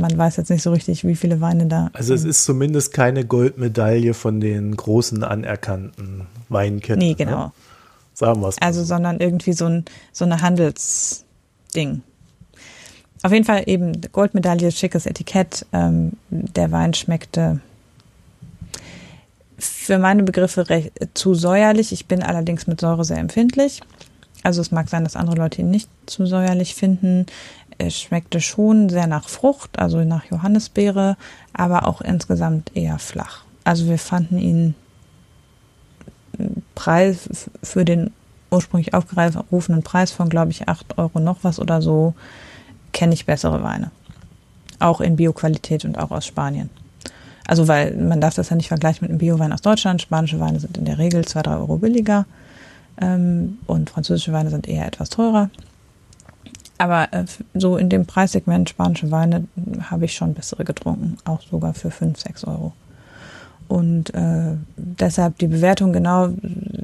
man 0.00 0.16
weiß 0.16 0.36
jetzt 0.36 0.50
nicht 0.50 0.62
so 0.62 0.72
richtig, 0.72 1.04
wie 1.04 1.16
viele 1.16 1.40
Weine 1.40 1.66
da. 1.66 1.90
Also 1.92 2.14
es 2.14 2.24
ist 2.24 2.44
zumindest 2.44 2.92
keine 2.92 3.24
Goldmedaille 3.24 4.14
von 4.14 4.40
den 4.40 4.76
großen 4.76 5.24
anerkannten 5.24 6.26
Weinketten. 6.48 6.98
Nee, 6.98 7.14
genau. 7.14 7.46
Ne? 7.46 7.52
Sagen 8.14 8.40
wir 8.40 8.48
es. 8.48 8.56
Also, 8.60 8.84
sondern 8.84 9.18
irgendwie 9.18 9.52
so, 9.52 9.66
ein, 9.66 9.84
so 10.12 10.24
eine 10.24 10.40
Handelsding. 10.40 12.02
Auf 13.22 13.32
jeden 13.32 13.44
Fall 13.44 13.64
eben 13.66 14.00
Goldmedaille, 14.12 14.70
schickes 14.72 15.06
Etikett. 15.06 15.66
Ähm, 15.72 16.12
der 16.30 16.70
Wein 16.72 16.94
schmeckte 16.94 17.60
für 19.58 19.98
meine 19.98 20.22
Begriffe 20.22 20.68
recht, 20.68 20.92
zu 21.14 21.34
säuerlich. 21.34 21.92
Ich 21.92 22.06
bin 22.06 22.22
allerdings 22.22 22.66
mit 22.66 22.80
Säure 22.80 23.04
sehr 23.04 23.18
empfindlich. 23.18 23.80
Also 24.42 24.60
es 24.60 24.70
mag 24.70 24.88
sein, 24.88 25.04
dass 25.04 25.16
andere 25.16 25.36
Leute 25.36 25.62
ihn 25.62 25.70
nicht 25.70 25.88
zu 26.06 26.26
säuerlich 26.26 26.74
finden. 26.74 27.26
Es 27.78 28.00
schmeckte 28.00 28.40
schon 28.40 28.88
sehr 28.88 29.06
nach 29.06 29.28
Frucht, 29.28 29.78
also 29.78 30.02
nach 30.04 30.24
Johannisbeere, 30.24 31.16
aber 31.52 31.86
auch 31.86 32.00
insgesamt 32.00 32.74
eher 32.74 32.98
flach. 32.98 33.44
Also 33.64 33.86
wir 33.86 33.98
fanden 33.98 34.38
ihn 34.38 34.74
Preis 36.74 37.50
für 37.62 37.84
den 37.84 38.12
ursprünglich 38.50 38.94
aufgerufenen 38.94 39.82
Preis 39.82 40.12
von, 40.12 40.28
glaube 40.28 40.52
ich, 40.52 40.68
8 40.68 40.98
Euro 40.98 41.20
noch 41.20 41.38
was 41.42 41.58
oder 41.58 41.82
so, 41.82 42.14
kenne 42.92 43.14
ich 43.14 43.26
bessere 43.26 43.62
Weine. 43.62 43.90
Auch 44.78 45.00
in 45.00 45.16
Bioqualität 45.16 45.84
und 45.84 45.98
auch 45.98 46.10
aus 46.10 46.26
Spanien. 46.26 46.70
Also, 47.46 47.68
weil 47.68 47.94
man 47.96 48.20
darf 48.20 48.34
das 48.34 48.50
ja 48.50 48.56
nicht 48.56 48.68
vergleichen 48.68 49.02
mit 49.02 49.10
einem 49.10 49.18
Biowein 49.18 49.52
aus 49.52 49.62
Deutschland. 49.62 50.02
Spanische 50.02 50.40
Weine 50.40 50.60
sind 50.60 50.76
in 50.78 50.84
der 50.84 50.98
Regel 50.98 51.24
2, 51.24 51.42
3 51.42 51.56
Euro 51.56 51.76
billiger 51.76 52.26
ähm, 53.00 53.58
und 53.66 53.90
französische 53.90 54.32
Weine 54.32 54.50
sind 54.50 54.68
eher 54.68 54.86
etwas 54.86 55.10
teurer. 55.10 55.50
Aber 56.78 57.12
äh, 57.12 57.24
so 57.54 57.76
in 57.76 57.88
dem 57.88 58.06
Preissegment 58.06 58.68
spanische 58.68 59.10
Weine 59.10 59.46
habe 59.82 60.04
ich 60.04 60.14
schon 60.14 60.34
bessere 60.34 60.64
getrunken, 60.64 61.16
auch 61.24 61.40
sogar 61.42 61.74
für 61.74 61.90
5, 61.90 62.18
6 62.18 62.44
Euro. 62.44 62.72
Und 63.68 64.14
äh, 64.14 64.54
deshalb 64.76 65.38
die 65.38 65.48
Bewertungen 65.48 65.92
genau 65.92 66.28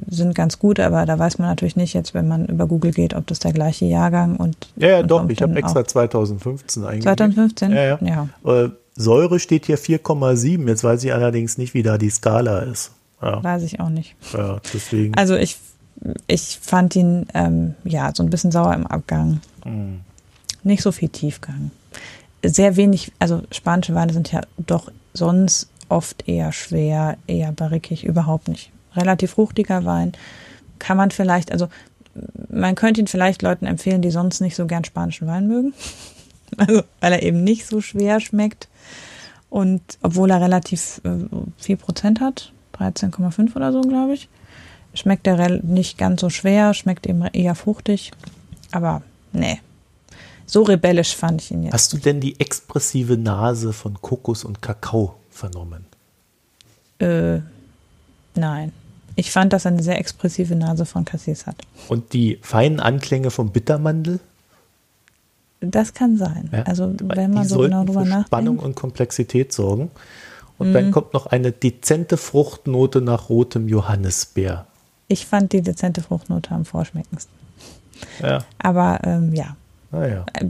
sind 0.09 0.35
ganz 0.35 0.59
gut, 0.59 0.79
aber 0.79 1.05
da 1.05 1.17
weiß 1.17 1.37
man 1.37 1.47
natürlich 1.47 1.77
nicht 1.77 1.93
jetzt, 1.93 2.13
wenn 2.13 2.27
man 2.27 2.45
über 2.47 2.67
Google 2.67 2.91
geht, 2.91 3.13
ob 3.13 3.25
das 3.27 3.39
der 3.39 3.53
gleiche 3.53 3.85
Jahrgang 3.85 4.35
und. 4.35 4.57
Ja, 4.75 4.89
ja, 4.89 4.99
und 4.99 5.07
doch, 5.09 5.29
ich 5.29 5.41
habe 5.41 5.55
extra 5.55 5.85
2015 5.85 6.83
eigentlich. 6.83 7.03
2015? 7.03 7.71
Ja, 7.71 7.83
ja. 7.83 7.99
ja. 8.01 8.27
Äh, 8.65 8.69
Säure 8.95 9.39
steht 9.39 9.65
hier 9.65 9.79
4,7. 9.79 10.67
Jetzt 10.67 10.83
weiß 10.83 11.03
ich 11.03 11.13
allerdings 11.13 11.57
nicht, 11.57 11.73
wie 11.73 11.83
da 11.83 11.97
die 11.97 12.09
Skala 12.09 12.59
ist. 12.59 12.91
Ja. 13.21 13.41
Weiß 13.41 13.63
ich 13.63 13.79
auch 13.79 13.89
nicht. 13.89 14.15
Ja, 14.33 14.59
deswegen. 14.73 15.15
Also 15.15 15.35
ich 15.35 15.57
ich 16.27 16.59
fand 16.61 16.95
ihn 16.95 17.27
ähm, 17.33 17.75
ja 17.83 18.11
so 18.13 18.23
ein 18.23 18.29
bisschen 18.29 18.51
sauer 18.51 18.73
im 18.73 18.87
Abgang. 18.87 19.39
Mhm. 19.65 20.01
Nicht 20.63 20.83
so 20.83 20.91
viel 20.91 21.09
Tiefgang. 21.09 21.71
Sehr 22.43 22.75
wenig, 22.75 23.11
also 23.19 23.41
spanische 23.51 23.95
Weine 23.95 24.13
sind 24.13 24.31
ja 24.31 24.41
doch 24.57 24.91
sonst 25.13 25.69
oft 25.89 26.27
eher 26.27 26.51
schwer, 26.51 27.17
eher 27.27 27.51
barrikig, 27.51 28.03
überhaupt 28.03 28.47
nicht. 28.47 28.71
Relativ 28.95 29.31
fruchtiger 29.31 29.85
Wein. 29.85 30.13
Kann 30.79 30.97
man 30.97 31.11
vielleicht, 31.11 31.51
also 31.51 31.69
man 32.49 32.75
könnte 32.75 33.01
ihn 33.01 33.07
vielleicht 33.07 33.41
Leuten 33.41 33.65
empfehlen, 33.65 34.01
die 34.01 34.11
sonst 34.11 34.41
nicht 34.41 34.55
so 34.55 34.65
gern 34.65 34.83
spanischen 34.83 35.27
Wein 35.27 35.47
mögen. 35.47 35.73
Also, 36.55 36.83
weil 36.99 37.13
er 37.13 37.23
eben 37.23 37.43
nicht 37.43 37.65
so 37.65 37.81
schwer 37.81 38.19
schmeckt. 38.19 38.67
Und 39.49 39.81
obwohl 40.03 40.29
er 40.29 40.39
relativ 40.39 41.01
äh, 41.03 41.25
viel 41.57 41.77
Prozent 41.77 42.19
hat, 42.19 42.53
13,5 42.77 43.55
oder 43.55 43.71
so, 43.71 43.81
glaube 43.81 44.13
ich, 44.13 44.29
schmeckt 44.93 45.25
er 45.25 45.49
nicht 45.63 45.97
ganz 45.97 46.21
so 46.21 46.29
schwer, 46.29 46.75
schmeckt 46.75 47.07
eben 47.07 47.23
eher 47.25 47.55
fruchtig. 47.55 48.11
Aber 48.71 49.01
nee, 49.33 49.59
so 50.45 50.63
rebellisch 50.63 51.15
fand 51.15 51.41
ich 51.41 51.51
ihn 51.51 51.63
jetzt. 51.63 51.73
Hast 51.73 51.93
du 51.93 51.97
denn 51.97 52.19
die 52.19 52.39
expressive 52.39 53.17
Nase 53.17 53.73
von 53.73 54.01
Kokos 54.01 54.43
und 54.43 54.61
Kakao 54.61 55.15
vernommen? 55.29 55.85
Äh, 56.99 57.39
nein. 58.35 58.71
Ich 59.15 59.31
fand, 59.31 59.53
dass 59.53 59.65
er 59.65 59.71
eine 59.71 59.83
sehr 59.83 59.99
expressive 59.99 60.55
Nase 60.55 60.85
von 60.85 61.05
Cassis 61.05 61.45
hat. 61.45 61.55
Und 61.87 62.13
die 62.13 62.39
feinen 62.41 62.79
Anklänge 62.79 63.29
vom 63.29 63.51
Bittermandel? 63.51 64.19
Das 65.61 65.93
kann 65.93 66.17
sein. 66.17 66.49
Ja, 66.51 66.63
also 66.63 66.93
wenn 66.99 67.31
man 67.31 67.47
so 67.47 67.59
genau 67.59 67.85
drüber 67.85 68.03
nachdenkt. 68.03 68.27
Spannung 68.27 68.59
und 68.59 68.75
Komplexität 68.75 69.53
sorgen. 69.53 69.91
Und 70.57 70.71
mm. 70.71 70.73
dann 70.73 70.91
kommt 70.91 71.13
noch 71.13 71.27
eine 71.27 71.51
dezente 71.51 72.17
Fruchtnote 72.17 73.01
nach 73.01 73.29
rotem 73.29 73.69
Johannisbeer. 73.69 74.67
Ich 75.07 75.25
fand 75.25 75.53
die 75.53 75.61
dezente 75.61 76.01
Fruchtnote 76.01 76.51
am 76.51 76.65
vorschmeckendsten. 76.65 77.42
Ja. 78.21 78.43
Aber 78.59 78.99
ähm, 79.03 79.33
ja. 79.33 79.55
Ah, 79.91 80.05
ja. 80.05 80.25
Äh, 80.33 80.45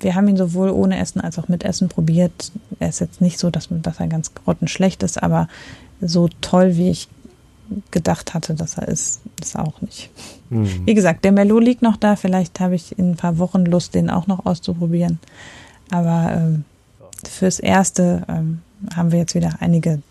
wir 0.00 0.14
haben 0.14 0.28
ihn 0.28 0.36
sowohl 0.36 0.70
ohne 0.70 0.98
Essen 0.98 1.20
als 1.20 1.38
auch 1.38 1.48
mit 1.48 1.64
Essen 1.64 1.88
probiert. 1.88 2.52
Er 2.78 2.90
ist 2.90 3.00
jetzt 3.00 3.20
nicht 3.20 3.38
so, 3.38 3.50
dass, 3.50 3.68
dass 3.70 4.00
er 4.00 4.06
ganz 4.06 4.34
grottenschlecht 4.34 5.02
ist, 5.02 5.22
aber 5.22 5.48
so 6.00 6.28
toll, 6.40 6.76
wie 6.76 6.90
ich 6.90 7.08
gedacht 7.90 8.34
hatte, 8.34 8.54
dass 8.54 8.76
er 8.76 8.88
ist, 8.88 9.20
ist 9.40 9.54
er 9.54 9.66
auch 9.66 9.80
nicht. 9.80 10.10
Mhm. 10.50 10.86
Wie 10.86 10.94
gesagt, 10.94 11.24
der 11.24 11.32
Merlot 11.32 11.64
liegt 11.64 11.82
noch 11.82 11.96
da. 11.96 12.16
Vielleicht 12.16 12.60
habe 12.60 12.74
ich 12.74 12.98
in 12.98 13.12
ein 13.12 13.16
paar 13.16 13.38
Wochen 13.38 13.64
Lust, 13.64 13.94
den 13.94 14.10
auch 14.10 14.26
noch 14.26 14.44
auszuprobieren. 14.44 15.18
Aber 15.90 16.32
ähm, 16.34 16.64
fürs 17.26 17.58
Erste 17.58 18.24
ähm, 18.28 18.60
haben 18.94 19.12
wir 19.12 19.18
jetzt 19.18 19.34
wieder 19.34 19.56
einige 19.60 20.02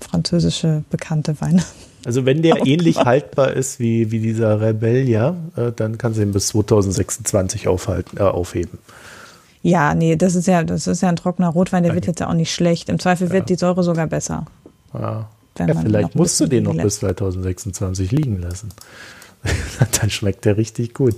französische 0.00 0.82
bekannte 0.90 1.40
Weine. 1.40 1.62
Also 2.06 2.24
wenn 2.24 2.40
der 2.40 2.56
ähnlich 2.66 2.98
haltbar 2.98 3.52
ist 3.52 3.80
wie, 3.80 4.12
wie 4.12 4.20
dieser 4.20 4.60
Rebellia, 4.60 5.36
äh, 5.56 5.72
dann 5.74 5.98
kann 5.98 6.14
sie 6.14 6.22
ihn 6.22 6.30
bis 6.30 6.48
2026 6.48 7.66
aufhalten, 7.66 8.18
äh, 8.18 8.20
aufheben. 8.20 8.78
Ja, 9.62 9.96
nee, 9.96 10.14
das 10.14 10.36
ist 10.36 10.46
ja, 10.46 10.62
das 10.62 10.86
ist 10.86 11.02
ja 11.02 11.08
ein 11.08 11.16
trockener 11.16 11.48
Rotwein, 11.48 11.82
der 11.82 11.90
okay. 11.90 11.96
wird 11.96 12.06
jetzt 12.06 12.20
ja 12.20 12.28
auch 12.28 12.34
nicht 12.34 12.54
schlecht. 12.54 12.88
Im 12.88 13.00
Zweifel 13.00 13.30
wird 13.30 13.50
ja. 13.50 13.56
die 13.56 13.58
Säure 13.58 13.82
sogar 13.82 14.06
besser. 14.06 14.46
Ja. 14.94 15.28
ja 15.58 15.74
vielleicht 15.74 16.14
musst 16.14 16.38
du 16.38 16.46
den 16.46 16.64
noch 16.64 16.76
bis 16.76 17.00
2026 17.00 18.12
liegen 18.12 18.40
lassen. 18.40 18.68
dann 20.00 20.10
schmeckt 20.10 20.44
der 20.44 20.56
richtig 20.56 20.94
gut. 20.94 21.16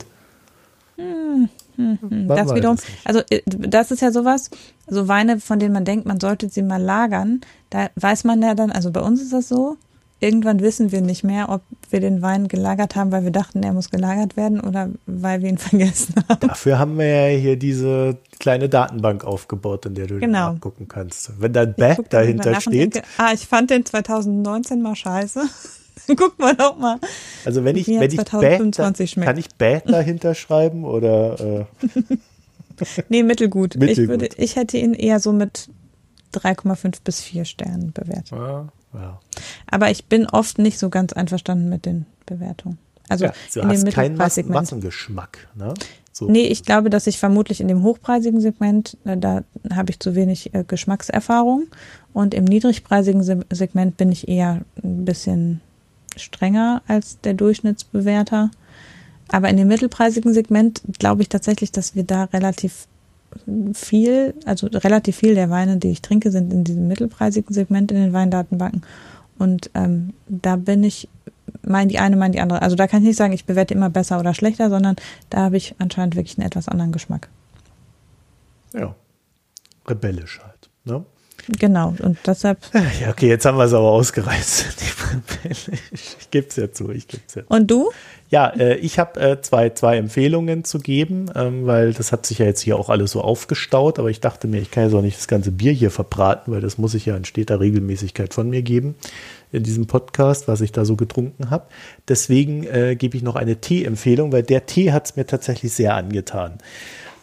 Hm, 0.96 1.50
hm, 1.76 1.98
hm. 2.00 2.28
Das 2.28 2.54
wiederum, 2.54 2.78
also 3.04 3.20
äh, 3.28 3.42
das 3.46 3.90
ist 3.90 4.00
ja 4.00 4.10
sowas, 4.10 4.48
so 4.86 5.06
Weine, 5.06 5.38
von 5.38 5.58
denen 5.58 5.74
man 5.74 5.84
denkt, 5.84 6.06
man 6.06 6.18
sollte 6.18 6.48
sie 6.48 6.62
mal 6.62 6.80
lagern. 6.80 7.42
Da 7.68 7.90
weiß 7.96 8.24
man 8.24 8.40
ja 8.40 8.54
dann, 8.54 8.72
also 8.72 8.90
bei 8.90 9.00
uns 9.00 9.20
ist 9.20 9.34
das 9.34 9.48
so, 9.48 9.76
irgendwann 10.20 10.60
wissen 10.60 10.92
wir 10.92 11.00
nicht 11.00 11.24
mehr, 11.24 11.48
ob 11.48 11.62
wir 11.90 12.00
den 12.00 12.22
Wein 12.22 12.48
gelagert 12.48 12.96
haben, 12.96 13.12
weil 13.12 13.24
wir 13.24 13.30
dachten, 13.30 13.62
er 13.62 13.72
muss 13.72 13.90
gelagert 13.90 14.36
werden 14.36 14.60
oder 14.60 14.90
weil 15.06 15.42
wir 15.42 15.48
ihn 15.48 15.58
vergessen 15.58 16.14
haben. 16.28 16.40
Dafür 16.40 16.78
haben 16.78 16.98
wir 16.98 17.06
ja 17.06 17.38
hier 17.38 17.56
diese 17.56 18.16
kleine 18.38 18.68
Datenbank 18.68 19.24
aufgebaut, 19.24 19.86
in 19.86 19.94
der 19.94 20.06
du 20.06 20.18
genau. 20.18 20.54
gucken 20.60 20.88
kannst. 20.88 21.40
Wenn 21.40 21.52
dann 21.52 21.74
Back 21.74 22.10
dahinter 22.10 22.60
steht. 22.60 22.94
Denke, 22.94 23.02
ah, 23.18 23.32
ich 23.32 23.46
fand 23.46 23.70
den 23.70 23.84
2019 23.84 24.82
mal 24.82 24.96
scheiße. 24.96 25.42
Guck 26.16 26.38
mal 26.38 26.54
doch 26.54 26.78
mal. 26.78 26.98
Also 27.44 27.64
wenn 27.64 27.76
ich, 27.76 27.86
wenn 27.86 28.10
ich 28.10 28.16
Back, 28.16 28.62
kann 29.16 29.36
ich 29.36 29.48
Back 29.56 29.84
dahinter 29.86 30.34
schreiben 30.34 30.84
oder? 30.84 31.38
Äh? 31.40 31.64
nee, 33.08 33.22
mittelgut. 33.22 33.76
mittelgut. 33.76 33.98
Ich, 33.98 34.08
würde, 34.08 34.28
ich 34.36 34.56
hätte 34.56 34.78
ihn 34.78 34.94
eher 34.94 35.20
so 35.20 35.32
mit 35.32 35.68
3,5 36.34 36.98
bis 37.04 37.20
4 37.20 37.44
Sternen 37.44 37.92
bewertet. 37.92 38.30
Ja. 38.30 38.68
Ja. 38.94 39.20
Aber 39.66 39.90
ich 39.90 40.06
bin 40.06 40.26
oft 40.26 40.58
nicht 40.58 40.78
so 40.78 40.88
ganz 40.88 41.12
einverstanden 41.12 41.68
mit 41.68 41.86
den 41.86 42.06
Bewertungen. 42.26 42.78
Also 43.08 43.26
ja, 43.26 43.32
du 43.54 43.60
in 43.60 43.68
hast 43.68 43.86
dem 43.86 43.92
keinen 43.92 44.16
Massengeschmack. 44.16 45.48
Ne? 45.54 45.74
So. 46.12 46.28
Nee, 46.28 46.46
ich 46.46 46.64
glaube, 46.64 46.90
dass 46.90 47.06
ich 47.06 47.18
vermutlich 47.18 47.60
in 47.60 47.68
dem 47.68 47.82
hochpreisigen 47.82 48.40
Segment, 48.40 48.96
äh, 49.04 49.16
da 49.16 49.44
habe 49.72 49.90
ich 49.90 50.00
zu 50.00 50.14
wenig 50.14 50.52
äh, 50.52 50.64
Geschmackserfahrung. 50.66 51.68
Und 52.12 52.34
im 52.34 52.44
niedrigpreisigen 52.44 53.22
Se 53.22 53.40
Segment 53.50 53.96
bin 53.96 54.10
ich 54.10 54.28
eher 54.28 54.62
ein 54.82 55.04
bisschen 55.04 55.60
strenger 56.16 56.82
als 56.88 57.20
der 57.20 57.34
Durchschnittsbewerter. 57.34 58.50
Aber 59.28 59.48
in 59.48 59.56
dem 59.56 59.68
mittelpreisigen 59.68 60.34
Segment 60.34 60.82
glaube 60.98 61.22
ich 61.22 61.28
tatsächlich, 61.28 61.70
dass 61.70 61.94
wir 61.94 62.02
da 62.02 62.24
relativ 62.24 62.88
viel, 63.74 64.34
also 64.44 64.66
relativ 64.66 65.16
viel 65.16 65.34
der 65.34 65.50
Weine, 65.50 65.78
die 65.78 65.90
ich 65.90 66.02
trinke, 66.02 66.30
sind 66.30 66.52
in 66.52 66.64
diesem 66.64 66.88
mittelpreisigen 66.88 67.52
Segment 67.52 67.90
in 67.92 67.98
den 67.98 68.12
Weindatenbanken. 68.12 68.82
Und 69.38 69.70
ähm, 69.74 70.14
da 70.28 70.56
bin 70.56 70.82
ich, 70.82 71.08
mein 71.62 71.88
die 71.88 71.98
eine, 71.98 72.16
mein 72.16 72.32
die 72.32 72.40
andere. 72.40 72.62
Also 72.62 72.76
da 72.76 72.86
kann 72.86 73.00
ich 73.02 73.08
nicht 73.08 73.16
sagen, 73.16 73.32
ich 73.32 73.44
bewerte 73.44 73.74
immer 73.74 73.90
besser 73.90 74.18
oder 74.18 74.34
schlechter, 74.34 74.68
sondern 74.68 74.96
da 75.30 75.38
habe 75.38 75.56
ich 75.56 75.74
anscheinend 75.78 76.16
wirklich 76.16 76.38
einen 76.38 76.46
etwas 76.46 76.68
anderen 76.68 76.92
Geschmack. 76.92 77.28
Ja, 78.74 78.94
rebellisch 79.86 80.40
halt. 80.42 80.68
Ne? 80.84 81.04
Genau, 81.46 81.94
und 82.02 82.18
deshalb. 82.26 82.58
Ja, 82.74 83.10
okay, 83.10 83.28
jetzt 83.28 83.46
haben 83.46 83.56
wir 83.56 83.64
es 83.64 83.72
aber 83.72 83.90
ausgereizt. 83.90 84.66
ich 85.92 86.30
gebe 86.30 86.48
es 86.48 86.56
ja 86.56 86.70
zu, 86.72 86.90
ich 86.90 87.08
gebe 87.08 87.22
es 87.26 87.34
ja. 87.36 87.42
Und 87.48 87.70
du? 87.70 87.90
Ja, 88.30 88.48
äh, 88.48 88.76
ich 88.76 88.98
habe 88.98 89.18
äh, 89.18 89.40
zwei, 89.40 89.70
zwei 89.70 89.96
Empfehlungen 89.96 90.64
zu 90.64 90.78
geben, 90.78 91.30
ähm, 91.34 91.66
weil 91.66 91.94
das 91.94 92.12
hat 92.12 92.26
sich 92.26 92.38
ja 92.38 92.46
jetzt 92.46 92.60
hier 92.60 92.78
auch 92.78 92.90
alles 92.90 93.12
so 93.12 93.22
aufgestaut, 93.22 93.98
aber 93.98 94.10
ich 94.10 94.20
dachte 94.20 94.48
mir, 94.48 94.60
ich 94.60 94.70
kann 94.70 94.84
ja 94.84 94.90
so 94.90 95.00
nicht 95.00 95.16
das 95.16 95.28
ganze 95.28 95.50
Bier 95.50 95.72
hier 95.72 95.90
verbraten, 95.90 96.52
weil 96.52 96.60
das 96.60 96.76
muss 96.76 96.92
ich 96.92 97.06
ja 97.06 97.16
in 97.16 97.24
steter 97.24 97.60
Regelmäßigkeit 97.60 98.34
von 98.34 98.50
mir 98.50 98.60
geben 98.60 98.96
in 99.50 99.62
diesem 99.62 99.86
Podcast, 99.86 100.46
was 100.46 100.60
ich 100.60 100.72
da 100.72 100.84
so 100.84 100.94
getrunken 100.94 101.48
habe. 101.48 101.68
Deswegen 102.06 102.64
äh, 102.64 102.96
gebe 102.96 103.16
ich 103.16 103.22
noch 103.22 103.36
eine 103.36 103.56
Tee-Empfehlung, 103.56 104.30
weil 104.30 104.42
der 104.42 104.66
Tee 104.66 104.92
hat 104.92 105.06
es 105.06 105.16
mir 105.16 105.26
tatsächlich 105.26 105.72
sehr 105.72 105.94
angetan. 105.94 106.58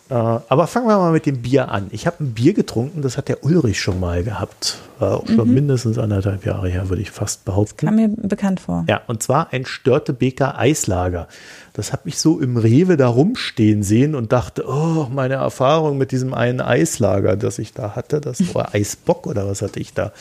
Äh, 0.07 0.13
aber 0.13 0.67
fangen 0.67 0.87
wir 0.87 0.97
mal 0.97 1.11
mit 1.11 1.25
dem 1.25 1.41
Bier 1.41 1.69
an. 1.69 1.87
Ich 1.91 2.05
habe 2.05 2.23
ein 2.23 2.33
Bier 2.33 2.53
getrunken, 2.53 3.01
das 3.01 3.17
hat 3.17 3.27
der 3.27 3.43
Ulrich 3.43 3.79
schon 3.79 3.99
mal 3.99 4.23
gehabt. 4.23 4.77
War 4.99 5.17
auch 5.17 5.27
schon 5.27 5.47
mhm. 5.47 5.53
mindestens 5.55 5.97
anderthalb 5.97 6.45
Jahre 6.45 6.69
her, 6.69 6.89
würde 6.89 7.01
ich 7.01 7.09
fast 7.09 7.43
behaupten. 7.43 7.87
Das 7.87 7.95
kam 7.95 7.95
mir 7.95 8.09
bekannt 8.09 8.59
vor. 8.59 8.85
Ja, 8.87 9.01
und 9.07 9.23
zwar 9.23 9.51
ein 9.51 9.65
Störtebeker 9.65 10.59
Eislager. 10.59 11.27
Das 11.73 11.91
habe 11.91 12.07
ich 12.07 12.19
so 12.19 12.39
im 12.39 12.55
Rewe 12.55 12.97
da 12.97 13.07
rumstehen 13.07 13.81
sehen 13.81 14.13
und 14.13 14.31
dachte, 14.31 14.65
oh, 14.67 15.07
meine 15.11 15.35
Erfahrung 15.35 15.97
mit 15.97 16.11
diesem 16.11 16.35
einen 16.35 16.61
Eislager, 16.61 17.35
das 17.35 17.57
ich 17.57 17.73
da 17.73 17.95
hatte, 17.95 18.21
das 18.21 18.53
war 18.55 18.75
Eisbock 18.75 19.25
oder 19.25 19.47
was 19.47 19.63
hatte 19.63 19.79
ich 19.79 19.93
da? 19.93 20.11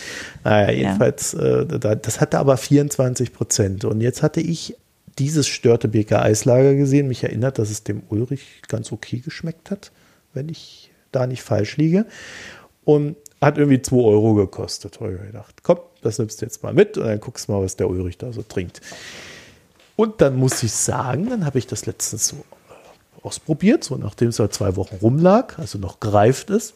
Naja, 0.45 0.73
jedenfalls, 0.73 1.37
ja. 1.39 1.61
äh, 1.61 1.97
das 2.01 2.23
hatte 2.23 2.39
aber 2.39 2.57
24 2.57 3.35
Prozent. 3.35 3.85
Und 3.85 4.01
jetzt 4.01 4.23
hatte 4.23 4.41
ich 4.41 4.77
dieses 5.19 5.47
Störtebeker 5.47 6.23
Eislager 6.23 6.75
gesehen. 6.75 7.09
Mich 7.09 7.23
erinnert, 7.23 7.59
dass 7.59 7.71
es 7.71 7.85
dem 7.85 8.03
Ulrich 8.09 8.63
ganz 8.69 8.93
okay 8.93 9.19
geschmeckt 9.19 9.71
hat, 9.71 9.93
wenn 10.33 10.49
ich 10.49 10.93
da 11.13 11.27
nicht 11.27 11.43
falsch 11.43 11.77
liege. 11.77 12.07
Und 12.85 13.17
hat 13.41 13.59
irgendwie 13.59 13.81
2 13.81 13.97
Euro 13.97 14.35
gekostet. 14.35 15.01
Habe 15.01 15.15
ich 15.15 15.27
gedacht, 15.27 15.63
komm, 15.63 15.79
das 16.03 16.19
nimmst 16.19 16.41
du 16.41 16.47
jetzt 16.47 16.63
mal 16.63 16.73
mit 16.73 16.99
und 16.99 17.07
dann 17.07 17.21
guckst 17.21 17.49
du 17.49 17.53
mal, 17.53 17.63
was 17.63 17.77
der 17.77 17.89
Ulrich 17.89 18.19
da 18.19 18.33
so 18.33 18.43
trinkt. 18.43 18.81
Und 19.97 20.21
dann 20.21 20.37
muss 20.37 20.63
ich 20.63 20.73
sagen, 20.73 21.29
dann 21.29 21.45
habe 21.45 21.59
ich 21.59 21.67
das 21.67 21.87
letztens 21.87 22.29
so 22.29 22.45
ausprobiert, 23.23 23.85
so 23.85 23.97
nachdem 23.97 24.29
es 24.29 24.39
halt 24.39 24.53
zwei 24.53 24.77
Wochen 24.77 24.97
rumlag, 24.97 25.59
also 25.59 25.79
noch 25.79 26.01
gereift 26.01 26.51
ist. 26.51 26.75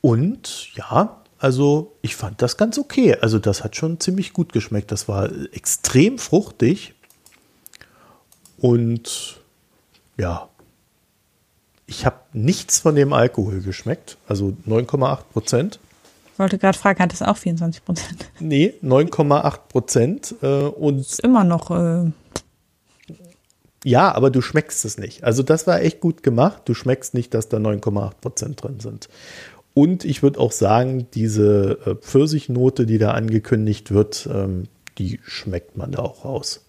Und 0.00 0.74
ja, 0.76 1.22
also 1.38 1.96
ich 2.00 2.16
fand 2.16 2.40
das 2.42 2.56
ganz 2.56 2.78
okay. 2.78 3.16
Also 3.20 3.38
das 3.38 3.64
hat 3.64 3.76
schon 3.76 4.00
ziemlich 4.00 4.32
gut 4.32 4.52
geschmeckt. 4.52 4.92
Das 4.92 5.08
war 5.08 5.30
extrem 5.52 6.18
fruchtig 6.18 6.94
und 8.60 9.40
ja, 10.16 10.48
ich 11.86 12.06
habe 12.06 12.16
nichts 12.32 12.80
von 12.80 12.94
dem 12.94 13.12
Alkohol 13.12 13.60
geschmeckt, 13.60 14.16
also 14.28 14.56
9,8 14.68 15.18
Prozent. 15.32 15.80
Ich 16.32 16.38
wollte 16.38 16.56
gerade 16.56 16.78
fragen, 16.78 17.00
hat 17.00 17.12
es 17.12 17.20
auch 17.20 17.36
24 17.36 17.84
Prozent? 17.84 18.30
Nee, 18.38 18.74
9,8 18.82 19.58
Prozent. 19.68 20.34
Äh, 20.40 20.46
und 20.46 21.00
ist 21.00 21.20
immer 21.20 21.44
noch. 21.44 21.70
Äh 21.70 22.12
ja, 23.84 24.14
aber 24.14 24.30
du 24.30 24.40
schmeckst 24.40 24.84
es 24.84 24.98
nicht. 24.98 25.24
Also 25.24 25.42
das 25.42 25.66
war 25.66 25.80
echt 25.80 26.00
gut 26.00 26.22
gemacht. 26.22 26.62
Du 26.66 26.74
schmeckst 26.74 27.14
nicht, 27.14 27.34
dass 27.34 27.48
da 27.48 27.56
9,8 27.56 28.12
Prozent 28.20 28.62
drin 28.62 28.80
sind. 28.80 29.08
Und 29.74 30.04
ich 30.04 30.22
würde 30.22 30.40
auch 30.40 30.52
sagen, 30.52 31.06
diese 31.14 31.78
äh, 31.86 31.94
Pfirsichnote, 31.94 32.86
die 32.86 32.98
da 32.98 33.12
angekündigt 33.12 33.90
wird, 33.90 34.28
ähm, 34.32 34.64
die 34.98 35.20
schmeckt 35.24 35.76
man 35.76 35.92
da 35.92 36.00
auch 36.00 36.24
raus. 36.24 36.64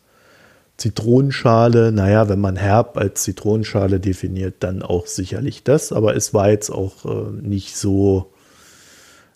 Zitronenschale, 0.81 1.91
naja, 1.91 2.27
wenn 2.27 2.39
man 2.39 2.55
herb 2.55 2.97
als 2.97 3.23
Zitronenschale 3.23 3.99
definiert, 3.99 4.55
dann 4.59 4.81
auch 4.81 5.05
sicherlich 5.05 5.63
das, 5.63 5.91
aber 5.91 6.15
es 6.15 6.33
war 6.33 6.49
jetzt 6.49 6.71
auch 6.71 7.05
äh, 7.05 7.31
nicht 7.41 7.77
so, 7.77 8.33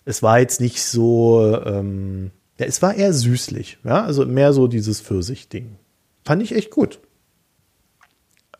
es 0.04 0.22
war 0.22 0.40
jetzt 0.40 0.60
nicht 0.60 0.82
so, 0.82 1.56
ähm, 1.64 2.32
ja, 2.58 2.66
es 2.66 2.82
war 2.82 2.94
eher 2.94 3.12
süßlich, 3.12 3.78
ja, 3.84 4.04
also 4.04 4.26
mehr 4.26 4.52
so 4.52 4.66
dieses 4.66 5.00
Pfirsich-Ding. 5.00 5.76
Fand 6.24 6.42
ich 6.42 6.52
echt 6.52 6.70
gut. 6.70 6.98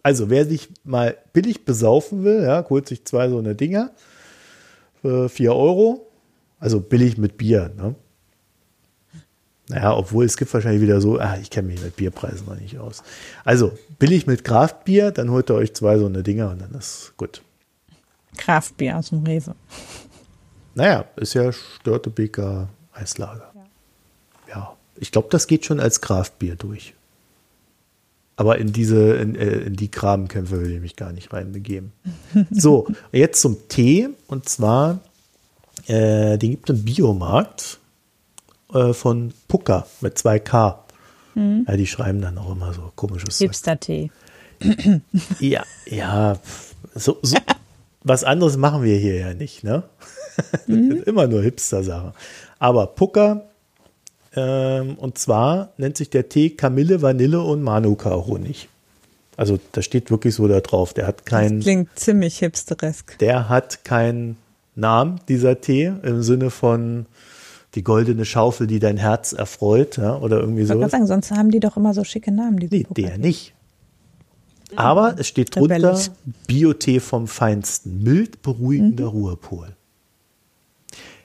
Also, 0.05 0.31
wer 0.31 0.47
sich 0.47 0.69
mal 0.85 1.17
billig 1.33 1.65
besaufen 1.65 2.23
will, 2.23 2.45
ja, 2.45 2.65
holt 2.71 2.87
sich 2.87 3.05
zwei 3.05 3.29
so 3.29 3.39
eine 3.39 3.57
Dinger 3.57 3.91
für 5.03 5.29
4 5.29 5.53
Euro. 5.53 6.07
Also 6.61 6.81
billig 6.81 7.19
mit 7.19 7.37
Bier, 7.37 7.73
ne? 7.77 7.97
Naja, 9.69 9.97
obwohl 9.97 10.25
es 10.25 10.37
gibt 10.37 10.55
wahrscheinlich 10.55 10.81
wieder 10.81 11.01
so, 11.01 11.19
ah, 11.19 11.37
ich 11.41 11.51
kenne 11.51 11.69
mich 11.69 11.83
mit 11.83 11.97
Bierpreisen 11.97 12.47
noch 12.47 12.59
nicht 12.59 12.79
aus. 12.79 13.03
Also 13.45 13.77
billig 13.99 14.27
mit 14.27 14.45
Kraftbier, 14.45 15.11
dann 15.11 15.31
holt 15.31 15.51
ihr 15.51 15.55
euch 15.55 15.75
zwei 15.75 15.99
so 15.99 16.07
eine 16.07 16.23
Dinger 16.23 16.51
und 16.51 16.61
dann 16.61 16.73
ist 16.75 17.15
gut. 17.17 17.43
Kraftbier 18.37 18.97
aus 18.97 19.09
dem 19.09 19.25
Rewe. 19.25 19.55
Naja, 20.75 21.07
ist 21.17 21.35
ja 21.35 21.51
Störtebeker 21.53 22.69
Eislager. 22.93 23.51
Ja, 24.49 24.55
ja 24.55 24.77
ich 24.97 25.11
glaube, 25.11 25.29
das 25.31 25.47
geht 25.47 25.65
schon 25.65 25.81
als 25.81 26.01
Kraftbier 26.01 26.55
durch. 26.55 26.95
Aber 28.37 28.59
in 28.59 28.73
diese, 28.73 29.17
in, 29.17 29.35
äh, 29.35 29.61
in 29.61 29.77
die 29.77 29.91
Grabenkämpfe 29.91 30.61
will 30.61 30.71
ich 30.71 30.81
mich 30.81 30.95
gar 30.95 31.13
nicht 31.13 31.33
reinbegeben. 31.33 31.93
so, 32.51 32.87
jetzt 33.11 33.41
zum 33.41 33.69
Tee. 33.69 34.11
Und 34.29 34.49
zwar, 34.49 35.01
äh, 35.87 36.37
den 36.37 36.51
gibt 36.51 36.71
es 36.71 36.79
im 36.79 36.85
Biomarkt 36.85 37.81
äh, 38.73 38.93
von 38.93 39.33
Pucker 39.49 39.87
mit 40.01 40.17
2K. 40.17 40.77
Mhm. 41.35 41.67
Ja, 41.69 41.77
die 41.77 41.87
schreiben 41.87 42.21
dann 42.21 42.39
auch 42.39 42.51
immer 42.53 42.73
so 42.73 42.93
komisches 42.95 43.39
Hipster-Tee. 43.39 44.11
ja, 45.41 45.65
ja, 45.87 46.39
so, 46.95 47.19
so 47.23 47.37
was 48.03 48.25
anderes 48.25 48.57
machen 48.57 48.83
wir 48.83 48.97
hier 48.97 49.17
ja 49.17 49.35
nicht, 49.35 49.65
ne? 49.65 49.83
Mhm. 50.67 51.03
immer 51.07 51.27
nur 51.27 51.43
Hipster-Sache. 51.43 52.15
Aber 52.59 52.87
Pucker, 52.87 53.45
ähm, 54.35 54.95
und 54.97 55.19
zwar 55.19 55.73
nennt 55.77 55.97
sich 55.97 56.11
der 56.11 56.29
Tee 56.29 56.51
Kamille, 56.51 57.03
Vanille 57.03 57.41
und 57.43 57.63
Manuka-Honig. 57.63 58.69
Also 59.37 59.59
da 59.73 59.83
steht 59.83 60.11
wirklich 60.11 60.35
so 60.35 60.49
da 60.49 60.61
drauf. 60.61 60.95
Der 60.95 61.07
hat 61.07 61.27
keinen. 61.27 61.61
klingt 61.61 61.99
ziemlich 61.99 62.39
hipsteresk. 62.39 63.19
Der 63.19 63.49
hat 63.49 63.85
keinen 63.85 64.37
Namen, 64.75 65.21
dieser 65.29 65.61
Tee, 65.61 65.93
im 66.03 66.23
Sinne 66.23 66.51
von 66.51 67.07
die 67.77 67.85
goldene 67.85 68.25
Schaufel, 68.25 68.67
die 68.67 68.81
dein 68.81 68.97
Herz 68.97 69.33
erfreut, 69.33 69.99
ja, 69.99 70.17
oder 70.17 70.41
irgendwie 70.41 70.65
so. 70.65 70.75
Ich 70.75 70.81
kann 70.81 70.91
sagen, 70.91 71.07
sonst 71.07 71.31
haben 71.31 71.51
die 71.51 71.61
doch 71.61 71.77
immer 71.77 71.95
so 71.95 72.03
schicke 72.03 72.33
Namen. 72.33 72.59
Die 72.59 72.69
nee, 72.69 72.87
der 72.91 73.19
nicht. 73.19 73.55
Aber 74.75 75.15
es 75.19 75.29
steht 75.29 75.55
drunter 75.55 75.99
Biotee 76.49 76.99
vom 76.99 77.29
Feinsten, 77.29 78.03
mild 78.03 78.43
beruhigender 78.43 79.05
mhm. 79.05 79.11
Ruhepol. 79.11 79.77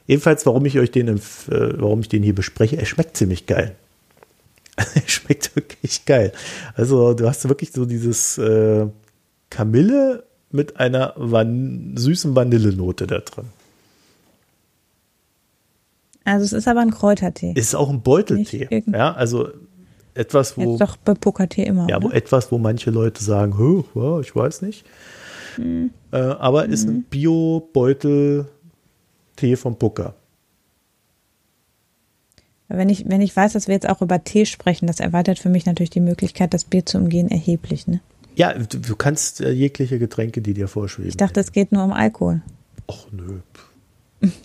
Jedenfalls, 0.06 0.46
warum 0.46 0.66
ich 0.66 0.78
euch 0.78 0.92
den, 0.92 1.08
äh, 1.08 1.20
warum 1.48 2.02
ich 2.02 2.10
den 2.10 2.22
hier 2.22 2.36
bespreche, 2.36 2.78
er 2.78 2.86
schmeckt 2.86 3.18
ziemlich 3.18 3.48
geil. 3.48 3.76
er 4.76 5.08
schmeckt 5.08 5.56
wirklich 5.56 6.06
geil. 6.06 6.34
Also 6.76 7.14
du 7.14 7.28
hast 7.28 7.48
wirklich 7.48 7.72
so 7.72 7.86
dieses 7.86 8.38
äh, 8.38 8.88
Kamille 9.50 10.24
mit 10.52 10.80
einer 10.80 11.14
Van 11.16 11.94
süßen 11.96 12.36
Vanillenote 12.36 13.08
da 13.08 13.20
drin. 13.20 13.46
Also 16.24 16.46
es 16.46 16.54
ist 16.54 16.68
aber 16.68 16.82
ein 16.82 16.92
Kräutertee. 16.92 17.54
Ist 17.56 17.76
auch 17.76 17.90
ein 17.90 18.02
Beuteltee. 18.02 18.84
Ja, 18.88 19.14
also 19.14 19.50
etwas, 20.14 20.58
wo. 20.58 20.72
Jetzt 20.72 20.82
doch 20.82 20.98
bei 20.98 21.14
Pokertee 21.14 21.64
immer. 21.64 21.88
Ja, 21.90 22.02
wo 22.02 22.10
etwas, 22.10 22.52
wo 22.52 22.58
manche 22.58 22.92
Leute 22.92 23.24
sagen, 23.24 23.86
ja, 23.96 24.20
ich 24.20 24.36
weiß 24.36 24.62
nicht. 24.62 24.86
Hm. 25.56 25.92
Äh, 26.12 26.18
aber 26.18 26.64
hm. 26.64 26.72
ist 26.72 26.84
ein 26.84 26.96
hm. 26.96 27.06
Bio-Beutel-Tee 27.10 29.56
vom 29.56 29.78
Pucker. 29.78 30.16
Wenn 32.68 32.90
ich, 32.90 33.10
wenn 33.10 33.22
ich 33.22 33.36
weiß, 33.36 33.54
dass 33.54 33.68
wir 33.68 33.74
jetzt 33.76 33.90
auch 33.90 34.02
über 34.02 34.24
Tee 34.24 34.46
sprechen, 34.46 34.86
das 34.88 35.02
erweitert 35.02 35.40
für 35.40 35.50
mich 35.50 35.66
natürlich 35.66 35.90
die 35.90 36.00
Möglichkeit, 36.00 36.54
das 36.54 36.64
Bier 36.64 36.86
zu 36.86 37.00
umgehen, 37.00 37.30
erheblich. 37.30 37.88
Ne? 37.88 38.00
Ja, 38.36 38.54
du, 38.54 38.80
du 38.80 38.96
kannst 38.96 39.42
äh, 39.42 39.52
jegliche 39.52 40.00
Getränke, 40.00 40.42
die 40.42 40.54
dir 40.54 40.70
vorschweben. 40.70 41.10
Ich 41.10 41.18
dachte, 41.18 41.42
es 41.42 41.52
geht 41.52 41.74
nur 41.74 41.84
um 41.84 41.92
Alkohol. 41.92 42.42
Ach 42.88 43.08
nö. 43.12 43.40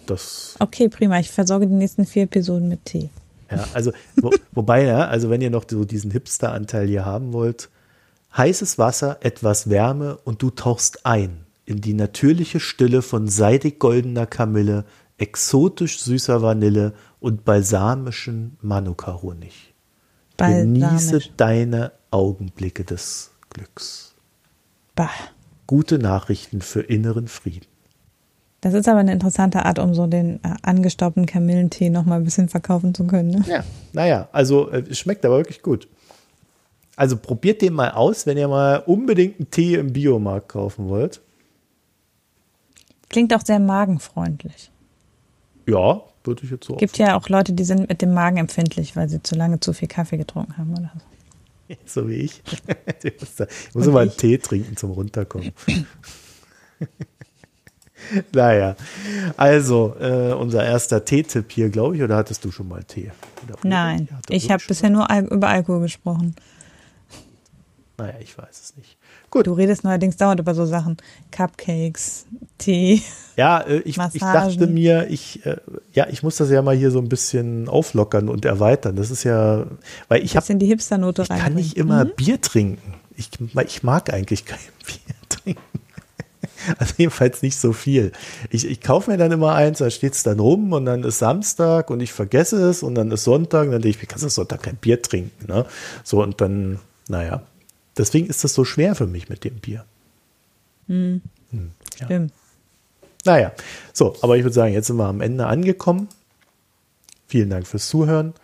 Das 0.07 0.57
okay, 0.59 0.89
prima. 0.89 1.19
Ich 1.19 1.31
versorge 1.31 1.67
die 1.67 1.75
nächsten 1.75 2.07
vier 2.07 2.25
Episoden 2.25 2.69
mit 2.69 2.85
Tee. 2.85 3.11
Ja, 3.51 3.65
also, 3.75 3.93
wo, 4.17 4.31
wobei, 4.53 4.85
ja, 4.85 5.07
also 5.07 5.31
wenn 5.31 5.41
ihr 5.41 5.51
noch 5.51 5.65
so 5.71 5.85
diesen 5.85 6.11
Hipster-Anteil 6.11 6.89
hier 6.89 7.05
haben 7.05 7.33
wollt, 7.33 7.69
heißes 8.37 8.79
Wasser, 8.79 9.19
etwas 9.21 9.71
Wärme 9.71 10.17
und 10.25 10.43
du 10.43 10.51
tauchst 10.51 11.07
ein 11.07 11.47
in 11.65 11.81
die 11.81 11.95
natürliche 11.95 12.61
Stille 12.61 13.03
von 13.03 13.29
seidig 13.29 13.79
goldener 13.79 14.27
Kamille, 14.27 14.85
exotisch 15.19 16.01
süßer 16.01 16.41
Vanille 16.43 16.95
und 17.21 17.45
balsamischen 17.45 18.57
Manuka-Honig. 18.63 19.75
Genieße 20.37 21.21
deine 21.37 21.93
Augenblicke 22.11 22.85
des 22.85 23.33
Glücks. 23.51 24.15
Bah. 24.95 25.11
Gute 25.67 25.99
Nachrichten 25.99 26.61
für 26.61 26.83
inneren 26.83 27.27
Frieden. 27.27 27.67
Das 28.61 28.75
ist 28.75 28.89
aber 28.89 29.01
eine 29.01 29.13
interessante 29.13 29.65
Art, 29.65 29.79
um 29.79 29.95
so 29.95 30.07
den 30.07 30.37
äh, 30.43 30.55
angestaubten 30.63 31.27
Kamillentee 31.27 31.91
noch 31.91 32.05
mal 32.05 32.17
ein 32.17 32.25
bisschen 32.25 32.49
verkaufen 32.49 32.95
zu 32.95 33.07
können. 33.07 33.31
Ne? 33.31 33.45
Ja, 33.47 33.65
naja, 33.93 34.29
also 34.33 34.71
äh, 34.71 34.95
schmeckt 34.95 35.25
aber 35.25 35.37
wirklich 35.37 35.63
gut. 35.63 35.89
Also 36.97 37.19
probiert 37.19 37.61
den 37.61 37.75
mal 37.75 37.91
aus, 37.91 38.27
wenn 38.27 38.39
ihr 38.39 38.49
mal 38.49 38.79
unbedingt 38.79 39.39
einen 39.39 39.51
Tee 39.51 39.75
im 39.75 39.93
Biomarkt 39.93 40.49
kaufen 40.49 40.89
wollt. 40.89 41.21
Klingt 43.11 43.35
auch 43.35 43.45
sehr 43.45 43.59
magenfreundlich. 43.59 44.71
Ja, 45.67 46.03
würde 46.25 46.45
ich 46.45 46.51
jetzt 46.51 46.67
so. 46.67 46.77
Gibt 46.77 46.97
ja 46.99 47.17
auch 47.17 47.29
Leute, 47.29 47.53
die 47.53 47.65
sind 47.65 47.89
mit 47.89 48.01
dem 48.01 48.15
Magen 48.15 48.39
empfindlich, 48.39 48.97
weil 48.97 49.09
sie 49.09 49.23
zu 49.23 49.35
lange 49.35 49.61
zu 49.61 49.73
viel 49.75 49.89
Kaffee 49.89 50.17
getrunken 50.17 50.57
haben 50.57 50.73
oder 50.73 50.93
so. 50.95 51.01
So 51.85 52.09
wie 52.09 52.15
ich. 52.15 52.43
ich 53.03 53.21
muss, 53.21 53.35
da, 53.35 53.45
ich 53.45 53.75
muss 53.75 53.87
immer 53.89 54.01
einen 54.01 54.17
Tee 54.17 54.39
trinken 54.39 54.77
zum 54.77 54.93
Runterkommen. 54.93 55.53
naja, 58.33 58.77
also 59.37 59.95
äh, 60.01 60.33
unser 60.33 60.65
erster 60.65 61.05
Tee-Tipp 61.05 61.51
hier, 61.51 61.71
glaube 61.71 61.97
ich, 61.97 62.03
oder 62.03 62.17
hattest 62.17 62.45
du 62.45 62.51
schon 62.51 62.69
mal 62.69 62.85
Tee? 62.85 63.11
Nein, 63.63 64.09
ich 64.29 64.51
habe 64.51 64.63
bisher 64.67 64.91
nur 64.91 65.11
Al 65.11 65.25
über 65.27 65.49
Alkohol 65.49 65.83
gesprochen. 65.83 66.35
Naja, 67.99 68.15
ich 68.21 68.37
weiß 68.37 68.51
es 68.51 68.77
nicht. 68.77 68.97
Gut. 69.31 69.47
Du 69.47 69.53
redest 69.53 69.85
neuerdings 69.85 70.17
dauernd 70.17 70.41
über 70.41 70.55
so 70.55 70.67
Sachen. 70.67 70.97
Cupcakes, 71.31 72.27
Tee. 72.59 73.03
Ja, 73.37 73.61
äh, 73.61 73.81
ich, 73.81 73.99
ich, 74.15 74.21
dachte 74.23 74.67
mir, 74.67 75.11
ich, 75.11 75.45
äh, 75.45 75.59
ja, 75.93 76.07
ich 76.09 76.23
muss 76.23 76.37
das 76.37 76.49
ja 76.49 76.63
mal 76.63 76.75
hier 76.75 76.91
so 76.91 77.01
ein 77.01 77.11
bisschen 77.11 77.69
auflockern 77.69 78.31
und 78.31 78.47
erweitern. 78.47 78.97
Das 78.97 79.11
ist 79.11 79.25
ja, 79.25 79.67
weil 80.09 80.25
ich 80.25 80.39
habe. 80.39 80.55
die 80.55 80.65
Hipster-Note 80.65 81.21
Ich 81.21 81.29
kann 81.29 81.53
nicht 81.53 81.77
immer 81.77 82.07
mhm. 82.07 82.13
Bier 82.17 82.41
trinken. 82.41 82.95
Ich, 83.15 83.29
ich 83.67 83.83
mag 83.83 84.11
eigentlich 84.11 84.47
kein 84.47 84.59
Bier 84.87 85.15
trinken. 85.29 85.81
Also 86.79 86.95
jedenfalls 86.97 87.43
nicht 87.43 87.57
so 87.57 87.73
viel. 87.73 88.13
Ich, 88.51 88.67
ich 88.67 88.81
kaufe 88.81 89.11
mir 89.11 89.17
dann 89.17 89.33
immer 89.33 89.55
eins, 89.55 89.79
da 89.79 89.91
steht 89.91 90.15
es 90.15 90.23
dann 90.23 90.41
rum 90.41 90.73
und 90.73 90.85
dann 90.85 91.05
ist 91.05 91.19
Samstag 91.19 91.91
und 91.91 92.01
ich 92.01 92.13
vergesse 92.13 92.57
es 92.69 92.83
und 92.83 92.95
dann 92.95 93.11
ist 93.11 93.25
Sonntag 93.25 93.67
und 93.67 93.73
dann 93.73 93.83
denke 93.83 93.97
ich, 93.97 94.03
wie 94.03 94.07
kannst 94.07 94.25
du 94.25 94.29
Sonntag 94.29 94.63
kein 94.63 94.77
Bier 94.77 95.01
trinken? 95.01 95.47
Ne? 95.47 95.67
So 96.05 96.23
und 96.23 96.41
dann, 96.41 96.79
naja. 97.09 97.43
Deswegen 97.97 98.27
ist 98.27 98.45
das 98.45 98.55
so 98.55 98.65
schwer 98.65 98.95
für 98.95 99.07
mich 99.07 99.29
mit 99.29 99.45
dem 99.45 99.57
Bier. 99.57 99.85
Hm. 100.87 101.23
Hm, 101.51 101.71
ja. 101.99 102.07
Stimmt. 102.07 102.33
Naja, 103.25 103.53
so, 103.93 104.15
aber 104.23 104.37
ich 104.37 104.45
würde 104.45 104.55
sagen, 104.55 104.73
jetzt 104.73 104.87
sind 104.87 104.97
wir 104.97 105.07
am 105.07 105.21
Ende 105.21 105.47
angekommen. 105.47 106.09
Vielen 107.27 107.51
Dank 107.51 107.67
fürs 107.67 107.89
Zuhören. 107.89 108.35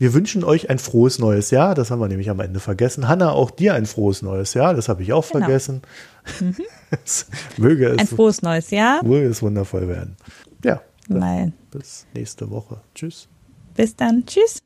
Wir 0.00 0.14
wünschen 0.14 0.44
euch 0.44 0.70
ein 0.70 0.78
frohes 0.78 1.18
neues 1.18 1.50
Jahr. 1.50 1.74
Das 1.74 1.90
haben 1.90 2.00
wir 2.00 2.08
nämlich 2.08 2.30
am 2.30 2.40
Ende 2.40 2.58
vergessen. 2.58 3.06
Hanna, 3.06 3.32
auch 3.32 3.50
dir 3.50 3.74
ein 3.74 3.84
frohes 3.84 4.22
neues 4.22 4.54
Jahr. 4.54 4.72
Das 4.72 4.88
habe 4.88 5.02
ich 5.02 5.12
auch 5.12 5.28
genau. 5.28 5.44
vergessen. 5.44 5.82
Mhm. 6.40 6.56
möge 7.58 7.86
es, 7.86 7.98
ein 7.98 8.06
frohes 8.06 8.40
neues 8.40 8.70
Jahr. 8.70 9.04
Möge 9.04 9.28
es 9.28 9.42
wundervoll 9.42 9.88
werden. 9.88 10.16
Ja. 10.64 10.80
Nein. 11.08 11.52
Bis 11.70 12.06
nächste 12.14 12.48
Woche. 12.50 12.80
Tschüss. 12.94 13.28
Bis 13.74 13.94
dann. 13.94 14.24
Tschüss. 14.24 14.62